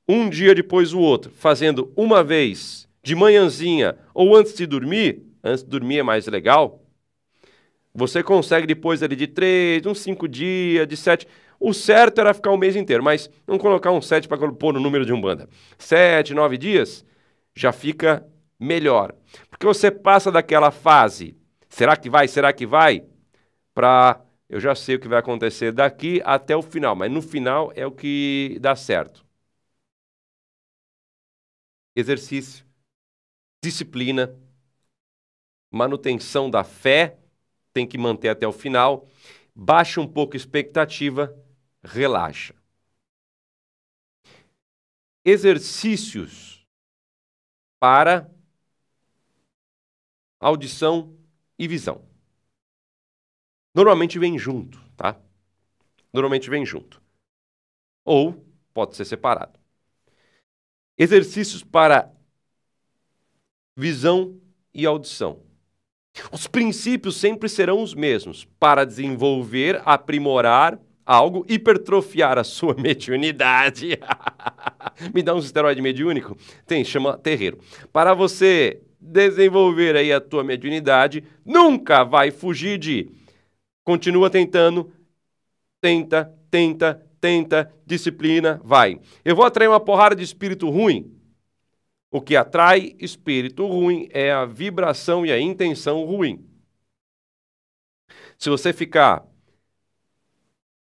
Um 0.09 0.29
dia 0.29 0.55
depois 0.55 0.93
o 0.93 1.01
outro, 1.01 1.31
fazendo 1.33 1.93
uma 1.97 2.23
vez, 2.25 2.89
de 3.03 3.15
manhãzinha 3.15 3.97
ou 4.13 4.37
antes 4.37 4.55
de 4.55 4.67
dormir, 4.67 5.23
antes 5.43 5.63
de 5.63 5.71
dormir 5.71 5.99
é 5.99 6.03
mais 6.03 6.27
legal, 6.27 6.83
você 7.95 8.23
consegue 8.23 8.67
depois 8.67 9.03
ali 9.03 9.17
de 9.17 9.27
três, 9.27 9.85
uns 9.87 10.01
cinco 10.01 10.29
dias, 10.29 10.87
de 10.87 10.97
sete, 10.97 11.27
O 11.59 11.73
certo 11.73 12.21
era 12.21 12.35
ficar 12.35 12.51
o 12.53 12.57
mês 12.57 12.77
inteiro, 12.77 13.03
mas 13.03 13.31
vamos 13.47 13.63
colocar 13.63 13.91
um 13.91 14.01
7 14.01 14.29
para 14.29 14.53
pôr 14.53 14.73
no 14.75 14.81
número 14.81 15.05
de 15.05 15.13
Umbanda. 15.13 15.49
7, 15.79 16.35
9 16.35 16.57
dias 16.57 17.05
já 17.59 17.73
fica 17.73 18.27
melhor. 18.59 19.15
Porque 19.51 19.67
você 19.67 19.91
passa 19.91 20.31
daquela 20.31 20.71
fase, 20.71 21.37
será 21.69 21.97
que 21.97 22.09
vai, 22.11 22.29
será 22.29 22.53
que 22.53 22.67
vai? 22.67 23.05
Para 23.75 24.21
eu 24.49 24.61
já 24.61 24.75
sei 24.75 24.97
o 24.97 25.01
que 25.01 25.09
vai 25.09 25.19
acontecer 25.19 25.73
daqui 25.73 26.23
até 26.25 26.57
o 26.57 26.63
final, 26.63 26.97
mas 26.97 27.11
no 27.11 27.21
final 27.23 27.73
é 27.77 27.87
o 27.87 27.93
que 27.93 28.59
dá 28.61 28.75
certo. 28.77 29.27
Exercício, 31.95 32.65
disciplina, 33.63 34.37
manutenção 35.71 36.51
da 36.51 36.65
fé, 36.65 37.19
tem 37.73 37.87
que 37.87 37.99
manter 37.99 38.29
até 38.29 38.47
o 38.47 38.53
final, 38.53 39.09
baixa 39.55 40.01
um 40.01 40.07
pouco 40.07 40.35
a 40.35 40.37
expectativa, 40.37 41.35
relaxa. 41.83 42.55
Exercícios 45.25 46.58
para 47.79 48.31
audição 50.41 51.17
e 51.59 51.67
visão. 51.67 52.07
Normalmente 53.75 54.19
vem 54.19 54.39
junto, 54.39 54.79
tá? 54.97 55.21
Normalmente 56.13 56.49
vem 56.51 56.65
junto. 56.65 57.03
Ou 58.05 58.45
pode 58.73 58.97
ser 58.97 59.05
separado. 59.05 59.59
Exercícios 60.97 61.63
para 61.63 62.13
visão 63.77 64.41
e 64.75 64.85
audição. 64.85 65.43
Os 66.33 66.47
princípios 66.49 67.17
sempre 67.17 67.49
serão 67.49 67.83
os 67.83 67.95
mesmos 67.95 68.45
para 68.59 68.85
desenvolver, 68.85 69.81
aprimorar 69.85 70.81
algo, 71.09 71.47
hipertrofiar 71.49 72.37
a 72.37 72.45
sua 72.45 72.75
mediunidade. 72.79 73.99
Me 75.15 75.23
dá 75.23 75.35
um 75.35 75.39
esteroide 75.39 75.81
mediúnico? 75.81 76.37
Tem, 76.67 76.85
chama 76.85 77.17
terreiro. 77.17 77.59
Para 77.91 78.13
você 78.13 78.83
desenvolver 79.01 79.97
aí 79.97 80.13
a 80.13 80.21
tua 80.21 80.45
mediunidade, 80.45 81.25
nunca 81.47 82.05
vai 82.05 82.31
fugir 82.31 82.79
de 82.79 83.11
continua 83.83 84.29
tentando, 84.29 84.93
tenta, 85.81 86.31
tenta, 86.51 87.03
tenta, 87.19 87.73
disciplina, 87.87 88.61
vai. 88.63 89.01
Eu 89.25 89.35
vou 89.35 89.47
atrair 89.47 89.69
uma 89.69 89.81
porrada 89.81 90.15
de 90.15 90.23
espírito 90.23 90.69
ruim? 90.69 91.15
O 92.11 92.21
que 92.21 92.37
atrai 92.37 92.95
espírito 92.99 93.67
ruim 93.67 94.09
é 94.11 94.31
a 94.31 94.45
vibração 94.45 95.25
e 95.25 95.33
a 95.33 95.41
intenção 95.41 96.05
ruim. 96.05 96.45
Se 98.39 98.51
você 98.51 98.73
ficar 98.73 99.27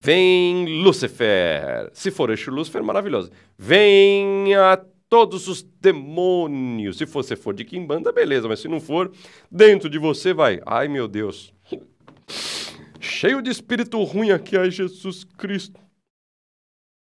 Vem 0.07 0.85
Lúcifer. 0.85 1.91
Se 1.93 2.13
for 2.13 2.31
este 2.31 2.49
Lúcifer, 2.49 2.81
maravilhoso. 2.81 3.29
Venha 3.59 4.77
todos 5.09 5.49
os 5.49 5.65
demônios. 5.65 6.99
Se 6.99 7.05
você 7.05 7.35
for 7.35 7.53
de 7.53 7.65
Kimbanda, 7.65 8.13
beleza, 8.13 8.47
mas 8.47 8.61
se 8.61 8.69
não 8.69 8.79
for, 8.79 9.13
dentro 9.51 9.91
de 9.91 9.99
você 9.99 10.33
vai. 10.33 10.61
Ai, 10.65 10.87
meu 10.87 11.09
Deus. 11.09 11.53
Cheio 13.01 13.43
de 13.43 13.51
espírito 13.51 14.01
ruim 14.05 14.31
aqui, 14.31 14.57
ai, 14.57 14.71
Jesus 14.71 15.25
Cristo. 15.25 15.81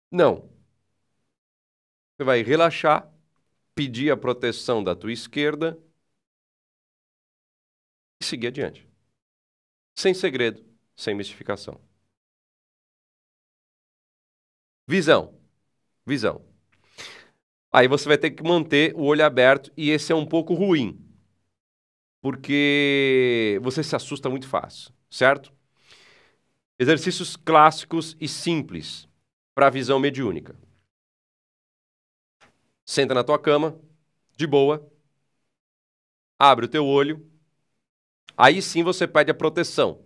Não. 0.08 0.48
Você 2.16 2.24
vai 2.24 2.44
relaxar, 2.44 3.12
pedir 3.74 4.12
a 4.12 4.16
proteção 4.16 4.84
da 4.84 4.94
tua 4.94 5.12
esquerda 5.12 5.76
e 8.22 8.24
seguir 8.24 8.46
adiante. 8.46 8.86
Sem 9.98 10.14
segredo, 10.14 10.64
sem 10.94 11.12
mistificação. 11.12 11.80
Visão. 14.86 15.34
Visão. 16.06 16.44
Aí 17.72 17.88
você 17.88 18.08
vai 18.08 18.18
ter 18.18 18.30
que 18.30 18.42
manter 18.42 18.94
o 18.94 19.02
olho 19.02 19.24
aberto 19.24 19.72
e 19.76 19.90
esse 19.90 20.12
é 20.12 20.14
um 20.14 20.26
pouco 20.26 20.54
ruim. 20.54 21.00
Porque 22.20 23.58
você 23.62 23.82
se 23.82 23.96
assusta 23.96 24.30
muito 24.30 24.48
fácil, 24.48 24.92
certo? 25.10 25.52
Exercícios 26.78 27.36
clássicos 27.36 28.16
e 28.20 28.28
simples 28.28 29.08
para 29.54 29.66
a 29.66 29.70
visão 29.70 29.98
mediúnica. 29.98 30.56
Senta 32.84 33.14
na 33.14 33.24
tua 33.24 33.38
cama, 33.38 33.78
de 34.36 34.46
boa, 34.46 34.90
abre 36.38 36.66
o 36.66 36.68
teu 36.68 36.86
olho, 36.86 37.30
aí 38.36 38.60
sim 38.60 38.82
você 38.82 39.06
pede 39.06 39.30
a 39.30 39.34
proteção. 39.34 40.04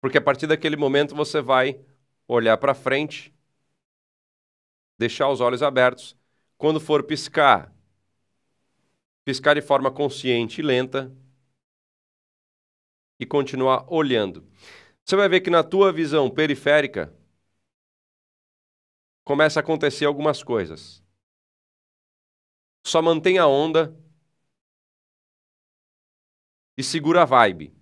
Porque 0.00 0.18
a 0.18 0.22
partir 0.22 0.46
daquele 0.46 0.76
momento 0.76 1.14
você 1.14 1.40
vai 1.40 1.80
olhar 2.26 2.56
para 2.56 2.74
frente 2.74 3.34
deixar 4.98 5.28
os 5.28 5.40
olhos 5.40 5.62
abertos. 5.62 6.16
Quando 6.56 6.80
for 6.80 7.04
piscar, 7.04 7.74
piscar 9.24 9.54
de 9.54 9.62
forma 9.62 9.90
consciente 9.90 10.60
e 10.60 10.64
lenta 10.64 11.14
e 13.18 13.26
continuar 13.26 13.86
olhando. 13.92 14.48
Você 15.04 15.16
vai 15.16 15.28
ver 15.28 15.40
que 15.40 15.50
na 15.50 15.62
tua 15.62 15.92
visão 15.92 16.30
periférica 16.30 17.14
começa 19.24 19.60
a 19.60 19.62
acontecer 19.62 20.04
algumas 20.04 20.42
coisas. 20.42 21.02
Só 22.86 23.00
mantém 23.02 23.38
a 23.38 23.46
onda 23.46 23.94
e 26.76 26.82
segura 26.82 27.22
a 27.22 27.24
vibe. 27.24 27.74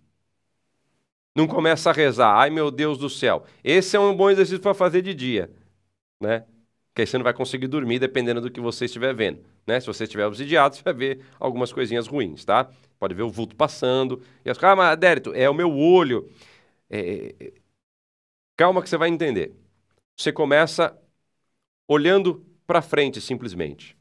Não 1.35 1.47
começa 1.47 1.91
a 1.91 1.93
rezar, 1.93 2.35
ai 2.37 2.51
meu 2.51 2.71
Deus 2.71 2.99
do 2.99 3.09
céu. 3.09 3.45
Esse 3.65 3.97
é 3.97 4.01
um 4.01 4.15
bom 4.15 4.31
exercício 4.31 4.61
para 4.61 4.75
fazer 4.75 5.03
de 5.03 5.15
dia, 5.15 5.51
né? 6.21 6.45
que 6.95 7.03
aí 7.03 7.07
você 7.07 7.17
não 7.19 7.25
vai 7.25 7.35
conseguir 7.35 7.69
dormir 7.69 7.99
dependendo 7.99 8.41
do 8.41 8.51
que 8.51 8.61
você 8.61 8.85
estiver 8.85 9.15
vendo. 9.15 9.45
Né? 9.67 9.81
Se 9.81 9.87
você 9.87 10.05
estiver 10.05 10.27
obsidiado, 10.27 10.77
você 10.77 10.83
vai 10.83 10.95
ver 10.95 11.25
algumas 11.41 11.73
coisinhas 11.73 12.07
ruins, 12.07 12.45
tá? 12.45 12.71
Pode 12.99 13.15
ver 13.15 13.23
o 13.23 13.31
vulto 13.31 13.57
passando. 13.57 14.23
E 14.45 14.51
as 14.51 14.63
ah, 14.63 14.77
mas 14.77 14.99
Dérito, 14.99 15.33
é 15.35 15.49
o 15.49 15.55
meu 15.55 15.73
olho. 15.77 16.31
É... 16.91 16.99
é, 17.01 17.47
é 17.47 17.53
calma 18.57 18.83
que 18.83 18.89
você 18.89 18.97
vai 18.97 19.09
entender. 19.09 19.55
Você 20.17 20.33
começa 20.33 20.97
olhando 21.89 22.45
para 22.67 22.83
frente 22.83 23.21
simplesmente. 23.21 23.97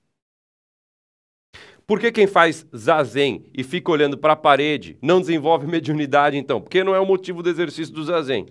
Por 1.92 2.00
que 2.00 2.10
quem 2.10 2.26
faz 2.26 2.66
zazen 2.74 3.46
e 3.54 3.66
fica 3.66 3.92
olhando 3.92 4.18
para 4.18 4.32
a 4.32 4.38
parede 4.38 4.98
não 5.02 5.20
desenvolve 5.20 5.68
mediunidade 5.68 6.38
então? 6.38 6.62
Porque 6.62 6.86
não 6.86 6.96
é 6.96 7.00
o 7.02 7.06
motivo 7.06 7.44
do 7.44 7.50
exercício 7.50 7.94
do 7.94 8.02
zazen. 8.02 8.48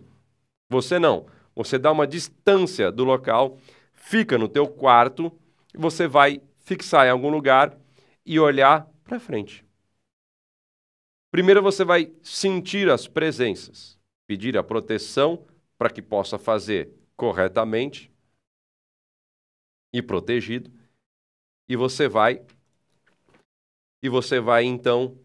Você 0.69 0.99
não. 0.99 1.25
Você 1.57 1.79
dá 1.79 1.91
uma 1.91 2.07
distância 2.07 2.93
do 2.93 3.03
local 3.03 3.57
fica 3.95 4.37
no 4.37 4.47
teu 4.47 4.69
quarto, 4.69 5.33
você 5.75 6.07
vai 6.07 6.43
fixar 6.59 7.07
em 7.07 7.11
algum 7.11 7.31
lugar 7.31 7.75
e 8.27 8.39
olhar 8.39 8.87
para 9.05 9.19
frente. 9.19 9.65
Primeiro 11.31 11.63
você 11.63 11.83
vai 11.83 12.13
sentir 12.23 12.91
as 12.91 13.09
presenças, 13.09 13.99
pedir 14.27 14.59
a 14.59 14.63
proteção 14.63 15.47
para 15.79 15.89
que 15.89 16.03
possa 16.03 16.39
fazer 16.39 16.93
corretamente 17.17 18.13
e 19.95 20.03
protegido. 20.03 20.71
E 21.67 21.75
você 21.75 22.07
vai 22.07 22.45
e 24.03 24.09
você 24.09 24.41
vai 24.41 24.65
então 24.65 25.19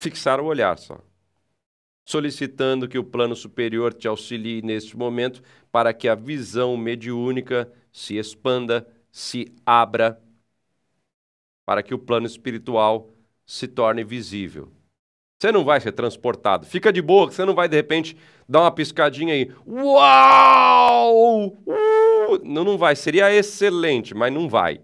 fixar 0.00 0.40
o 0.40 0.44
olhar 0.44 0.78
só 0.78 1.00
solicitando 2.04 2.86
que 2.86 2.98
o 2.98 3.04
plano 3.04 3.34
superior 3.34 3.92
te 3.94 4.06
auxilie 4.06 4.62
neste 4.62 4.96
momento 4.96 5.42
para 5.72 5.92
que 5.94 6.08
a 6.08 6.14
visão 6.14 6.76
mediúnica 6.76 7.70
se 7.90 8.16
expanda, 8.16 8.86
se 9.10 9.46
abra, 9.64 10.20
para 11.64 11.82
que 11.82 11.94
o 11.94 11.98
plano 11.98 12.26
espiritual 12.26 13.10
se 13.46 13.66
torne 13.66 14.04
visível. 14.04 14.70
Você 15.40 15.50
não 15.50 15.64
vai 15.64 15.80
ser 15.80 15.92
transportado. 15.92 16.66
Fica 16.66 16.92
de 16.92 17.02
boa, 17.02 17.30
você 17.30 17.44
não 17.44 17.54
vai 17.54 17.68
de 17.68 17.76
repente 17.76 18.16
dar 18.48 18.60
uma 18.60 18.70
piscadinha 18.70 19.34
aí. 19.34 19.50
Uau! 19.66 21.48
Uh! 21.66 22.38
Não, 22.42 22.64
não 22.64 22.78
vai. 22.78 22.94
Seria 22.96 23.34
excelente, 23.34 24.14
mas 24.14 24.32
não 24.32 24.48
vai. 24.48 24.80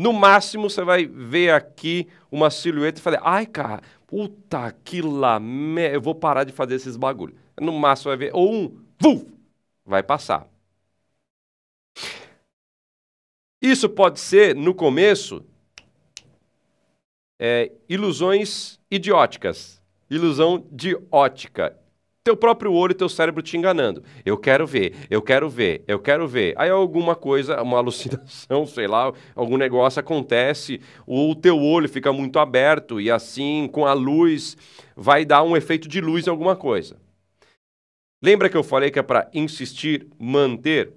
No 0.00 0.14
máximo, 0.14 0.70
você 0.70 0.82
vai 0.82 1.04
ver 1.04 1.50
aqui 1.50 2.08
uma 2.32 2.50
silhueta 2.50 2.98
e 2.98 3.02
falar: 3.02 3.20
ai, 3.22 3.44
cara, 3.44 3.82
puta 4.06 4.72
que 4.82 5.02
lá, 5.02 5.38
eu 5.92 6.00
vou 6.00 6.14
parar 6.14 6.44
de 6.44 6.52
fazer 6.52 6.76
esses 6.76 6.96
bagulho. 6.96 7.36
No 7.60 7.70
máximo, 7.70 8.08
vai 8.08 8.16
ver, 8.16 8.30
ou 8.34 8.50
um, 8.50 8.80
vuf, 8.98 9.26
vai 9.84 10.02
passar. 10.02 10.48
Isso 13.60 13.90
pode 13.90 14.18
ser, 14.20 14.56
no 14.56 14.74
começo, 14.74 15.44
é, 17.38 17.70
ilusões 17.86 18.80
idióticas. 18.90 19.82
Ilusão 20.08 20.66
de 20.72 20.96
ótica 21.10 21.78
teu 22.22 22.36
próprio 22.36 22.72
olho 22.72 22.92
e 22.92 22.94
teu 22.94 23.08
cérebro 23.08 23.42
te 23.42 23.56
enganando. 23.56 24.02
Eu 24.24 24.36
quero 24.36 24.66
ver, 24.66 24.94
eu 25.08 25.22
quero 25.22 25.48
ver, 25.48 25.82
eu 25.88 25.98
quero 25.98 26.28
ver. 26.28 26.54
Aí 26.56 26.68
alguma 26.68 27.14
coisa, 27.16 27.62
uma 27.62 27.78
alucinação, 27.78 28.66
sei 28.68 28.86
lá, 28.86 29.12
algum 29.34 29.56
negócio 29.56 30.00
acontece, 30.00 30.80
o 31.06 31.34
teu 31.34 31.58
olho 31.58 31.88
fica 31.88 32.12
muito 32.12 32.38
aberto 32.38 33.00
e 33.00 33.10
assim, 33.10 33.68
com 33.72 33.86
a 33.86 33.92
luz, 33.92 34.56
vai 34.94 35.24
dar 35.24 35.42
um 35.42 35.56
efeito 35.56 35.88
de 35.88 36.00
luz 36.00 36.26
em 36.26 36.30
alguma 36.30 36.54
coisa. 36.54 36.96
Lembra 38.22 38.50
que 38.50 38.56
eu 38.56 38.62
falei 38.62 38.90
que 38.90 38.98
é 38.98 39.02
para 39.02 39.30
insistir, 39.32 40.06
manter? 40.18 40.92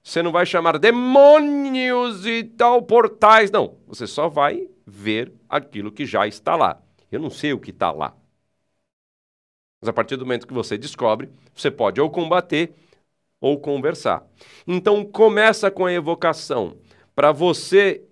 Você 0.00 0.22
não 0.22 0.30
vai 0.30 0.46
chamar 0.46 0.78
demônios 0.78 2.24
e 2.24 2.44
tal 2.44 2.80
portais, 2.82 3.50
não. 3.50 3.76
Você 3.88 4.06
só 4.06 4.28
vai 4.28 4.68
ver 4.86 5.32
aquilo 5.48 5.90
que 5.90 6.06
já 6.06 6.26
está 6.26 6.54
lá. 6.54 6.80
Eu 7.10 7.20
não 7.20 7.30
sei 7.30 7.52
o 7.52 7.58
que 7.58 7.70
está 7.70 7.90
lá. 7.90 8.14
Mas 9.80 9.88
a 9.88 9.92
partir 9.92 10.16
do 10.16 10.24
momento 10.24 10.46
que 10.46 10.54
você 10.54 10.76
descobre, 10.76 11.28
você 11.54 11.70
pode 11.70 12.00
ou 12.00 12.10
combater 12.10 12.72
ou 13.40 13.58
conversar. 13.58 14.26
Então 14.66 15.04
começa 15.04 15.70
com 15.70 15.86
a 15.86 15.92
evocação, 15.92 16.76
para 17.14 17.32
você 17.32 18.02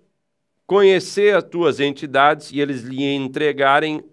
conhecer 0.65 1.35
as 1.35 1.43
tuas 1.43 1.79
entidades 1.79 2.51
e 2.51 2.59
eles 2.59 2.81
lhe 2.81 3.03
entregarem 3.03 4.03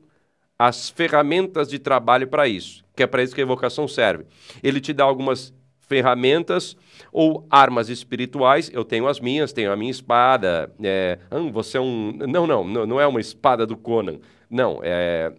as 0.59 0.89
ferramentas 0.89 1.69
de 1.69 1.79
trabalho 1.79 2.29
para 2.29 2.47
isso, 2.47 2.85
que 2.95 3.03
é 3.03 3.07
para 3.07 3.23
isso 3.23 3.35
que 3.35 3.41
a 3.41 3.45
evocação 3.45 3.89
serve. 3.89 4.25
Ele 4.63 4.81
te 4.81 4.93
dá 4.93 5.05
algumas 5.05 5.53
ferramentas 5.81 6.77
ou 7.13 7.47
armas 7.51 7.89
espirituais. 7.89 8.71
Eu 8.73 8.85
tenho 8.85 9.07
as 9.07 9.21
minhas, 9.21 9.53
tenho 9.53 9.73
a 9.73 9.77
minha 9.77 9.91
espada. 9.91 10.73
É, 10.83 11.19
você 11.53 11.79
é 11.79 11.81
um. 11.81 12.13
Não, 12.13 12.47
não, 12.47 12.65
não 12.65 13.01
é 13.01 13.07
uma 13.07 13.21
espada 13.21 13.67
do 13.67 13.77
Conan. 13.77 14.19
Não, 14.49 14.81
é. 14.83 15.33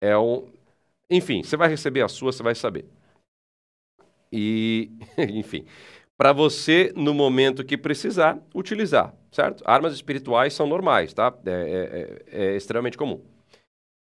É 0.00 0.16
um. 0.16 0.46
Enfim, 1.10 1.42
você 1.42 1.56
vai 1.56 1.68
receber 1.68 2.02
a 2.02 2.08
sua, 2.08 2.32
você 2.32 2.42
vai 2.42 2.54
saber. 2.54 2.86
E, 4.30 4.90
enfim, 5.18 5.64
para 6.16 6.32
você, 6.32 6.92
no 6.96 7.14
momento 7.14 7.64
que 7.64 7.78
precisar, 7.78 8.38
utilizar, 8.54 9.14
certo? 9.30 9.62
Armas 9.66 9.94
espirituais 9.94 10.52
são 10.52 10.66
normais, 10.66 11.14
tá? 11.14 11.32
É, 11.46 11.50
é, 11.50 12.40
é, 12.40 12.46
é 12.52 12.56
extremamente 12.56 12.98
comum. 12.98 13.24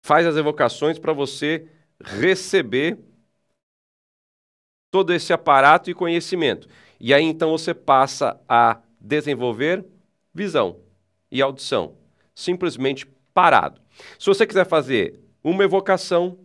Faz 0.04 0.26
as 0.26 0.36
evocações 0.36 0.98
para 0.98 1.12
você 1.12 1.66
receber 2.02 2.98
todo 4.90 5.12
esse 5.12 5.32
aparato 5.32 5.90
e 5.90 5.94
conhecimento. 5.94 6.68
E 6.98 7.14
aí 7.14 7.24
então 7.24 7.50
você 7.50 7.72
passa 7.72 8.40
a 8.48 8.80
desenvolver 9.00 9.84
visão 10.34 10.80
e 11.30 11.40
audição, 11.40 11.94
simplesmente 12.34 13.06
parado. 13.32 13.80
Se 14.18 14.26
você 14.26 14.46
quiser 14.46 14.66
fazer 14.66 15.20
uma 15.42 15.64
evocação, 15.64 16.38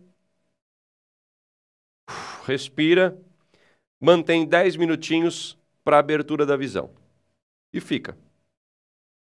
respira, 2.46 3.16
mantém 4.00 4.46
10 4.46 4.76
minutinhos 4.76 5.58
para 5.84 5.96
a 5.96 6.00
abertura 6.00 6.46
da 6.46 6.56
visão 6.56 6.90
e 7.72 7.80
fica 7.80 8.16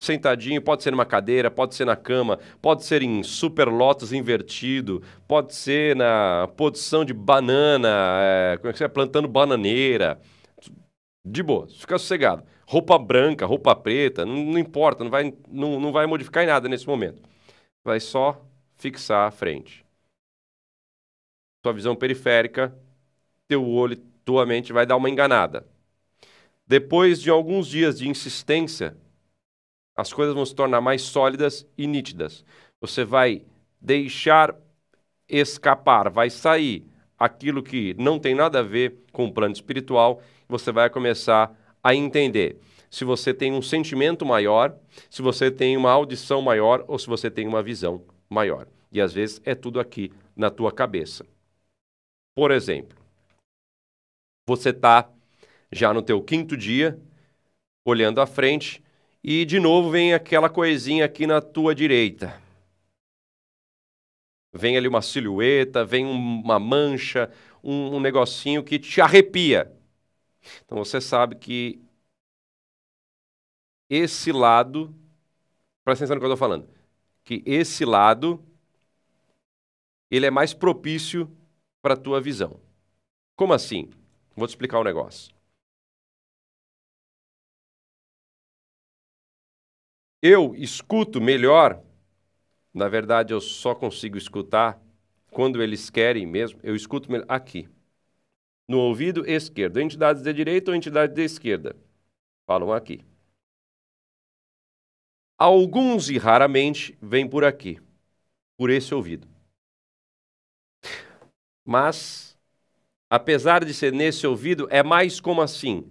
sentadinho, 0.01 0.63
pode 0.63 0.83
ser 0.83 0.91
numa 0.91 1.05
cadeira, 1.05 1.51
pode 1.51 1.75
ser 1.75 1.85
na 1.85 1.95
cama, 1.95 2.39
pode 2.61 2.85
ser 2.85 3.03
em 3.03 3.23
super 3.23 3.69
lotus 3.69 4.13
invertido, 4.13 5.03
pode 5.29 5.55
ser 5.55 5.95
na 5.95 6.49
posição 6.57 7.05
de 7.05 7.13
banana, 7.13 7.89
é, 8.23 8.57
como 8.57 8.71
é 8.71 8.73
que 8.73 8.79
você 8.79 8.85
é, 8.85 8.89
plantando 8.89 9.29
bananeira. 9.29 10.21
De 11.25 11.43
boa, 11.43 11.69
fica 11.69 11.99
sossegado. 11.99 12.45
Roupa 12.67 12.99
branca, 12.99 13.45
roupa 13.45 13.77
preta, 13.77 14.25
não, 14.25 14.37
não 14.37 14.59
importa, 14.59 15.05
não 15.05 15.11
vai, 15.11 15.35
não, 15.49 15.79
não 15.79 15.93
vai 15.93 16.07
modificar 16.07 16.43
em 16.45 16.47
nada 16.47 16.69
nesse 16.69 16.87
momento. 16.87 17.21
Vai 17.85 18.01
só 18.01 18.43
fixar 18.77 19.29
a 19.29 19.31
frente. 19.31 19.85
Sua 21.63 21.75
visão 21.75 21.95
periférica, 21.95 22.75
teu 23.51 23.69
olho, 23.69 23.97
tua 24.25 24.47
mente 24.47 24.73
vai 24.73 24.87
dar 24.87 24.95
uma 24.95 25.11
enganada. 25.11 25.67
Depois 26.65 27.21
de 27.21 27.31
alguns 27.31 27.67
dias 27.67 27.99
de 27.99 28.09
insistência, 28.09 28.97
as 29.97 30.13
coisas 30.13 30.33
vão 30.33 30.47
se 30.47 30.55
tornar 30.55 30.81
mais 30.81 31.03
sólidas 31.03 31.67
e 31.77 31.85
nítidas. 31.85 32.45
Você 32.81 33.05
vai 33.05 33.43
deixar 33.81 34.55
escapar, 35.29 36.09
vai 36.11 36.31
sair 36.31 36.87
aquilo 37.19 37.61
que 37.61 37.93
não 37.99 38.21
tem 38.21 38.37
nada 38.37 38.61
a 38.61 38.63
ver 38.63 38.99
com 39.13 39.27
o 39.27 39.33
plano 39.33 39.53
espiritual, 39.53 40.23
você 40.49 40.71
vai 40.71 40.89
começar 40.89 41.53
a 41.83 41.93
entender 41.93 42.57
se 42.89 43.05
você 43.05 43.35
tem 43.35 43.53
um 43.53 43.61
sentimento 43.61 44.25
maior, 44.25 44.77
se 45.11 45.23
você 45.23 45.51
tem 45.51 45.77
uma 45.77 45.91
audição 45.91 46.41
maior 46.41 46.85
ou 46.87 47.01
se 47.01 47.09
você 47.09 47.29
tem 47.29 47.49
uma 47.49 47.65
visão 47.65 48.05
maior. 48.29 48.69
E 48.93 49.01
às 49.01 49.13
vezes 49.13 49.41
é 49.45 49.57
tudo 49.57 49.81
aqui 49.81 50.13
na 50.37 50.51
tua 50.51 50.71
cabeça. 50.71 51.27
Por 52.33 52.53
exemplo, 52.53 53.00
você 54.51 54.71
está 54.71 55.09
já 55.71 55.95
no 55.95 56.03
teu 56.03 56.21
quinto 56.21 56.57
dia, 56.57 57.01
olhando 57.85 58.21
à 58.21 58.27
frente, 58.27 58.83
e 59.23 59.45
de 59.45 59.61
novo 59.61 59.91
vem 59.91 60.13
aquela 60.13 60.51
coisinha 60.51 61.05
aqui 61.05 61.25
na 61.25 61.41
tua 61.41 61.73
direita. 61.73 62.41
Vem 64.53 64.77
ali 64.77 64.89
uma 64.89 65.03
silhueta, 65.03 65.85
vem 65.85 66.05
uma 66.05 66.59
mancha, 66.59 67.31
um, 67.63 67.95
um 67.97 68.01
negocinho 68.01 68.65
que 68.65 68.77
te 68.77 69.01
arrepia. 69.01 69.73
Então 70.65 70.79
você 70.79 71.01
sabe 71.01 71.37
que 71.37 71.81
esse 73.89 74.33
lado, 74.33 74.93
presta 75.85 76.05
atenção 76.05 76.17
no 76.17 76.21
que 76.21 76.27
eu 76.27 76.33
estou 76.33 76.37
falando, 76.37 76.69
que 77.23 77.41
esse 77.47 77.85
lado 77.85 78.45
ele 80.11 80.27
é 80.27 80.31
mais 80.31 80.53
propício 80.53 81.31
para 81.81 81.95
a 81.95 81.97
tua 81.97 82.21
visão. 82.21 82.61
Como 83.37 83.53
assim? 83.53 83.89
Vou 84.41 84.47
te 84.47 84.53
explicar 84.53 84.79
o 84.79 84.81
um 84.81 84.85
negócio. 84.85 85.35
Eu 90.23 90.55
escuto 90.55 91.21
melhor, 91.21 91.83
na 92.73 92.89
verdade 92.89 93.35
eu 93.35 93.41
só 93.43 93.75
consigo 93.75 94.17
escutar 94.17 94.81
quando 95.31 95.63
eles 95.63 95.91
querem 95.91 96.25
mesmo, 96.25 96.59
eu 96.63 96.75
escuto 96.75 97.11
aqui, 97.29 97.69
no 98.67 98.79
ouvido 98.79 99.29
esquerdo. 99.29 99.79
Entidades 99.79 100.23
da 100.23 100.33
direita 100.33 100.71
ou 100.71 100.75
entidades 100.75 101.15
da 101.15 101.23
esquerda? 101.23 101.77
Falam 102.47 102.73
aqui. 102.73 103.05
Alguns 105.37 106.09
e 106.09 106.17
raramente 106.17 106.97
vêm 107.03 107.29
por 107.29 107.45
aqui, 107.45 107.79
por 108.57 108.71
esse 108.71 108.95
ouvido. 108.95 109.29
Mas, 111.63 112.30
apesar 113.11 113.65
de 113.65 113.75
ser 113.75 113.93
nesse 113.93 114.27
ouvido, 114.27 114.67
é 114.71 114.83
mais 114.83 115.21
como 115.21 115.43
assim: 115.43 115.85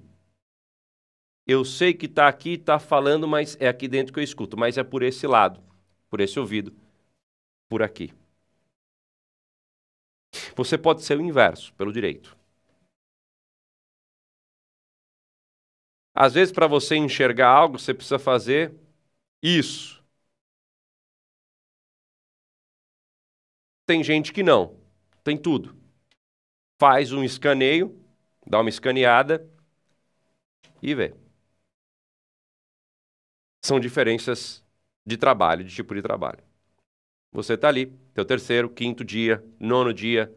eu 1.46 1.66
sei 1.66 1.94
que 1.94 2.06
está 2.06 2.28
aqui, 2.28 2.52
está 2.54 2.80
falando, 2.80 3.28
mas 3.28 3.58
é 3.60 3.68
aqui 3.68 3.88
dentro 3.88 4.14
que 4.14 4.20
eu 4.20 4.24
escuto, 4.24 4.56
mas 4.58 4.78
é 4.78 4.84
por 4.84 5.02
esse 5.04 5.26
lado, 5.28 5.62
por 6.10 6.22
esse 6.22 6.40
ouvido, 6.40 6.74
por 7.70 7.84
aqui. 7.84 8.14
Você 10.56 10.78
pode 10.78 11.02
ser 11.04 11.18
o 11.18 11.22
inverso, 11.24 11.74
pelo 11.74 11.92
direito. 11.92 12.38
Às 16.14 16.34
vezes, 16.34 16.52
para 16.52 16.68
você 16.68 16.96
enxergar 16.96 17.48
algo, 17.50 17.80
você 17.80 17.94
precisa 17.94 18.20
fazer 18.20 18.74
isso. 19.44 20.04
Tem 23.86 24.02
gente 24.04 24.32
que 24.32 24.42
não, 24.44 24.78
tem 25.24 25.36
tudo. 25.38 25.76
Faz 26.80 27.12
um 27.12 27.24
escaneio, 27.24 27.96
dá 28.48 28.60
uma 28.60 28.70
escaneada 28.70 29.48
e 30.82 30.96
vê 30.96 31.14
são 33.62 33.80
diferenças 33.80 34.64
de 35.06 35.18
trabalho, 35.18 35.64
de 35.64 35.74
tipo 35.74 35.94
de 35.94 36.02
trabalho. 36.02 36.40
Você 37.32 37.54
está 37.54 37.68
ali, 37.68 37.94
teu 38.14 38.26
terceiro, 38.26 38.70
quinto 38.70 39.04
dia, 39.04 39.44
nono 39.60 39.94
dia, 39.94 40.34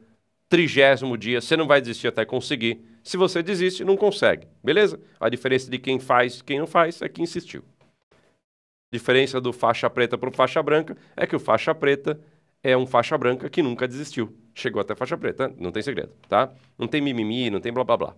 trigésimo 0.48 1.16
dia, 1.16 1.40
você 1.40 1.56
não 1.56 1.66
vai 1.66 1.80
desistir 1.80 2.08
até 2.08 2.24
conseguir. 2.24 2.84
Se 3.02 3.16
você 3.16 3.42
desiste, 3.42 3.84
não 3.84 3.96
consegue, 3.96 4.46
beleza? 4.62 5.00
A 5.18 5.28
diferença 5.28 5.70
de 5.70 5.78
quem 5.78 5.98
faz 5.98 6.38
e 6.38 6.44
quem 6.44 6.58
não 6.58 6.66
faz 6.66 7.00
é 7.00 7.08
que 7.08 7.22
insistiu. 7.22 7.64
A 8.12 8.96
diferença 8.96 9.40
do 9.40 9.52
faixa 9.52 9.88
preta 9.88 10.18
para 10.18 10.28
o 10.28 10.32
faixa 10.32 10.62
branca 10.62 10.96
é 11.16 11.26
que 11.26 11.34
o 11.34 11.40
faixa 11.40 11.74
preta 11.74 12.20
é 12.62 12.76
um 12.76 12.86
faixa 12.86 13.16
branca 13.18 13.50
que 13.50 13.62
nunca 13.62 13.88
desistiu. 13.88 14.36
Chegou 14.54 14.80
até 14.80 14.94
faixa 14.94 15.16
preta, 15.16 15.52
não 15.58 15.72
tem 15.72 15.82
segredo, 15.82 16.12
tá? 16.28 16.52
Não 16.78 16.86
tem 16.86 17.00
mimimi, 17.00 17.50
não 17.50 17.60
tem 17.60 17.72
blá 17.72 17.84
blá 17.84 17.96
blá. 17.96 18.16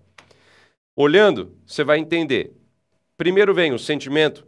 Olhando, 0.97 1.57
você 1.67 1.83
vai 1.83 1.99
entender. 1.99 2.53
Primeiro 3.17 3.55
vem 3.55 3.73
o 3.73 3.79
sentimento, 3.79 4.47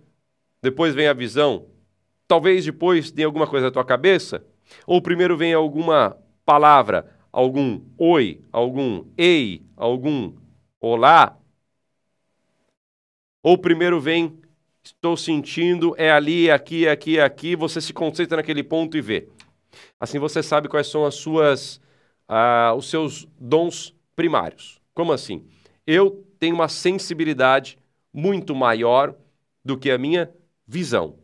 depois 0.61 0.94
vem 0.94 1.07
a 1.07 1.12
visão, 1.12 1.66
talvez 2.26 2.64
depois 2.64 3.11
tenha 3.11 3.26
alguma 3.26 3.47
coisa 3.47 3.66
na 3.66 3.72
tua 3.72 3.84
cabeça, 3.84 4.44
ou 4.86 5.01
primeiro 5.01 5.36
vem 5.36 5.55
alguma 5.55 6.16
palavra, 6.44 7.12
algum 7.32 7.80
oi, 7.97 8.40
algum 8.53 9.05
ei, 9.16 9.62
algum 9.76 10.34
olá, 10.80 11.38
ou 13.42 13.57
primeiro 13.57 14.01
vem 14.01 14.40
estou 14.82 15.16
sentindo, 15.16 15.94
é 15.99 16.11
ali, 16.11 16.51
aqui, 16.51 16.86
aqui, 16.86 17.18
aqui, 17.18 17.57
você 17.57 17.80
se 17.80 17.92
concentra 17.92 18.36
naquele 18.36 18.62
ponto 18.62 18.97
e 18.97 19.01
vê. 19.01 19.28
Assim 19.99 20.18
você 20.18 20.42
sabe 20.42 20.68
quais 20.68 20.86
são 20.86 21.05
as 21.05 21.14
suas, 21.14 21.76
uh, 22.28 22.74
os 22.76 22.88
seus 22.88 23.26
dons 23.38 23.94
primários. 24.14 24.80
Como 24.94 25.12
assim? 25.12 25.47
Eu 25.86 26.24
tenho 26.38 26.55
uma 26.55 26.68
sensibilidade 26.68 27.78
muito 28.12 28.55
maior 28.55 29.14
do 29.64 29.76
que 29.76 29.90
a 29.90 29.99
minha 29.99 30.32
visão. 30.66 31.18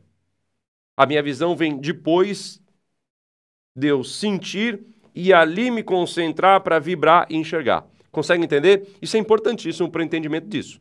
A 0.96 1.06
minha 1.06 1.22
visão 1.22 1.56
vem 1.56 1.78
depois 1.78 2.62
de 3.74 3.88
eu 3.88 4.04
sentir 4.04 4.84
e 5.14 5.32
ali 5.32 5.70
me 5.70 5.82
concentrar 5.82 6.60
para 6.60 6.78
vibrar 6.78 7.26
e 7.30 7.36
enxergar. 7.36 7.86
Consegue 8.10 8.44
entender? 8.44 8.88
Isso 9.00 9.16
é 9.16 9.20
importantíssimo 9.20 9.90
para 9.90 10.00
o 10.00 10.04
entendimento 10.04 10.46
disso. 10.46 10.80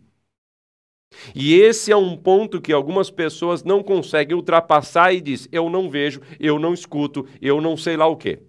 E 1.36 1.54
esse 1.56 1.92
é 1.92 1.96
um 1.96 2.16
ponto 2.16 2.62
que 2.62 2.72
algumas 2.74 3.10
pessoas 3.10 3.64
não 3.64 3.84
conseguem 3.84 4.36
ultrapassar 4.36 5.14
e 5.14 5.22
diz: 5.22 5.48
eu 5.52 5.70
não 5.70 5.90
vejo, 5.90 6.22
eu 6.40 6.58
não 6.60 6.74
escuto, 6.74 7.28
eu 7.42 7.60
não 7.62 7.76
sei 7.78 7.98
lá 7.98 8.08
o 8.08 8.16
quê. 8.18 8.40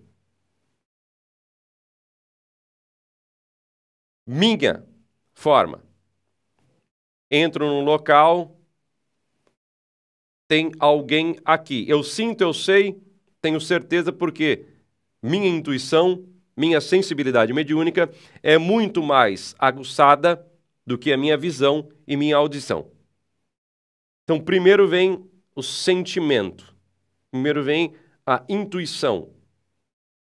Minha 4.26 4.84
forma. 5.32 5.80
Entro 7.30 7.66
num 7.66 7.82
local, 7.82 8.56
tem 10.48 10.70
alguém 10.78 11.36
aqui. 11.44 11.84
Eu 11.88 12.02
sinto, 12.02 12.42
eu 12.42 12.52
sei, 12.52 13.00
tenho 13.40 13.60
certeza 13.60 14.12
porque 14.12 14.66
minha 15.22 15.48
intuição, 15.48 16.24
minha 16.56 16.80
sensibilidade 16.80 17.52
mediúnica 17.52 18.10
é 18.42 18.58
muito 18.58 19.02
mais 19.02 19.54
aguçada 19.58 20.44
do 20.86 20.98
que 20.98 21.12
a 21.12 21.16
minha 21.16 21.36
visão 21.36 21.88
e 22.06 22.16
minha 22.16 22.36
audição. 22.36 22.90
Então, 24.24 24.40
primeiro 24.40 24.86
vem 24.86 25.28
o 25.54 25.62
sentimento, 25.62 26.74
primeiro 27.30 27.62
vem 27.62 27.94
a 28.26 28.44
intuição, 28.48 29.30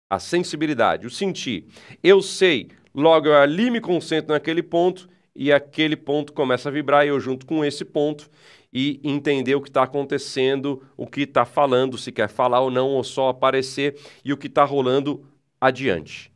a 0.10 0.20
sensibilidade, 0.20 1.08
o 1.08 1.10
sentir. 1.10 1.68
Eu 2.04 2.22
sei, 2.22 2.70
logo 2.94 3.28
eu 3.28 3.36
ali 3.36 3.70
me 3.70 3.80
concentro 3.80 4.34
naquele 4.34 4.64
ponto 4.64 5.08
e 5.36 5.52
aquele 5.52 5.96
ponto 5.96 6.34
começa 6.34 6.70
a 6.70 6.72
vibrar 6.72 7.06
e 7.06 7.10
eu 7.10 7.20
junto 7.20 7.46
com 7.46 7.64
esse 7.64 7.86
ponto 7.86 8.30
e 8.74 9.00
entender 9.04 9.56
o 9.56 9.62
que 9.62 9.70
está 9.70 9.84
acontecendo, 9.84 10.86
o 10.96 11.06
que 11.06 11.22
está 11.22 11.46
falando, 11.46 11.98
se 11.98 12.12
quer 12.12 12.30
falar 12.30 12.62
ou 12.62 12.72
não, 12.72 12.90
ou 12.90 13.04
só 13.04 13.30
aparecer 13.30 14.00
e 14.24 14.32
o 14.32 14.38
que 14.38 14.48
está 14.48 14.64
rolando 14.64 15.26
adiante. 15.60 16.32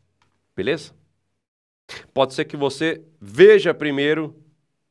Beleza? 0.55 0.93
Pode 2.13 2.33
ser 2.33 2.45
que 2.45 2.57
você 2.57 3.03
veja 3.19 3.73
primeiro 3.73 4.35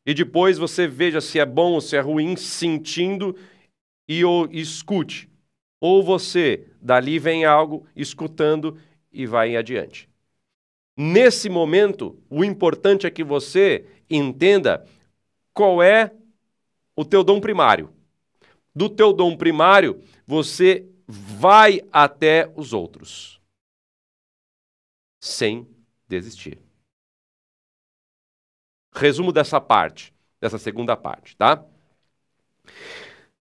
e 0.06 0.12
depois 0.12 0.58
você 0.58 0.86
veja 0.86 1.20
se 1.20 1.38
é 1.38 1.46
bom 1.46 1.72
ou 1.72 1.80
se 1.80 1.96
é 1.96 2.00
ruim, 2.00 2.36
sentindo 2.36 3.36
e 4.08 4.24
ou 4.24 4.46
escute. 4.50 5.28
Ou 5.80 6.02
você, 6.02 6.68
dali 6.80 7.18
vem 7.18 7.44
algo, 7.44 7.86
escutando 7.96 8.78
e 9.12 9.26
vai 9.26 9.56
adiante. 9.56 10.08
Nesse 10.96 11.48
momento, 11.48 12.22
o 12.30 12.44
importante 12.44 13.06
é 13.06 13.10
que 13.10 13.24
você 13.24 13.84
entenda 14.08 14.86
qual 15.52 15.82
é 15.82 16.12
o 16.94 17.04
teu 17.04 17.24
dom 17.24 17.40
primário. 17.40 17.92
Do 18.74 18.88
teu 18.88 19.12
dom 19.12 19.36
primário, 19.36 20.00
você 20.26 20.86
vai 21.06 21.80
até 21.92 22.52
os 22.56 22.72
outros. 22.72 23.40
Sem 25.20 25.66
desistir. 26.08 26.63
Resumo 28.94 29.32
dessa 29.32 29.60
parte, 29.60 30.14
dessa 30.40 30.58
segunda 30.58 30.96
parte, 30.96 31.36
tá? 31.36 31.64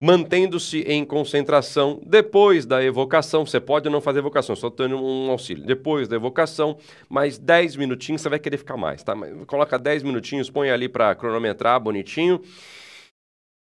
Mantendo-se 0.01 0.81
em 0.81 1.05
concentração 1.07 2.01
depois 2.05 2.67
da 2.67 2.85
evocação, 2.85 3.47
você 3.47 3.59
pode 3.59 3.89
não 3.89 4.01
fazer 4.01 4.19
evocação, 4.19 4.55
só 4.55 4.69
tendo 4.69 4.97
um 5.03 5.31
auxílio. 5.31 5.65
Depois 5.65 6.07
da 6.07 6.17
evocação, 6.17 6.79
mais 7.09 7.39
10 7.39 7.77
minutinhos, 7.77 8.21
você 8.21 8.29
vai 8.29 8.39
querer 8.39 8.59
ficar 8.59 8.77
mais, 8.77 9.03
tá? 9.03 9.15
Coloca 9.47 9.79
10 9.79 10.03
minutinhos, 10.03 10.51
põe 10.51 10.71
ali 10.71 10.89
para 10.89 11.15
cronometrar 11.15 11.81
bonitinho. 11.81 12.43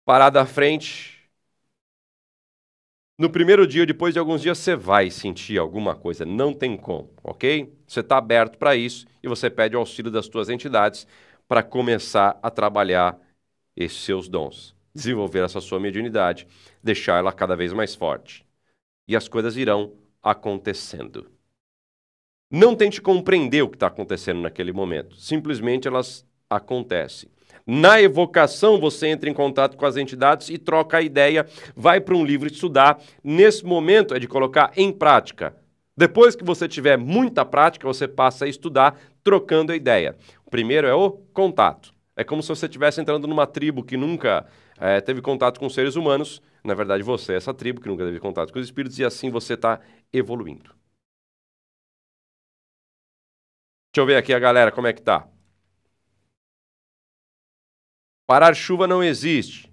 Parada 0.04 0.40
à 0.40 0.46
frente. 0.46 1.16
No 3.18 3.30
primeiro 3.30 3.66
dia, 3.66 3.86
depois 3.86 4.12
de 4.12 4.18
alguns 4.18 4.42
dias, 4.42 4.58
você 4.58 4.76
vai 4.76 5.10
sentir 5.10 5.58
alguma 5.58 5.94
coisa, 5.94 6.26
não 6.26 6.52
tem 6.52 6.76
como, 6.76 7.08
ok? 7.22 7.72
Você 7.86 8.00
está 8.00 8.18
aberto 8.18 8.58
para 8.58 8.76
isso 8.76 9.06
e 9.22 9.28
você 9.28 9.48
pede 9.48 9.74
o 9.74 9.78
auxílio 9.78 10.10
das 10.10 10.26
suas 10.26 10.48
entidades 10.48 11.06
para 11.48 11.62
começar 11.62 12.38
a 12.42 12.50
trabalhar 12.50 13.18
esses 13.76 14.02
seus 14.02 14.28
dons, 14.28 14.74
desenvolver 14.94 15.44
essa 15.44 15.60
sua 15.60 15.78
mediunidade, 15.78 16.46
deixar 16.82 17.18
ela 17.18 17.32
cada 17.32 17.54
vez 17.54 17.72
mais 17.72 17.94
forte. 17.94 18.44
E 19.06 19.14
as 19.14 19.28
coisas 19.28 19.56
irão 19.56 19.92
acontecendo. 20.22 21.30
Não 22.50 22.74
tente 22.74 23.00
compreender 23.00 23.62
o 23.62 23.68
que 23.68 23.76
está 23.76 23.88
acontecendo 23.88 24.40
naquele 24.40 24.72
momento, 24.72 25.16
simplesmente 25.16 25.86
elas 25.86 26.24
acontecem. 26.48 27.28
Na 27.66 28.00
evocação, 28.00 28.78
você 28.78 29.08
entra 29.08 29.28
em 29.28 29.34
contato 29.34 29.76
com 29.76 29.84
as 29.84 29.96
entidades 29.96 30.48
e 30.48 30.56
troca 30.56 30.98
a 30.98 31.02
ideia, 31.02 31.46
vai 31.74 32.00
para 32.00 32.14
um 32.14 32.24
livro 32.24 32.46
estudar. 32.48 33.02
Nesse 33.24 33.64
momento 33.64 34.14
é 34.14 34.20
de 34.20 34.28
colocar 34.28 34.72
em 34.76 34.92
prática. 34.92 35.54
Depois 35.96 36.36
que 36.36 36.44
você 36.44 36.68
tiver 36.68 36.96
muita 36.96 37.44
prática, 37.44 37.86
você 37.86 38.06
passa 38.06 38.44
a 38.44 38.48
estudar 38.48 38.96
trocando 39.26 39.72
a 39.72 39.76
ideia. 39.76 40.16
O 40.44 40.50
primeiro 40.50 40.86
é 40.86 40.94
o 40.94 41.10
contato. 41.10 41.92
É 42.14 42.22
como 42.22 42.44
se 42.44 42.48
você 42.48 42.66
estivesse 42.66 43.00
entrando 43.00 43.26
numa 43.26 43.44
tribo 43.44 43.82
que 43.82 43.96
nunca 43.96 44.46
é, 44.78 45.00
teve 45.00 45.20
contato 45.20 45.58
com 45.58 45.68
seres 45.68 45.96
humanos. 45.96 46.40
Na 46.62 46.74
verdade, 46.74 47.02
você 47.02 47.32
é 47.32 47.36
essa 47.36 47.52
tribo 47.52 47.80
que 47.80 47.88
nunca 47.88 48.04
teve 48.04 48.20
contato 48.20 48.52
com 48.52 48.60
os 48.60 48.64
espíritos, 48.66 48.96
e 49.00 49.04
assim 49.04 49.28
você 49.28 49.54
está 49.54 49.80
evoluindo. 50.12 50.70
Deixa 53.92 54.02
eu 54.02 54.06
ver 54.06 54.16
aqui 54.16 54.32
a 54.32 54.38
galera, 54.38 54.70
como 54.70 54.86
é 54.86 54.92
que 54.92 55.02
tá. 55.02 55.28
Parar 58.28 58.54
chuva 58.54 58.86
não 58.86 59.02
existe. 59.02 59.72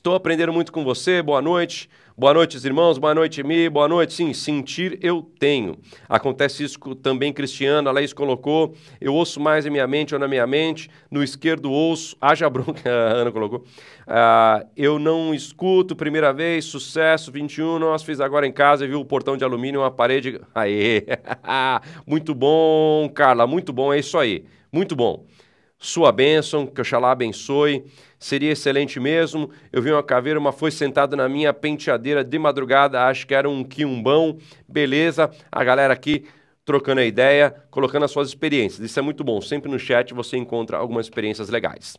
Estou 0.00 0.14
aprendendo 0.14 0.50
muito 0.50 0.72
com 0.72 0.82
você. 0.82 1.20
Boa 1.20 1.42
noite. 1.42 1.90
Boa 2.16 2.32
noite, 2.32 2.56
irmãos. 2.66 2.96
Boa 2.96 3.14
noite, 3.14 3.42
Mi. 3.42 3.68
Boa 3.68 3.86
noite. 3.86 4.14
Sim, 4.14 4.32
sentir 4.32 4.98
eu 5.02 5.20
tenho. 5.38 5.76
Acontece 6.08 6.64
isso 6.64 6.78
também, 6.94 7.34
Cristiano. 7.34 7.86
A 7.86 7.92
Laís 7.92 8.14
colocou. 8.14 8.74
Eu 8.98 9.12
ouço 9.14 9.38
mais 9.38 9.66
em 9.66 9.70
minha 9.70 9.86
mente 9.86 10.14
ou 10.14 10.18
na 10.18 10.26
minha 10.26 10.46
mente. 10.46 10.88
No 11.10 11.22
esquerdo 11.22 11.70
ouço. 11.70 12.16
Haja 12.18 12.48
bronca, 12.48 12.90
a 12.90 13.12
Ana 13.12 13.30
colocou. 13.30 13.58
Uh, 13.58 14.66
eu 14.74 14.98
não 14.98 15.34
escuto. 15.34 15.94
Primeira 15.94 16.32
vez. 16.32 16.64
Sucesso. 16.64 17.30
21. 17.30 17.78
Nós 17.78 18.02
fiz 18.02 18.22
agora 18.22 18.46
em 18.46 18.52
casa. 18.52 18.86
Viu 18.86 19.00
o 19.00 19.04
portão 19.04 19.36
de 19.36 19.44
alumínio, 19.44 19.82
uma 19.82 19.90
parede. 19.90 20.40
Aê! 20.54 21.04
muito 22.08 22.34
bom, 22.34 23.06
Carla. 23.14 23.46
Muito 23.46 23.70
bom. 23.70 23.92
É 23.92 23.98
isso 23.98 24.16
aí. 24.16 24.46
Muito 24.72 24.96
bom 24.96 25.26
sua 25.82 26.12
bênção, 26.12 26.66
que 26.66 26.78
Oxalá 26.78 27.10
abençoe. 27.10 27.86
Seria 28.18 28.52
excelente 28.52 29.00
mesmo. 29.00 29.50
Eu 29.72 29.80
vi 29.80 29.90
uma 29.90 30.02
caveira, 30.02 30.38
uma 30.38 30.52
foi 30.52 30.70
sentada 30.70 31.16
na 31.16 31.26
minha 31.26 31.54
penteadeira 31.54 32.22
de 32.22 32.38
madrugada, 32.38 33.06
acho 33.06 33.26
que 33.26 33.34
era 33.34 33.48
um 33.48 33.64
quiumbão. 33.64 34.36
Beleza, 34.68 35.30
a 35.50 35.64
galera 35.64 35.94
aqui 35.94 36.26
trocando 36.66 37.00
a 37.00 37.04
ideia, 37.04 37.64
colocando 37.70 38.04
as 38.04 38.10
suas 38.10 38.28
experiências. 38.28 38.84
Isso 38.90 38.98
é 38.98 39.02
muito 39.02 39.24
bom. 39.24 39.40
Sempre 39.40 39.70
no 39.70 39.78
chat 39.78 40.12
você 40.12 40.36
encontra 40.36 40.76
algumas 40.76 41.06
experiências 41.06 41.48
legais. 41.48 41.96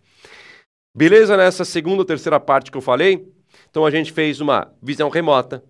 Beleza 0.96 1.36
nessa 1.36 1.66
segunda 1.66 2.02
ou 2.02 2.06
terceira 2.06 2.40
parte 2.40 2.70
que 2.70 2.78
eu 2.78 2.82
falei? 2.82 3.28
Então 3.72 3.84
a 3.84 3.90
gente 3.90 4.12
fez 4.12 4.40
uma 4.40 4.72
visão 4.80 5.10
remota. 5.10 5.64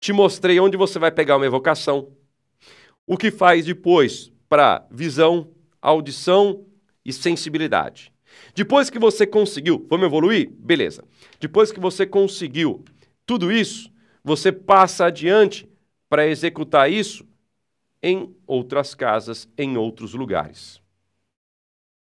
Te 0.00 0.12
mostrei 0.12 0.58
onde 0.58 0.76
você 0.76 0.98
vai 0.98 1.10
pegar 1.10 1.36
uma 1.36 1.44
evocação. 1.44 2.08
O 3.06 3.16
que 3.16 3.30
faz 3.30 3.66
depois 3.66 4.32
para 4.48 4.86
visão, 4.90 5.50
audição 5.82 6.64
e 7.08 7.12
sensibilidade. 7.12 8.12
Depois 8.54 8.90
que 8.90 8.98
você 8.98 9.26
conseguiu, 9.26 9.86
vamos 9.88 10.06
evoluir? 10.06 10.50
Beleza. 10.50 11.02
Depois 11.40 11.72
que 11.72 11.80
você 11.80 12.06
conseguiu 12.06 12.84
tudo 13.24 13.50
isso, 13.50 13.90
você 14.22 14.52
passa 14.52 15.06
adiante 15.06 15.66
para 16.06 16.26
executar 16.26 16.92
isso 16.92 17.26
em 18.02 18.36
outras 18.46 18.94
casas, 18.94 19.48
em 19.56 19.78
outros 19.78 20.12
lugares. 20.12 20.82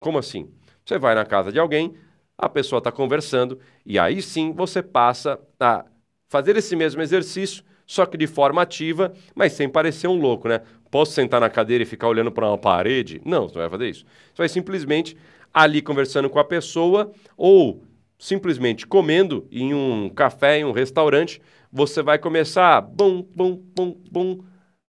Como 0.00 0.16
assim? 0.16 0.50
Você 0.86 0.98
vai 0.98 1.14
na 1.14 1.26
casa 1.26 1.52
de 1.52 1.58
alguém, 1.58 1.94
a 2.36 2.48
pessoa 2.48 2.78
está 2.78 2.90
conversando, 2.90 3.60
e 3.84 3.98
aí 3.98 4.22
sim 4.22 4.52
você 4.52 4.82
passa 4.82 5.38
a 5.60 5.84
fazer 6.28 6.56
esse 6.56 6.74
mesmo 6.74 7.02
exercício, 7.02 7.62
só 7.88 8.04
que 8.04 8.18
de 8.18 8.26
forma 8.26 8.60
ativa, 8.60 9.14
mas 9.34 9.54
sem 9.54 9.66
parecer 9.66 10.06
um 10.08 10.20
louco, 10.20 10.46
né? 10.46 10.60
Posso 10.90 11.12
sentar 11.12 11.40
na 11.40 11.48
cadeira 11.48 11.82
e 11.82 11.86
ficar 11.86 12.06
olhando 12.06 12.30
para 12.30 12.46
uma 12.46 12.58
parede? 12.58 13.18
Não, 13.24 13.48
você 13.48 13.54
não 13.54 13.62
vai 13.62 13.70
fazer 13.70 13.88
isso. 13.88 14.04
Você 14.04 14.36
vai 14.36 14.48
simplesmente 14.48 15.16
ali 15.54 15.80
conversando 15.80 16.28
com 16.28 16.38
a 16.38 16.44
pessoa 16.44 17.10
ou 17.34 17.82
simplesmente 18.18 18.86
comendo 18.86 19.48
em 19.50 19.72
um 19.72 20.10
café, 20.10 20.58
em 20.58 20.66
um 20.66 20.72
restaurante, 20.72 21.40
você 21.72 22.02
vai 22.02 22.18
começar 22.18 22.78
bum, 22.82 23.22
bum, 23.34 23.56
bum, 23.74 23.96
bum, 24.10 24.44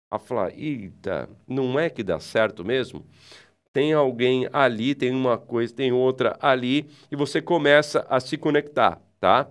a 0.09 0.17
falar, 0.17 0.57
eita, 0.57 1.27
não 1.45 1.77
é 1.77 1.89
que 1.89 2.01
dá 2.01 2.17
certo 2.17 2.63
mesmo? 2.63 3.05
Tem 3.73 3.91
alguém 3.91 4.47
ali, 4.53 4.95
tem 4.95 5.11
uma 5.11 5.37
coisa, 5.37 5.73
tem 5.73 5.91
outra 5.91 6.37
ali, 6.39 6.87
e 7.11 7.15
você 7.15 7.41
começa 7.41 8.05
a 8.09 8.21
se 8.21 8.37
conectar, 8.37 9.01
tá? 9.19 9.49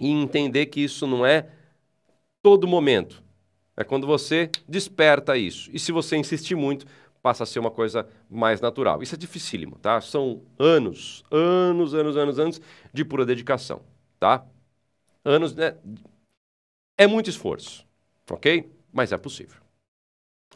E 0.00 0.08
entender 0.10 0.66
que 0.66 0.80
isso 0.80 1.06
não 1.06 1.26
é 1.26 1.59
todo 2.42 2.66
momento. 2.66 3.22
É 3.76 3.84
quando 3.84 4.06
você 4.06 4.50
desperta 4.68 5.36
isso. 5.36 5.70
E 5.72 5.78
se 5.78 5.92
você 5.92 6.16
insistir 6.16 6.54
muito, 6.54 6.86
passa 7.22 7.44
a 7.44 7.46
ser 7.46 7.58
uma 7.58 7.70
coisa 7.70 8.08
mais 8.28 8.60
natural. 8.60 9.02
Isso 9.02 9.14
é 9.14 9.18
dificílimo, 9.18 9.78
tá? 9.78 10.00
São 10.00 10.42
anos, 10.58 11.24
anos, 11.30 11.94
anos, 11.94 12.16
anos, 12.16 12.38
anos 12.38 12.60
de 12.92 13.04
pura 13.04 13.24
dedicação, 13.24 13.82
tá? 14.18 14.44
Anos, 15.24 15.54
né? 15.54 15.76
É 16.98 17.06
muito 17.06 17.30
esforço, 17.30 17.86
ok? 18.30 18.70
Mas 18.92 19.12
é 19.12 19.18
possível. 19.18 19.60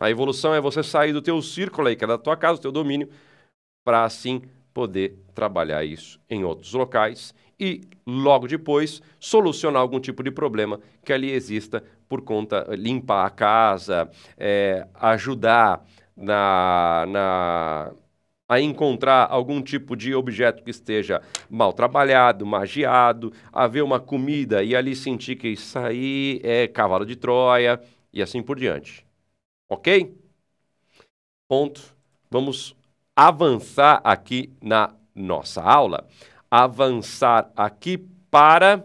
A 0.00 0.10
evolução 0.10 0.54
é 0.54 0.60
você 0.60 0.82
sair 0.82 1.12
do 1.12 1.22
teu 1.22 1.40
círculo 1.40 1.88
aí, 1.88 1.96
que 1.96 2.04
é 2.04 2.06
da 2.06 2.18
tua 2.18 2.36
casa, 2.36 2.58
do 2.58 2.62
teu 2.62 2.72
domínio, 2.72 3.08
para 3.84 4.04
assim 4.04 4.42
poder 4.72 5.16
trabalhar 5.34 5.84
isso 5.84 6.20
em 6.28 6.44
outros 6.44 6.72
locais 6.72 7.32
e 7.58 7.82
logo 8.06 8.46
depois 8.46 9.00
solucionar 9.18 9.80
algum 9.82 10.00
tipo 10.00 10.22
de 10.22 10.30
problema 10.30 10.80
que 11.04 11.12
ali 11.12 11.30
exista 11.30 11.82
por 12.08 12.22
conta 12.22 12.66
limpar 12.76 13.26
a 13.26 13.30
casa, 13.30 14.10
é, 14.36 14.86
ajudar 14.94 15.84
na, 16.16 17.04
na 17.08 17.92
a 18.48 18.60
encontrar 18.60 19.26
algum 19.30 19.62
tipo 19.62 19.96
de 19.96 20.14
objeto 20.14 20.62
que 20.62 20.70
esteja 20.70 21.22
mal 21.48 21.72
trabalhado, 21.72 22.44
magiado, 22.44 23.32
a 23.52 23.66
ver 23.66 23.82
uma 23.82 23.98
comida 23.98 24.62
e 24.62 24.76
ali 24.76 24.94
sentir 24.94 25.36
que 25.36 25.48
isso 25.48 25.78
aí 25.78 26.40
é 26.44 26.68
cavalo 26.68 27.06
de 27.06 27.16
Troia 27.16 27.80
e 28.12 28.22
assim 28.22 28.42
por 28.42 28.58
diante. 28.58 29.04
Ok? 29.68 30.14
Ponto. 31.48 31.94
Vamos 32.30 32.74
avançar 33.14 34.00
aqui 34.04 34.52
na 34.60 34.94
nossa 35.14 35.62
aula. 35.62 36.06
Avançar 36.56 37.50
aqui 37.56 37.98
para. 38.30 38.76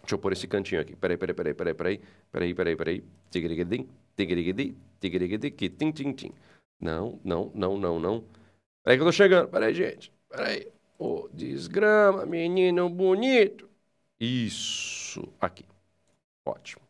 Deixa 0.00 0.14
eu 0.14 0.18
pôr 0.18 0.32
esse 0.32 0.48
cantinho 0.48 0.80
aqui. 0.80 0.96
Peraí, 0.96 1.18
peraí, 1.18 1.34
peraí, 1.34 1.52
peraí, 1.52 1.74
peraí. 1.74 2.00
Peraí, 2.32 2.54
peraí, 2.54 2.74
peraí. 2.74 3.04
Tigrigidim, 3.30 3.86
tigrigidim, 4.16 4.74
tigrigidim, 4.98 5.50
tim, 5.50 5.92
tim, 5.92 6.12
tim. 6.14 6.32
Não, 6.80 7.20
não, 7.22 7.52
não, 7.54 7.76
não, 7.76 8.00
não. 8.00 8.24
Peraí 8.82 8.96
que 8.96 9.02
eu 9.02 9.06
tô 9.08 9.12
chegando. 9.12 9.50
Peraí, 9.50 9.74
gente. 9.74 10.10
Peraí. 10.26 10.72
Ô, 10.98 11.24
oh, 11.24 11.28
desgrama, 11.34 12.24
menino 12.24 12.88
bonito. 12.88 13.68
Isso. 14.18 15.30
Aqui. 15.38 15.66
Ótimo. 16.46 16.80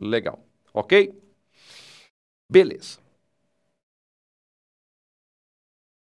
Legal. 0.00 0.44
Ok? 0.74 1.14
Beleza. 2.50 2.98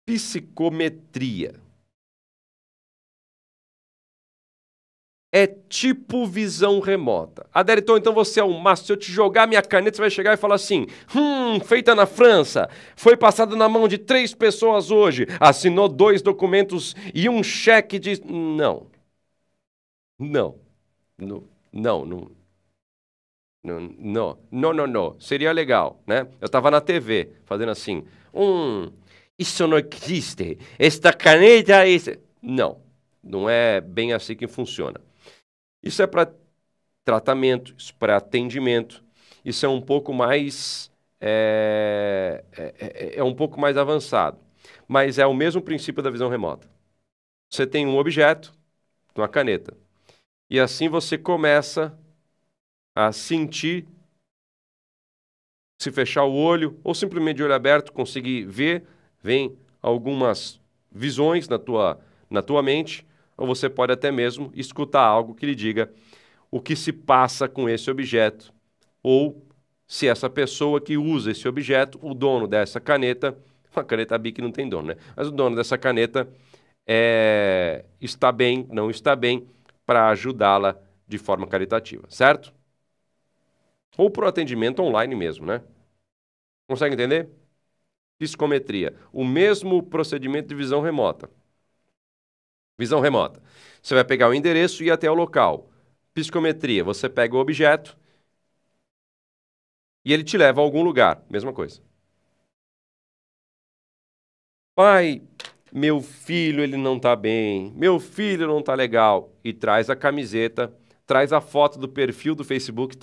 Psicometria. 0.06 1.65
É 5.36 5.46
tipo 5.46 6.24
visão 6.24 6.80
remota. 6.80 7.46
Aderiton, 7.52 7.98
então 7.98 8.14
você 8.14 8.40
é 8.40 8.44
um 8.44 8.58
mastro. 8.58 8.86
Se 8.86 8.92
eu 8.94 8.96
te 8.96 9.12
jogar 9.12 9.46
minha 9.46 9.60
caneta, 9.60 9.94
você 9.96 10.00
vai 10.00 10.10
chegar 10.10 10.32
e 10.32 10.38
falar 10.38 10.54
assim: 10.54 10.86
hum, 11.14 11.60
feita 11.60 11.94
na 11.94 12.06
França, 12.06 12.70
foi 12.96 13.18
passada 13.18 13.54
na 13.54 13.68
mão 13.68 13.86
de 13.86 13.98
três 13.98 14.32
pessoas 14.32 14.90
hoje, 14.90 15.26
assinou 15.38 15.88
dois 15.88 16.22
documentos 16.22 16.96
e 17.14 17.28
um 17.28 17.42
cheque 17.42 17.98
de. 17.98 18.18
Não. 18.24 18.86
Não. 20.18 20.54
Não. 21.18 21.42
Não. 21.70 22.06
Não. 22.06 22.30
Não, 23.62 24.38
não, 24.50 24.72
não, 24.72 24.86
não. 24.86 25.20
Seria 25.20 25.52
legal, 25.52 26.00
né? 26.06 26.26
Eu 26.40 26.46
estava 26.46 26.70
na 26.70 26.80
TV 26.80 27.32
fazendo 27.44 27.72
assim. 27.72 28.04
Hum, 28.32 28.90
isso 29.38 29.66
não 29.66 29.76
existe. 29.76 30.56
Esta 30.78 31.12
caneta. 31.12 31.86
Esse... 31.86 32.18
Não, 32.40 32.78
não 33.22 33.50
é 33.50 33.82
bem 33.82 34.14
assim 34.14 34.34
que 34.34 34.46
funciona. 34.46 34.98
Isso 35.86 36.02
é 36.02 36.06
para 36.06 36.32
tratamento, 37.04 37.74
isso 37.78 37.94
para 37.96 38.16
atendimento. 38.16 39.04
Isso 39.44 39.66
é 39.66 39.68
um 39.68 39.80
pouco 39.80 40.12
mais 40.12 40.90
é, 41.20 42.44
é, 42.52 42.74
é, 42.78 43.18
é 43.18 43.24
um 43.24 43.34
pouco 43.34 43.60
mais 43.60 43.76
avançado, 43.76 44.38
mas 44.88 45.18
é 45.18 45.26
o 45.26 45.34
mesmo 45.34 45.62
princípio 45.62 46.02
da 46.02 46.10
visão 46.10 46.28
remota. 46.28 46.68
Você 47.50 47.66
tem 47.66 47.86
um 47.86 47.98
objeto, 47.98 48.54
uma 49.16 49.28
caneta, 49.28 49.76
e 50.50 50.60
assim 50.60 50.88
você 50.88 51.18
começa 51.18 51.98
a 52.96 53.12
sentir, 53.12 53.86
se 55.78 55.90
fechar 55.92 56.24
o 56.24 56.34
olho 56.34 56.78
ou 56.82 56.94
simplesmente 56.94 57.36
de 57.36 57.42
olho 57.44 57.54
aberto 57.54 57.92
conseguir 57.92 58.44
ver, 58.46 58.84
vem 59.22 59.56
algumas 59.82 60.60
visões 60.90 61.48
na 61.48 61.58
tua, 61.58 62.00
na 62.30 62.42
tua 62.42 62.62
mente 62.62 63.06
ou 63.36 63.46
você 63.46 63.68
pode 63.68 63.92
até 63.92 64.10
mesmo 64.10 64.50
escutar 64.54 65.02
algo 65.02 65.34
que 65.34 65.46
lhe 65.46 65.54
diga 65.54 65.92
o 66.50 66.60
que 66.60 66.76
se 66.76 66.92
passa 66.92 67.48
com 67.48 67.68
esse 67.68 67.90
objeto, 67.90 68.52
ou 69.02 69.44
se 69.86 70.08
essa 70.08 70.28
pessoa 70.28 70.80
que 70.80 70.96
usa 70.96 71.30
esse 71.30 71.46
objeto, 71.46 71.98
o 72.02 72.14
dono 72.14 72.46
dessa 72.46 72.80
caneta, 72.80 73.36
uma 73.74 73.84
caneta 73.84 74.16
Bic 74.18 74.40
não 74.40 74.50
tem 74.50 74.68
dono, 74.68 74.88
né? 74.88 74.96
Mas 75.14 75.28
o 75.28 75.30
dono 75.30 75.54
dessa 75.54 75.76
caneta 75.76 76.28
é, 76.86 77.84
está 78.00 78.32
bem, 78.32 78.66
não 78.70 78.90
está 78.90 79.14
bem, 79.14 79.46
para 79.84 80.08
ajudá-la 80.08 80.76
de 81.06 81.18
forma 81.18 81.46
caritativa, 81.46 82.04
certo? 82.08 82.52
Ou 83.96 84.12
o 84.14 84.24
atendimento 84.24 84.82
online 84.82 85.14
mesmo, 85.14 85.46
né? 85.46 85.62
Consegue 86.68 86.94
entender? 86.94 87.28
Psicometria, 88.18 88.94
o 89.12 89.24
mesmo 89.24 89.82
procedimento 89.82 90.48
de 90.48 90.54
visão 90.54 90.80
remota. 90.80 91.30
Visão 92.78 93.00
remota. 93.00 93.42
Você 93.82 93.94
vai 93.94 94.04
pegar 94.04 94.28
o 94.28 94.34
endereço 94.34 94.82
e 94.82 94.86
ir 94.86 94.90
até 94.90 95.10
o 95.10 95.14
local. 95.14 95.70
Psicometria, 96.14 96.84
você 96.84 97.08
pega 97.08 97.36
o 97.36 97.38
objeto 97.40 97.96
e 100.04 100.12
ele 100.12 100.24
te 100.24 100.38
leva 100.38 100.60
a 100.60 100.64
algum 100.64 100.82
lugar. 100.82 101.22
Mesma 101.28 101.52
coisa. 101.52 101.82
Pai, 104.74 105.22
meu 105.72 106.00
filho 106.00 106.62
ele 106.62 106.76
não 106.76 106.96
está 106.96 107.16
bem, 107.16 107.72
meu 107.74 107.98
filho 107.98 108.46
não 108.46 108.60
está 108.60 108.74
legal. 108.74 109.32
E 109.42 109.52
traz 109.52 109.88
a 109.90 109.96
camiseta 109.96 110.72
traz 111.06 111.32
a 111.32 111.40
foto 111.40 111.78
do 111.78 111.88
perfil 111.88 112.34
do 112.34 112.44
Facebook. 112.44 112.96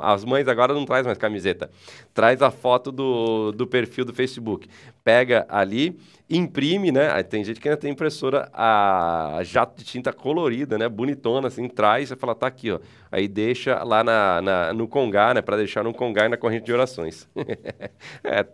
As 0.00 0.24
mães 0.24 0.48
agora 0.48 0.72
não 0.72 0.86
traz 0.86 1.04
mais 1.04 1.18
camiseta. 1.18 1.70
Traz 2.14 2.40
a 2.40 2.50
foto 2.50 2.90
do, 2.90 3.52
do 3.52 3.66
perfil 3.66 4.04
do 4.04 4.14
Facebook. 4.14 4.66
Pega 5.04 5.44
ali, 5.48 5.98
imprime, 6.28 6.90
né? 6.90 7.10
Aí 7.12 7.22
tem 7.22 7.44
gente 7.44 7.60
que 7.60 7.68
ainda 7.68 7.78
tem 7.78 7.92
impressora 7.92 8.48
a 8.54 9.40
jato 9.42 9.78
de 9.78 9.84
tinta 9.84 10.12
colorida, 10.12 10.78
né? 10.78 10.88
Bonitona, 10.88 11.48
assim, 11.48 11.68
traz 11.68 12.10
e 12.10 12.16
fala, 12.16 12.34
tá 12.34 12.46
aqui, 12.46 12.70
ó. 12.70 12.80
Aí 13.12 13.28
deixa 13.28 13.84
lá 13.84 14.02
na, 14.02 14.40
na 14.40 14.72
no 14.72 14.88
Congá, 14.88 15.34
né? 15.34 15.42
Para 15.42 15.58
deixar 15.58 15.84
no 15.84 15.92
Congá 15.92 16.24
e 16.24 16.28
na 16.30 16.38
corrente 16.38 16.64
de 16.64 16.72
orações. 16.72 17.28
é, 18.24 18.46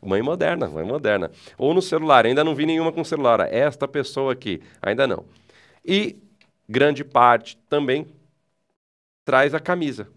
mãe 0.00 0.22
moderna, 0.22 0.68
mãe 0.68 0.84
moderna. 0.84 1.32
Ou 1.58 1.74
no 1.74 1.82
celular, 1.82 2.24
ainda 2.24 2.44
não 2.44 2.54
vi 2.54 2.64
nenhuma 2.64 2.92
com 2.92 3.02
celular. 3.02 3.40
Esta 3.52 3.88
pessoa 3.88 4.32
aqui, 4.32 4.62
ainda 4.80 5.04
não. 5.04 5.24
E 5.84 6.16
grande 6.68 7.02
parte 7.04 7.56
também 7.68 8.06
traz 9.26 9.54
a 9.54 9.60
camisa, 9.60 10.08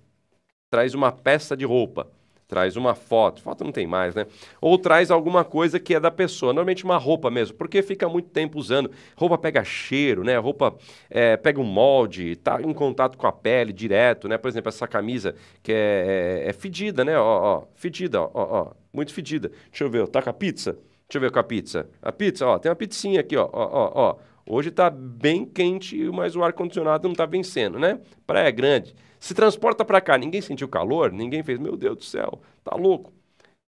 traz 0.70 0.94
uma 0.94 1.12
peça 1.12 1.58
de 1.58 1.66
roupa, 1.66 2.08
traz 2.48 2.78
uma 2.78 2.94
foto, 2.94 3.42
foto 3.42 3.64
não 3.64 3.72
tem 3.72 3.88
mais, 3.88 4.14
né? 4.14 4.28
Ou 4.62 4.78
traz 4.78 5.10
alguma 5.10 5.44
coisa 5.44 5.80
que 5.80 5.96
é 5.96 6.00
da 6.00 6.12
pessoa, 6.12 6.54
normalmente 6.54 6.86
uma 6.86 6.98
roupa 6.98 7.30
mesmo, 7.32 7.58
porque 7.58 7.82
fica 7.82 8.08
muito 8.08 8.30
tempo 8.30 8.60
usando. 8.60 8.92
Roupa 9.18 9.36
pega 9.38 9.64
cheiro, 9.64 10.24
né? 10.24 10.38
Roupa 10.38 10.76
é, 11.10 11.36
pega 11.36 11.60
um 11.60 11.64
molde, 11.64 12.36
tá 12.36 12.62
em 12.62 12.72
contato 12.72 13.18
com 13.18 13.26
a 13.26 13.32
pele 13.32 13.74
direto, 13.74 14.28
né? 14.28 14.38
Por 14.38 14.48
exemplo, 14.48 14.70
essa 14.70 14.88
camisa 14.88 15.34
que 15.64 15.72
é, 15.72 16.44
é, 16.46 16.50
é 16.50 16.54
fedida, 16.54 17.04
né? 17.04 17.18
Ó, 17.18 17.24
ó, 17.24 17.64
fedida, 17.76 18.22
ó, 18.22 18.30
ó, 18.34 18.72
muito 18.94 19.12
fedida. 19.12 19.52
Deixa 19.72 19.84
eu 19.84 19.90
ver, 19.90 20.08
tá 20.08 20.22
com 20.22 20.30
a 20.30 20.34
pizza? 20.34 20.74
Deixa 20.74 21.18
eu 21.18 21.22
ver 21.22 21.32
com 21.32 21.40
a 21.40 21.44
pizza. 21.44 21.90
A 22.00 22.12
pizza, 22.12 22.46
ó, 22.46 22.60
tem 22.60 22.70
uma 22.70 22.76
pizzinha 22.76 23.22
aqui, 23.22 23.36
ó, 23.36 23.50
ó, 23.52 23.70
ó, 23.72 23.92
ó. 23.96 24.16
Hoje 24.52 24.70
está 24.70 24.90
bem 24.90 25.46
quente, 25.46 25.96
mas 26.10 26.36
o 26.36 26.44
ar-condicionado 26.44 27.08
não 27.08 27.12
está 27.12 27.28
vencendo, 27.28 27.78
né? 27.78 28.02
Praia 28.26 28.50
grande. 28.50 28.96
Se 29.20 29.36
transporta 29.36 29.86
para 29.86 30.02
cá, 30.02 30.18
ninguém 30.18 30.42
sentiu 30.42 30.68
calor, 30.68 31.12
ninguém 31.12 31.44
fez, 31.44 31.60
meu 31.60 31.78
Deus 31.78 31.98
do 31.98 32.04
céu, 32.04 32.42
tá 32.64 32.76
louco. 32.76 33.14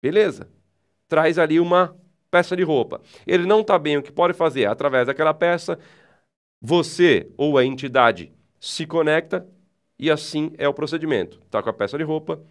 Beleza? 0.03 0.49
Traz 1.09 1.39
ali 1.39 1.61
uma 1.61 1.95
peça 2.31 2.57
de 2.57 2.62
roupa. 2.62 3.03
Ele 3.27 3.45
não 3.45 3.61
está 3.61 3.79
bem, 3.79 3.99
o 3.99 4.03
que 4.03 4.11
pode 4.11 4.33
fazer? 4.33 4.64
Através 4.64 5.07
daquela 5.07 5.35
peça, 5.35 5.79
você 6.59 7.31
ou 7.37 7.59
a 7.59 7.66
entidade 7.66 8.33
se 8.59 8.87
conecta 8.87 9.47
e 9.99 10.11
assim 10.11 10.53
é 10.57 10.66
o 10.66 10.73
procedimento. 10.73 11.39
Está 11.45 11.62
com 11.62 11.68
a 11.68 11.75
peça 11.75 11.99
de 11.99 12.05
roupa 12.05 12.43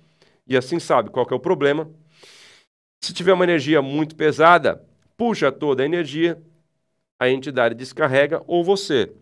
e 0.46 0.56
assim 0.56 0.80
sabe 0.80 1.10
qual 1.10 1.26
é 1.32 1.34
o 1.34 1.40
problema. 1.40 1.90
Se 3.04 3.16
tiver 3.16 3.34
uma 3.34 3.46
energia 3.46 3.82
muito 3.82 4.16
pesada, 4.16 4.86
puxa 5.18 5.52
toda 5.52 5.82
a 5.82 5.88
energia 5.88 6.40
a 7.22 7.30
entidade 7.30 7.76
descarrega 7.76 8.42
ou 8.48 8.64
você. 8.64 9.14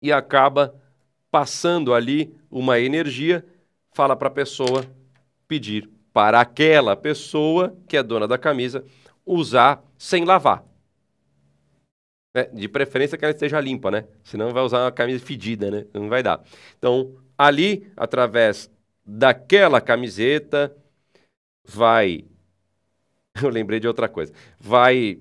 E 0.00 0.12
acaba 0.12 0.80
passando 1.28 1.92
ali 1.92 2.32
uma 2.48 2.78
energia, 2.78 3.44
fala 3.92 4.14
para 4.14 4.28
a 4.28 4.30
pessoa 4.30 4.86
pedir 5.48 5.90
para 6.12 6.40
aquela 6.40 6.94
pessoa, 6.94 7.76
que 7.88 7.96
é 7.96 8.02
dona 8.04 8.28
da 8.28 8.38
camisa, 8.38 8.84
usar 9.26 9.82
sem 9.98 10.24
lavar. 10.24 10.64
É, 12.32 12.44
de 12.44 12.68
preferência 12.68 13.18
que 13.18 13.24
ela 13.24 13.34
esteja 13.34 13.60
limpa, 13.60 13.90
né? 13.90 14.06
Senão 14.22 14.52
vai 14.52 14.62
usar 14.62 14.84
uma 14.84 14.92
camisa 14.92 15.24
fedida, 15.24 15.72
né? 15.72 15.86
Não 15.92 16.08
vai 16.08 16.22
dar. 16.22 16.44
Então, 16.78 17.16
ali, 17.36 17.90
através 17.96 18.70
daquela 19.04 19.80
camiseta, 19.80 20.72
vai. 21.64 22.24
Eu 23.42 23.48
lembrei 23.48 23.80
de 23.80 23.88
outra 23.88 24.08
coisa. 24.08 24.32
Vai 24.60 25.18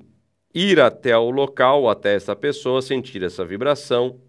ir 0.53 0.79
até 0.79 1.17
o 1.17 1.29
local, 1.29 1.89
até 1.89 2.15
essa 2.15 2.35
pessoa, 2.35 2.81
sentir 2.81 3.23
essa 3.23 3.43
vibração, 3.43 4.19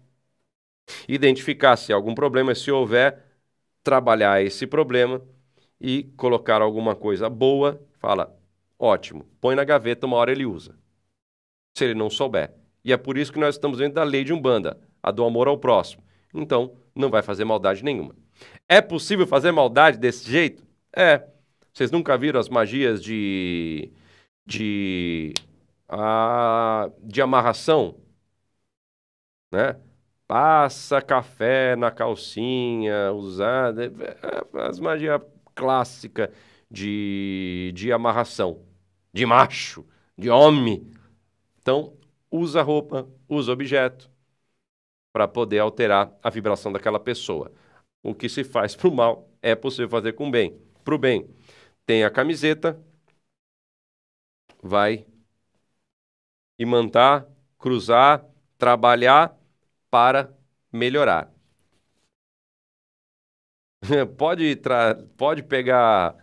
identificar 1.07 1.75
se 1.75 1.93
há 1.93 1.95
algum 1.95 2.15
problema, 2.15 2.55
se 2.55 2.71
houver, 2.71 3.23
trabalhar 3.83 4.43
esse 4.43 4.65
problema 4.65 5.21
e 5.79 6.03
colocar 6.17 6.61
alguma 6.61 6.95
coisa 6.95 7.29
boa, 7.29 7.81
fala, 7.99 8.35
ótimo, 8.79 9.25
põe 9.39 9.55
na 9.55 9.63
gaveta, 9.63 10.05
uma 10.05 10.17
hora 10.17 10.31
ele 10.31 10.45
usa. 10.45 10.75
Se 11.77 11.83
ele 11.83 11.93
não 11.93 12.09
souber. 12.09 12.53
E 12.83 12.93
é 12.93 12.97
por 12.97 13.17
isso 13.17 13.33
que 13.33 13.39
nós 13.39 13.55
estamos 13.55 13.79
dentro 13.79 13.95
da 13.95 14.03
lei 14.03 14.23
de 14.23 14.33
Umbanda, 14.33 14.79
a 15.01 15.11
do 15.11 15.23
amor 15.23 15.47
ao 15.47 15.57
próximo. 15.57 16.03
Então, 16.33 16.75
não 16.95 17.09
vai 17.09 17.21
fazer 17.21 17.45
maldade 17.45 17.83
nenhuma. 17.83 18.15
É 18.67 18.81
possível 18.81 19.25
fazer 19.27 19.51
maldade 19.51 19.97
desse 19.97 20.29
jeito? 20.29 20.63
É. 20.95 21.23
Vocês 21.73 21.91
nunca 21.91 22.17
viram 22.17 22.39
as 22.39 22.49
magias 22.49 23.03
de. 23.03 23.91
de. 24.45 25.33
A, 25.87 26.89
de 27.03 27.21
amarração? 27.21 27.95
Né? 29.51 29.79
Passa 30.27 31.01
café 31.01 31.75
na 31.75 31.91
calcinha, 31.91 33.11
usada. 33.13 33.85
É, 33.85 34.67
as 34.67 34.79
magias 34.79 35.21
clássicas 35.53 36.29
de, 36.69 37.71
de 37.75 37.91
amarração. 37.91 38.65
De 39.13 39.25
macho, 39.25 39.85
de 40.17 40.29
homem. 40.29 40.91
Então, 41.61 41.97
usa 42.31 42.61
roupa, 42.61 43.07
usa 43.29 43.51
objeto 43.53 44.09
para 45.11 45.27
poder 45.27 45.59
alterar 45.59 46.11
a 46.21 46.29
vibração 46.29 46.71
daquela 46.71 46.99
pessoa. 46.99 47.51
O 48.03 48.13
que 48.13 48.29
se 48.29 48.43
faz 48.43 48.75
para 48.75 48.87
o 48.87 48.95
mal 48.95 49.29
é 49.41 49.55
possível 49.55 49.89
fazer 49.89 50.13
com 50.13 50.27
o 50.27 50.31
bem. 50.31 50.59
Para 50.83 50.95
o 50.95 50.97
bem, 50.97 51.27
tem 51.85 52.03
a 52.03 52.11
camiseta, 52.11 52.79
vai 54.61 55.05
imantar, 56.57 57.27
cruzar, 57.57 58.25
trabalhar 58.57 59.37
para 59.89 60.33
melhorar. 60.71 61.31
pode, 64.17 64.59
pode 65.17 65.43
pegar. 65.43 66.15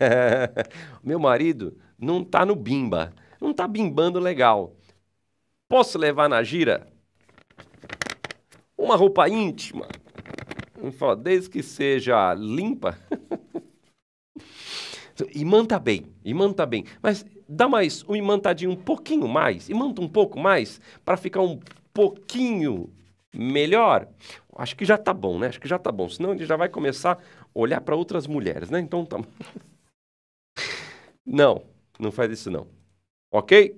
Meu 1.02 1.18
marido 1.18 1.78
não 1.98 2.22
está 2.22 2.44
no 2.46 2.54
bimba, 2.54 3.12
não 3.40 3.50
está 3.50 3.66
bimbando 3.66 4.18
legal. 4.20 4.76
Posso 5.68 5.98
levar 5.98 6.28
na 6.28 6.42
gira? 6.42 6.86
Uma 8.76 8.96
roupa 8.96 9.28
íntima. 9.28 9.86
Desde 11.20 11.50
que 11.50 11.62
seja 11.62 12.32
limpa. 12.34 12.96
imanta 15.34 15.78
bem, 15.78 16.06
imanta 16.24 16.64
bem. 16.64 16.84
Mas 17.02 17.24
dá 17.48 17.68
mais 17.68 18.04
um 18.08 18.14
imantadinho 18.14 18.70
um 18.72 18.76
pouquinho 18.76 19.28
mais, 19.28 19.68
imanta 19.68 20.00
um 20.00 20.08
pouco 20.08 20.38
mais 20.38 20.80
para 21.04 21.16
ficar 21.16 21.40
um 21.42 21.58
pouquinho 21.92 22.90
melhor. 23.34 24.08
Acho 24.56 24.76
que 24.76 24.84
já 24.84 24.98
tá 24.98 25.14
bom, 25.14 25.38
né? 25.38 25.48
Acho 25.48 25.60
que 25.60 25.68
já 25.68 25.78
tá 25.78 25.92
bom. 25.92 26.08
Senão 26.08 26.32
ele 26.32 26.44
já 26.44 26.56
vai 26.56 26.68
começar 26.68 27.12
a 27.14 27.18
olhar 27.54 27.80
para 27.80 27.94
outras 27.96 28.26
mulheres, 28.26 28.70
né? 28.70 28.80
Então 28.80 29.04
tá. 29.04 29.18
não, 31.24 31.62
não 31.98 32.10
faz 32.12 32.30
isso 32.32 32.50
não. 32.50 32.66
Ok? 33.32 33.76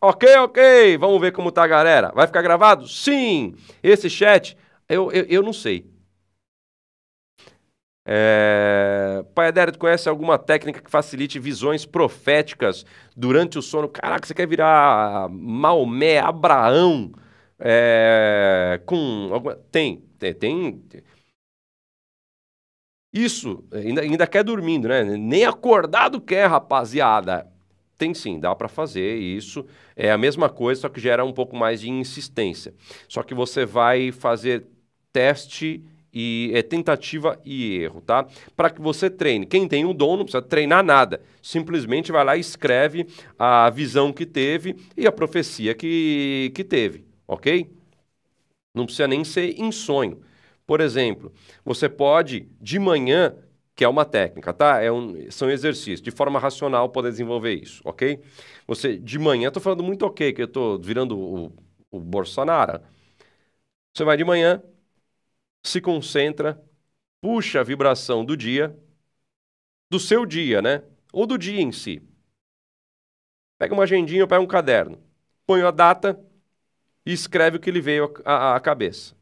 Ok, 0.00 0.36
ok. 0.38 0.98
Vamos 0.98 1.20
ver 1.20 1.32
como 1.32 1.52
tá 1.52 1.64
a 1.64 1.68
galera. 1.68 2.12
Vai 2.14 2.26
ficar 2.26 2.42
gravado? 2.42 2.88
Sim. 2.88 3.56
Esse 3.82 4.10
chat, 4.10 4.56
eu, 4.88 5.12
eu, 5.12 5.26
eu 5.26 5.42
não 5.42 5.52
sei. 5.52 5.86
É... 8.10 9.22
Pai 9.34 9.48
Adérito, 9.48 9.78
conhece 9.78 10.08
alguma 10.08 10.38
técnica 10.38 10.80
que 10.80 10.90
facilite 10.90 11.38
visões 11.38 11.84
proféticas 11.84 12.86
durante 13.14 13.58
o 13.58 13.62
sono? 13.62 13.86
Caraca, 13.86 14.26
você 14.26 14.32
quer 14.32 14.46
virar 14.48 15.28
Maomé, 15.30 16.18
Abraão? 16.18 17.12
É... 17.58 18.80
Com 18.86 19.28
alguma... 19.32 19.56
Tem, 19.70 20.02
tem, 20.18 20.32
tem. 20.32 20.82
Isso, 23.12 23.64
ainda, 23.72 24.00
ainda 24.02 24.26
quer 24.26 24.42
dormindo, 24.44 24.88
né? 24.88 25.02
Nem 25.04 25.44
acordado 25.44 26.20
quer, 26.20 26.46
rapaziada. 26.46 27.46
Tem 27.98 28.14
sim, 28.14 28.38
dá 28.40 28.54
para 28.54 28.68
fazer 28.68 29.16
isso. 29.16 29.66
É 29.96 30.10
a 30.10 30.18
mesma 30.18 30.48
coisa, 30.48 30.82
só 30.82 30.88
que 30.88 31.00
gera 31.00 31.24
um 31.24 31.32
pouco 31.32 31.56
mais 31.56 31.80
de 31.80 31.90
insistência. 31.90 32.74
Só 33.08 33.22
que 33.22 33.34
você 33.34 33.66
vai 33.66 34.12
fazer 34.12 34.66
teste 35.12 35.84
e 36.18 36.50
é 36.52 36.62
tentativa 36.62 37.40
e 37.44 37.76
erro, 37.76 38.00
tá? 38.00 38.26
Para 38.56 38.70
que 38.70 38.80
você 38.80 39.08
treine. 39.08 39.46
Quem 39.46 39.68
tem 39.68 39.84
o 39.84 39.94
dom 39.94 40.16
não 40.16 40.24
precisa 40.24 40.42
treinar 40.42 40.82
nada. 40.84 41.20
Simplesmente 41.40 42.10
vai 42.10 42.24
lá 42.24 42.36
e 42.36 42.40
escreve 42.40 43.06
a 43.38 43.70
visão 43.70 44.12
que 44.12 44.26
teve 44.26 44.74
e 44.96 45.06
a 45.06 45.12
profecia 45.12 45.74
que, 45.74 46.50
que 46.54 46.64
teve, 46.64 47.04
ok? 47.26 47.70
Não 48.74 48.84
precisa 48.84 49.08
nem 49.08 49.24
ser 49.24 49.58
em 49.58 49.72
sonho. 49.72 50.20
Por 50.66 50.80
exemplo, 50.80 51.32
você 51.64 51.88
pode 51.88 52.48
de 52.60 52.78
manhã 52.78 53.34
que 53.74 53.84
é 53.84 53.88
uma 53.88 54.04
técnica, 54.04 54.52
tá? 54.52 54.82
É 54.82 54.90
um, 54.90 55.30
são 55.30 55.48
exercícios, 55.48 56.02
de 56.02 56.10
forma 56.10 56.38
racional 56.40 56.88
poder 56.88 57.10
desenvolver 57.10 57.54
isso, 57.54 57.80
ok? 57.84 58.20
Você, 58.66 58.98
de 58.98 59.18
manhã, 59.20 59.50
tô 59.52 59.60
falando 59.60 59.84
muito 59.84 60.04
ok, 60.04 60.32
que 60.32 60.42
eu 60.42 60.48
tô 60.48 60.78
virando 60.78 61.16
o, 61.16 61.52
o 61.90 62.00
Bolsonaro. 62.00 62.80
Você 63.94 64.04
vai 64.04 64.16
de 64.16 64.24
manhã, 64.24 64.62
se 65.62 65.80
concentra, 65.80 66.62
puxa 67.20 67.60
a 67.60 67.64
vibração 67.64 68.24
do 68.24 68.36
dia, 68.36 68.76
do 69.90 69.98
seu 69.98 70.24
dia, 70.24 70.62
né? 70.62 70.82
Ou 71.12 71.26
do 71.26 71.38
dia 71.38 71.60
em 71.60 71.72
si. 71.72 72.02
Pega 73.58 73.74
uma 73.74 73.82
agendinha 73.82 74.22
ou 74.22 74.28
pega 74.28 74.40
um 74.40 74.46
caderno, 74.46 75.02
põe 75.46 75.62
a 75.62 75.70
data 75.70 76.18
e 77.04 77.12
escreve 77.12 77.56
o 77.56 77.60
que 77.60 77.70
lhe 77.70 77.80
veio 77.80 78.12
à 78.24 78.58
cabeça. 78.60 79.16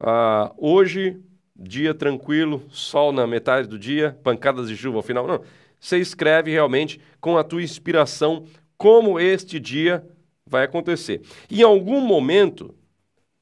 Ah, 0.00 0.52
hoje 0.58 1.22
dia 1.56 1.94
tranquilo, 1.94 2.62
sol 2.70 3.12
na 3.12 3.26
metade 3.26 3.68
do 3.68 3.78
dia, 3.78 4.18
pancadas 4.22 4.68
de 4.68 4.76
chuva 4.76 4.98
ao 4.98 5.02
final. 5.02 5.26
Não. 5.26 5.42
Você 5.78 5.98
escreve 5.98 6.50
realmente 6.50 7.00
com 7.20 7.36
a 7.36 7.44
tua 7.44 7.62
inspiração 7.62 8.46
como 8.76 9.18
este 9.18 9.58
dia 9.60 10.06
vai 10.46 10.64
acontecer. 10.64 11.22
Em 11.50 11.62
algum 11.62 12.00
momento, 12.00 12.74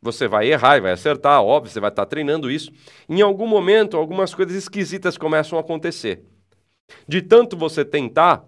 você 0.03 0.27
vai 0.27 0.51
errar 0.51 0.79
e 0.79 0.81
vai 0.81 0.93
acertar, 0.93 1.43
óbvio, 1.43 1.71
você 1.71 1.81
vai 1.81 1.91
estar 1.91 2.07
treinando 2.07 2.51
isso. 2.51 2.73
Em 3.09 3.21
algum 3.21 3.47
momento, 3.47 3.97
algumas 3.97 4.35
coisas 4.35 4.55
esquisitas 4.55 5.19
começam 5.19 5.59
a 5.59 5.61
acontecer. 5.61 6.25
De 7.07 7.21
tanto 7.21 7.57
você 7.57 7.85
tentar, 7.85 8.45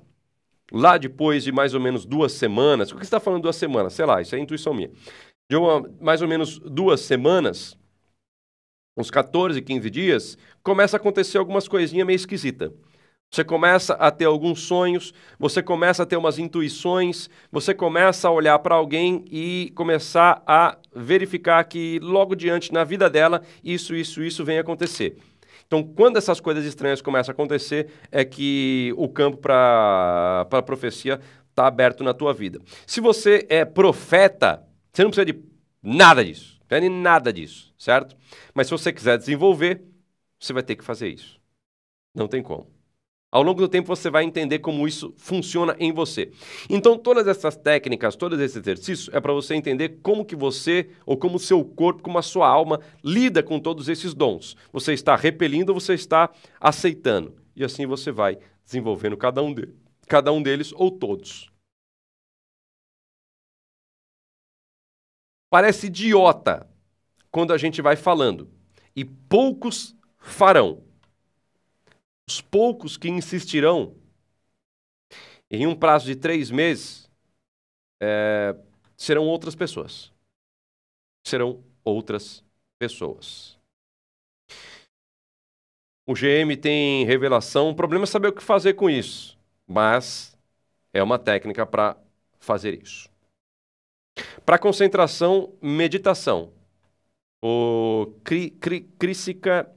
lá 0.72 0.96
depois 0.96 1.44
de 1.44 1.52
mais 1.52 1.74
ou 1.74 1.80
menos 1.80 2.04
duas 2.04 2.32
semanas, 2.32 2.90
o 2.90 2.94
que 2.94 3.00
você 3.00 3.04
está 3.06 3.20
falando 3.20 3.42
duas 3.42 3.56
semanas? 3.56 3.92
Sei 3.92 4.06
lá, 4.06 4.20
isso 4.22 4.34
é 4.34 4.38
intuição 4.38 4.72
minha. 4.72 4.90
De 5.50 5.56
uma, 5.56 5.88
mais 6.00 6.22
ou 6.22 6.28
menos 6.28 6.58
duas 6.58 7.00
semanas, 7.02 7.76
uns 8.96 9.10
14, 9.10 9.60
15 9.60 9.90
dias, 9.90 10.38
começa 10.62 10.96
a 10.96 11.00
acontecer 11.00 11.38
algumas 11.38 11.68
coisinhas 11.68 12.06
meio 12.06 12.16
esquisitas. 12.16 12.72
Você 13.34 13.42
começa 13.42 13.94
a 13.94 14.10
ter 14.10 14.26
alguns 14.26 14.60
sonhos, 14.60 15.14
você 15.38 15.62
começa 15.62 16.02
a 16.02 16.06
ter 16.06 16.18
umas 16.18 16.38
intuições, 16.38 17.30
você 17.50 17.72
começa 17.72 18.28
a 18.28 18.30
olhar 18.30 18.58
para 18.58 18.74
alguém 18.74 19.24
e 19.30 19.72
começar 19.74 20.42
a 20.46 20.76
verificar 20.94 21.64
que 21.64 21.98
logo 22.02 22.34
diante 22.34 22.70
na 22.74 22.84
vida 22.84 23.08
dela 23.08 23.40
isso, 23.64 23.96
isso, 23.96 24.22
isso 24.22 24.44
vem 24.44 24.58
acontecer. 24.58 25.16
Então, 25.66 25.82
quando 25.82 26.18
essas 26.18 26.40
coisas 26.40 26.66
estranhas 26.66 27.00
começam 27.00 27.32
a 27.32 27.34
acontecer, 27.34 27.88
é 28.10 28.22
que 28.22 28.92
o 28.98 29.08
campo 29.08 29.38
para 29.38 30.46
a 30.50 30.62
profecia 30.62 31.18
está 31.48 31.66
aberto 31.66 32.04
na 32.04 32.12
tua 32.12 32.34
vida. 32.34 32.60
Se 32.86 33.00
você 33.00 33.46
é 33.48 33.64
profeta, 33.64 34.62
você 34.92 35.02
não 35.04 35.10
precisa 35.10 35.24
de 35.24 35.42
nada 35.82 36.22
disso. 36.22 36.58
Não 36.60 36.66
precisa 36.66 36.90
de 36.90 36.94
nada 36.94 37.32
disso, 37.32 37.72
certo? 37.78 38.14
Mas 38.52 38.66
se 38.66 38.72
você 38.72 38.92
quiser 38.92 39.16
desenvolver, 39.16 39.82
você 40.38 40.52
vai 40.52 40.62
ter 40.62 40.76
que 40.76 40.84
fazer 40.84 41.08
isso. 41.08 41.40
Não 42.14 42.28
tem 42.28 42.42
como. 42.42 42.81
Ao 43.32 43.42
longo 43.42 43.62
do 43.62 43.68
tempo 43.68 43.88
você 43.88 44.10
vai 44.10 44.24
entender 44.24 44.58
como 44.58 44.86
isso 44.86 45.14
funciona 45.16 45.74
em 45.78 45.90
você. 45.90 46.30
Então 46.68 46.98
todas 46.98 47.26
essas 47.26 47.56
técnicas, 47.56 48.14
todos 48.14 48.38
esses 48.38 48.58
exercícios 48.58 49.08
é 49.10 49.18
para 49.22 49.32
você 49.32 49.54
entender 49.54 50.00
como 50.02 50.22
que 50.22 50.36
você 50.36 50.90
ou 51.06 51.16
como 51.16 51.36
o 51.36 51.40
seu 51.40 51.64
corpo, 51.64 52.02
como 52.02 52.18
a 52.18 52.22
sua 52.22 52.46
alma 52.46 52.78
lida 53.02 53.42
com 53.42 53.58
todos 53.58 53.88
esses 53.88 54.12
dons. 54.12 54.54
Você 54.70 54.92
está 54.92 55.16
repelindo 55.16 55.72
ou 55.72 55.80
você 55.80 55.94
está 55.94 56.28
aceitando. 56.60 57.34
E 57.56 57.64
assim 57.64 57.86
você 57.86 58.12
vai 58.12 58.38
desenvolvendo 58.66 59.16
cada 59.16 59.42
um, 59.42 59.54
de, 59.54 59.66
cada 60.06 60.30
um 60.30 60.42
deles 60.42 60.70
ou 60.76 60.90
todos. 60.90 61.50
Parece 65.48 65.86
idiota 65.86 66.68
quando 67.30 67.54
a 67.54 67.58
gente 67.58 67.80
vai 67.80 67.96
falando. 67.96 68.50
E 68.94 69.06
poucos 69.06 69.96
farão. 70.18 70.91
Os 72.28 72.40
poucos 72.40 72.96
que 72.96 73.08
insistirão, 73.08 73.94
em 75.50 75.66
um 75.66 75.74
prazo 75.74 76.06
de 76.06 76.16
três 76.16 76.50
meses, 76.50 77.10
é, 78.00 78.56
serão 78.96 79.26
outras 79.26 79.54
pessoas. 79.54 80.12
Serão 81.26 81.62
outras 81.84 82.44
pessoas. 82.78 83.58
O 86.06 86.14
GM 86.14 86.56
tem 86.60 87.04
revelação, 87.04 87.70
o 87.70 87.76
problema 87.76 88.04
é 88.04 88.06
saber 88.06 88.28
o 88.28 88.32
que 88.32 88.42
fazer 88.42 88.74
com 88.74 88.90
isso, 88.90 89.38
mas 89.66 90.36
é 90.92 91.02
uma 91.02 91.18
técnica 91.18 91.64
para 91.64 91.96
fazer 92.40 92.82
isso. 92.82 93.08
Para 94.44 94.58
concentração, 94.58 95.56
meditação 95.62 96.52
o 97.42 98.06
Krishika 98.98 99.68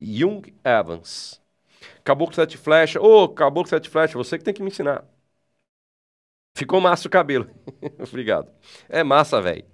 Jung 0.00 0.54
Evans. 0.62 1.39
Caboclo 2.04 2.34
Sete 2.34 2.56
Flecha. 2.58 3.00
Ô, 3.00 3.24
oh, 3.24 3.28
Caboclo 3.28 3.68
Sete 3.68 3.88
Flecha, 3.88 4.18
você 4.18 4.38
que 4.38 4.44
tem 4.44 4.54
que 4.54 4.62
me 4.62 4.68
ensinar. 4.70 5.04
Ficou 6.56 6.80
massa 6.80 7.08
o 7.08 7.10
cabelo. 7.10 7.48
Obrigado. 7.98 8.50
É 8.88 9.02
massa, 9.02 9.40
velho. 9.40 9.64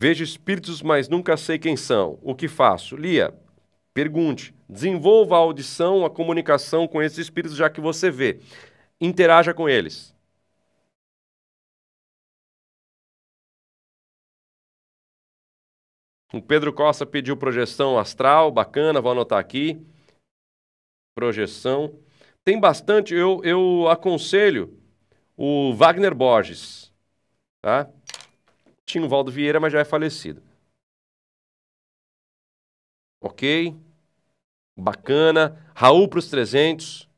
Vejo 0.00 0.24
espíritos, 0.24 0.82
mas 0.82 1.08
nunca 1.08 1.36
sei 1.36 1.58
quem 1.58 1.76
são. 1.76 2.18
O 2.22 2.34
que 2.34 2.48
faço? 2.48 2.96
Lia, 2.96 3.32
pergunte. 3.94 4.54
Desenvolva 4.68 5.36
a 5.36 5.38
audição, 5.38 6.04
a 6.04 6.10
comunicação 6.10 6.88
com 6.88 7.02
esses 7.02 7.18
espíritos, 7.18 7.56
já 7.56 7.70
que 7.70 7.80
você 7.80 8.10
vê. 8.10 8.40
Interaja 9.00 9.54
com 9.54 9.68
eles. 9.68 10.14
O 16.32 16.40
Pedro 16.40 16.72
Costa 16.72 17.04
pediu 17.04 17.36
projeção 17.36 17.98
astral, 17.98 18.50
bacana, 18.50 19.00
vou 19.02 19.12
anotar 19.12 19.38
aqui. 19.38 19.78
Projeção. 21.14 21.98
Tem 22.42 22.58
bastante, 22.58 23.14
eu, 23.14 23.40
eu 23.44 23.88
aconselho 23.88 24.78
o 25.36 25.74
Wagner 25.74 26.14
Borges. 26.14 26.92
Tá? 27.62 27.90
Tinha 28.86 29.04
o 29.04 29.08
Valdo 29.08 29.30
Vieira, 29.32 29.60
mas 29.60 29.72
já 29.72 29.80
é 29.80 29.84
falecido. 29.84 30.42
Ok? 33.20 33.74
Bacana. 34.76 35.72
Raul 35.74 36.08
para 36.08 36.18
os 36.18 36.28
300. 36.28 37.08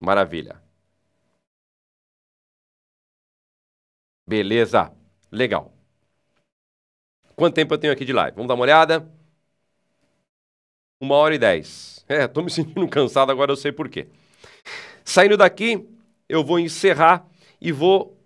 Maravilha. 0.00 0.62
Beleza. 4.26 4.94
Legal. 5.36 5.70
Quanto 7.36 7.54
tempo 7.54 7.72
eu 7.74 7.78
tenho 7.78 7.92
aqui 7.92 8.04
de 8.04 8.12
live? 8.12 8.34
Vamos 8.34 8.48
dar 8.48 8.54
uma 8.54 8.62
olhada? 8.64 9.08
Uma 11.00 11.14
hora 11.16 11.34
e 11.34 11.38
dez. 11.38 12.04
É, 12.08 12.26
tô 12.26 12.42
me 12.42 12.50
sentindo 12.50 12.86
cansado 12.88 13.30
agora, 13.30 13.52
eu 13.52 13.56
sei 13.56 13.72
por 13.72 13.88
quê. 13.88 14.06
Saindo 15.04 15.36
daqui, 15.36 15.86
eu 16.28 16.44
vou 16.44 16.58
encerrar 16.58 17.26
e 17.60 17.72
vou 17.72 18.16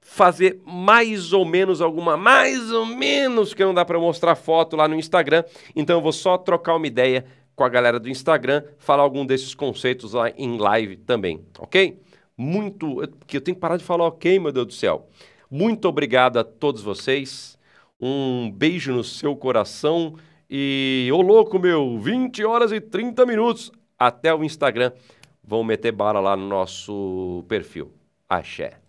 fazer 0.00 0.60
mais 0.66 1.32
ou 1.32 1.44
menos 1.44 1.80
alguma, 1.80 2.16
mais 2.16 2.70
ou 2.72 2.86
menos, 2.86 3.54
que 3.54 3.64
não 3.64 3.74
dá 3.74 3.84
para 3.84 3.98
mostrar 3.98 4.34
foto 4.34 4.76
lá 4.76 4.88
no 4.88 4.96
Instagram. 4.96 5.44
Então 5.74 5.98
eu 5.98 6.02
vou 6.02 6.12
só 6.12 6.38
trocar 6.38 6.76
uma 6.76 6.86
ideia 6.86 7.24
com 7.56 7.64
a 7.64 7.68
galera 7.68 8.00
do 8.00 8.08
Instagram, 8.08 8.64
falar 8.78 9.02
algum 9.02 9.24
desses 9.26 9.54
conceitos 9.54 10.12
lá 10.12 10.30
em 10.30 10.58
live 10.58 10.96
também, 10.96 11.44
ok? 11.58 12.00
Muito, 12.36 12.96
que 13.26 13.36
eu 13.36 13.40
tenho 13.40 13.54
que 13.54 13.60
parar 13.60 13.76
de 13.76 13.84
falar 13.84 14.06
ok, 14.06 14.38
meu 14.40 14.52
Deus 14.52 14.66
do 14.66 14.72
céu. 14.72 15.08
Muito 15.54 15.86
obrigado 15.86 16.36
a 16.40 16.42
todos 16.42 16.82
vocês. 16.82 17.56
Um 18.00 18.50
beijo 18.50 18.92
no 18.92 19.04
seu 19.04 19.36
coração 19.36 20.16
e 20.50 21.08
ô 21.12 21.22
louco 21.22 21.60
meu, 21.60 21.96
20 21.96 22.44
horas 22.44 22.72
e 22.72 22.80
30 22.80 23.24
minutos 23.24 23.70
até 23.96 24.34
o 24.34 24.42
Instagram. 24.42 24.90
Vão 25.44 25.62
meter 25.62 25.92
bala 25.92 26.18
lá 26.18 26.34
no 26.34 26.48
nosso 26.48 27.44
perfil. 27.46 27.92
Axé. 28.28 28.83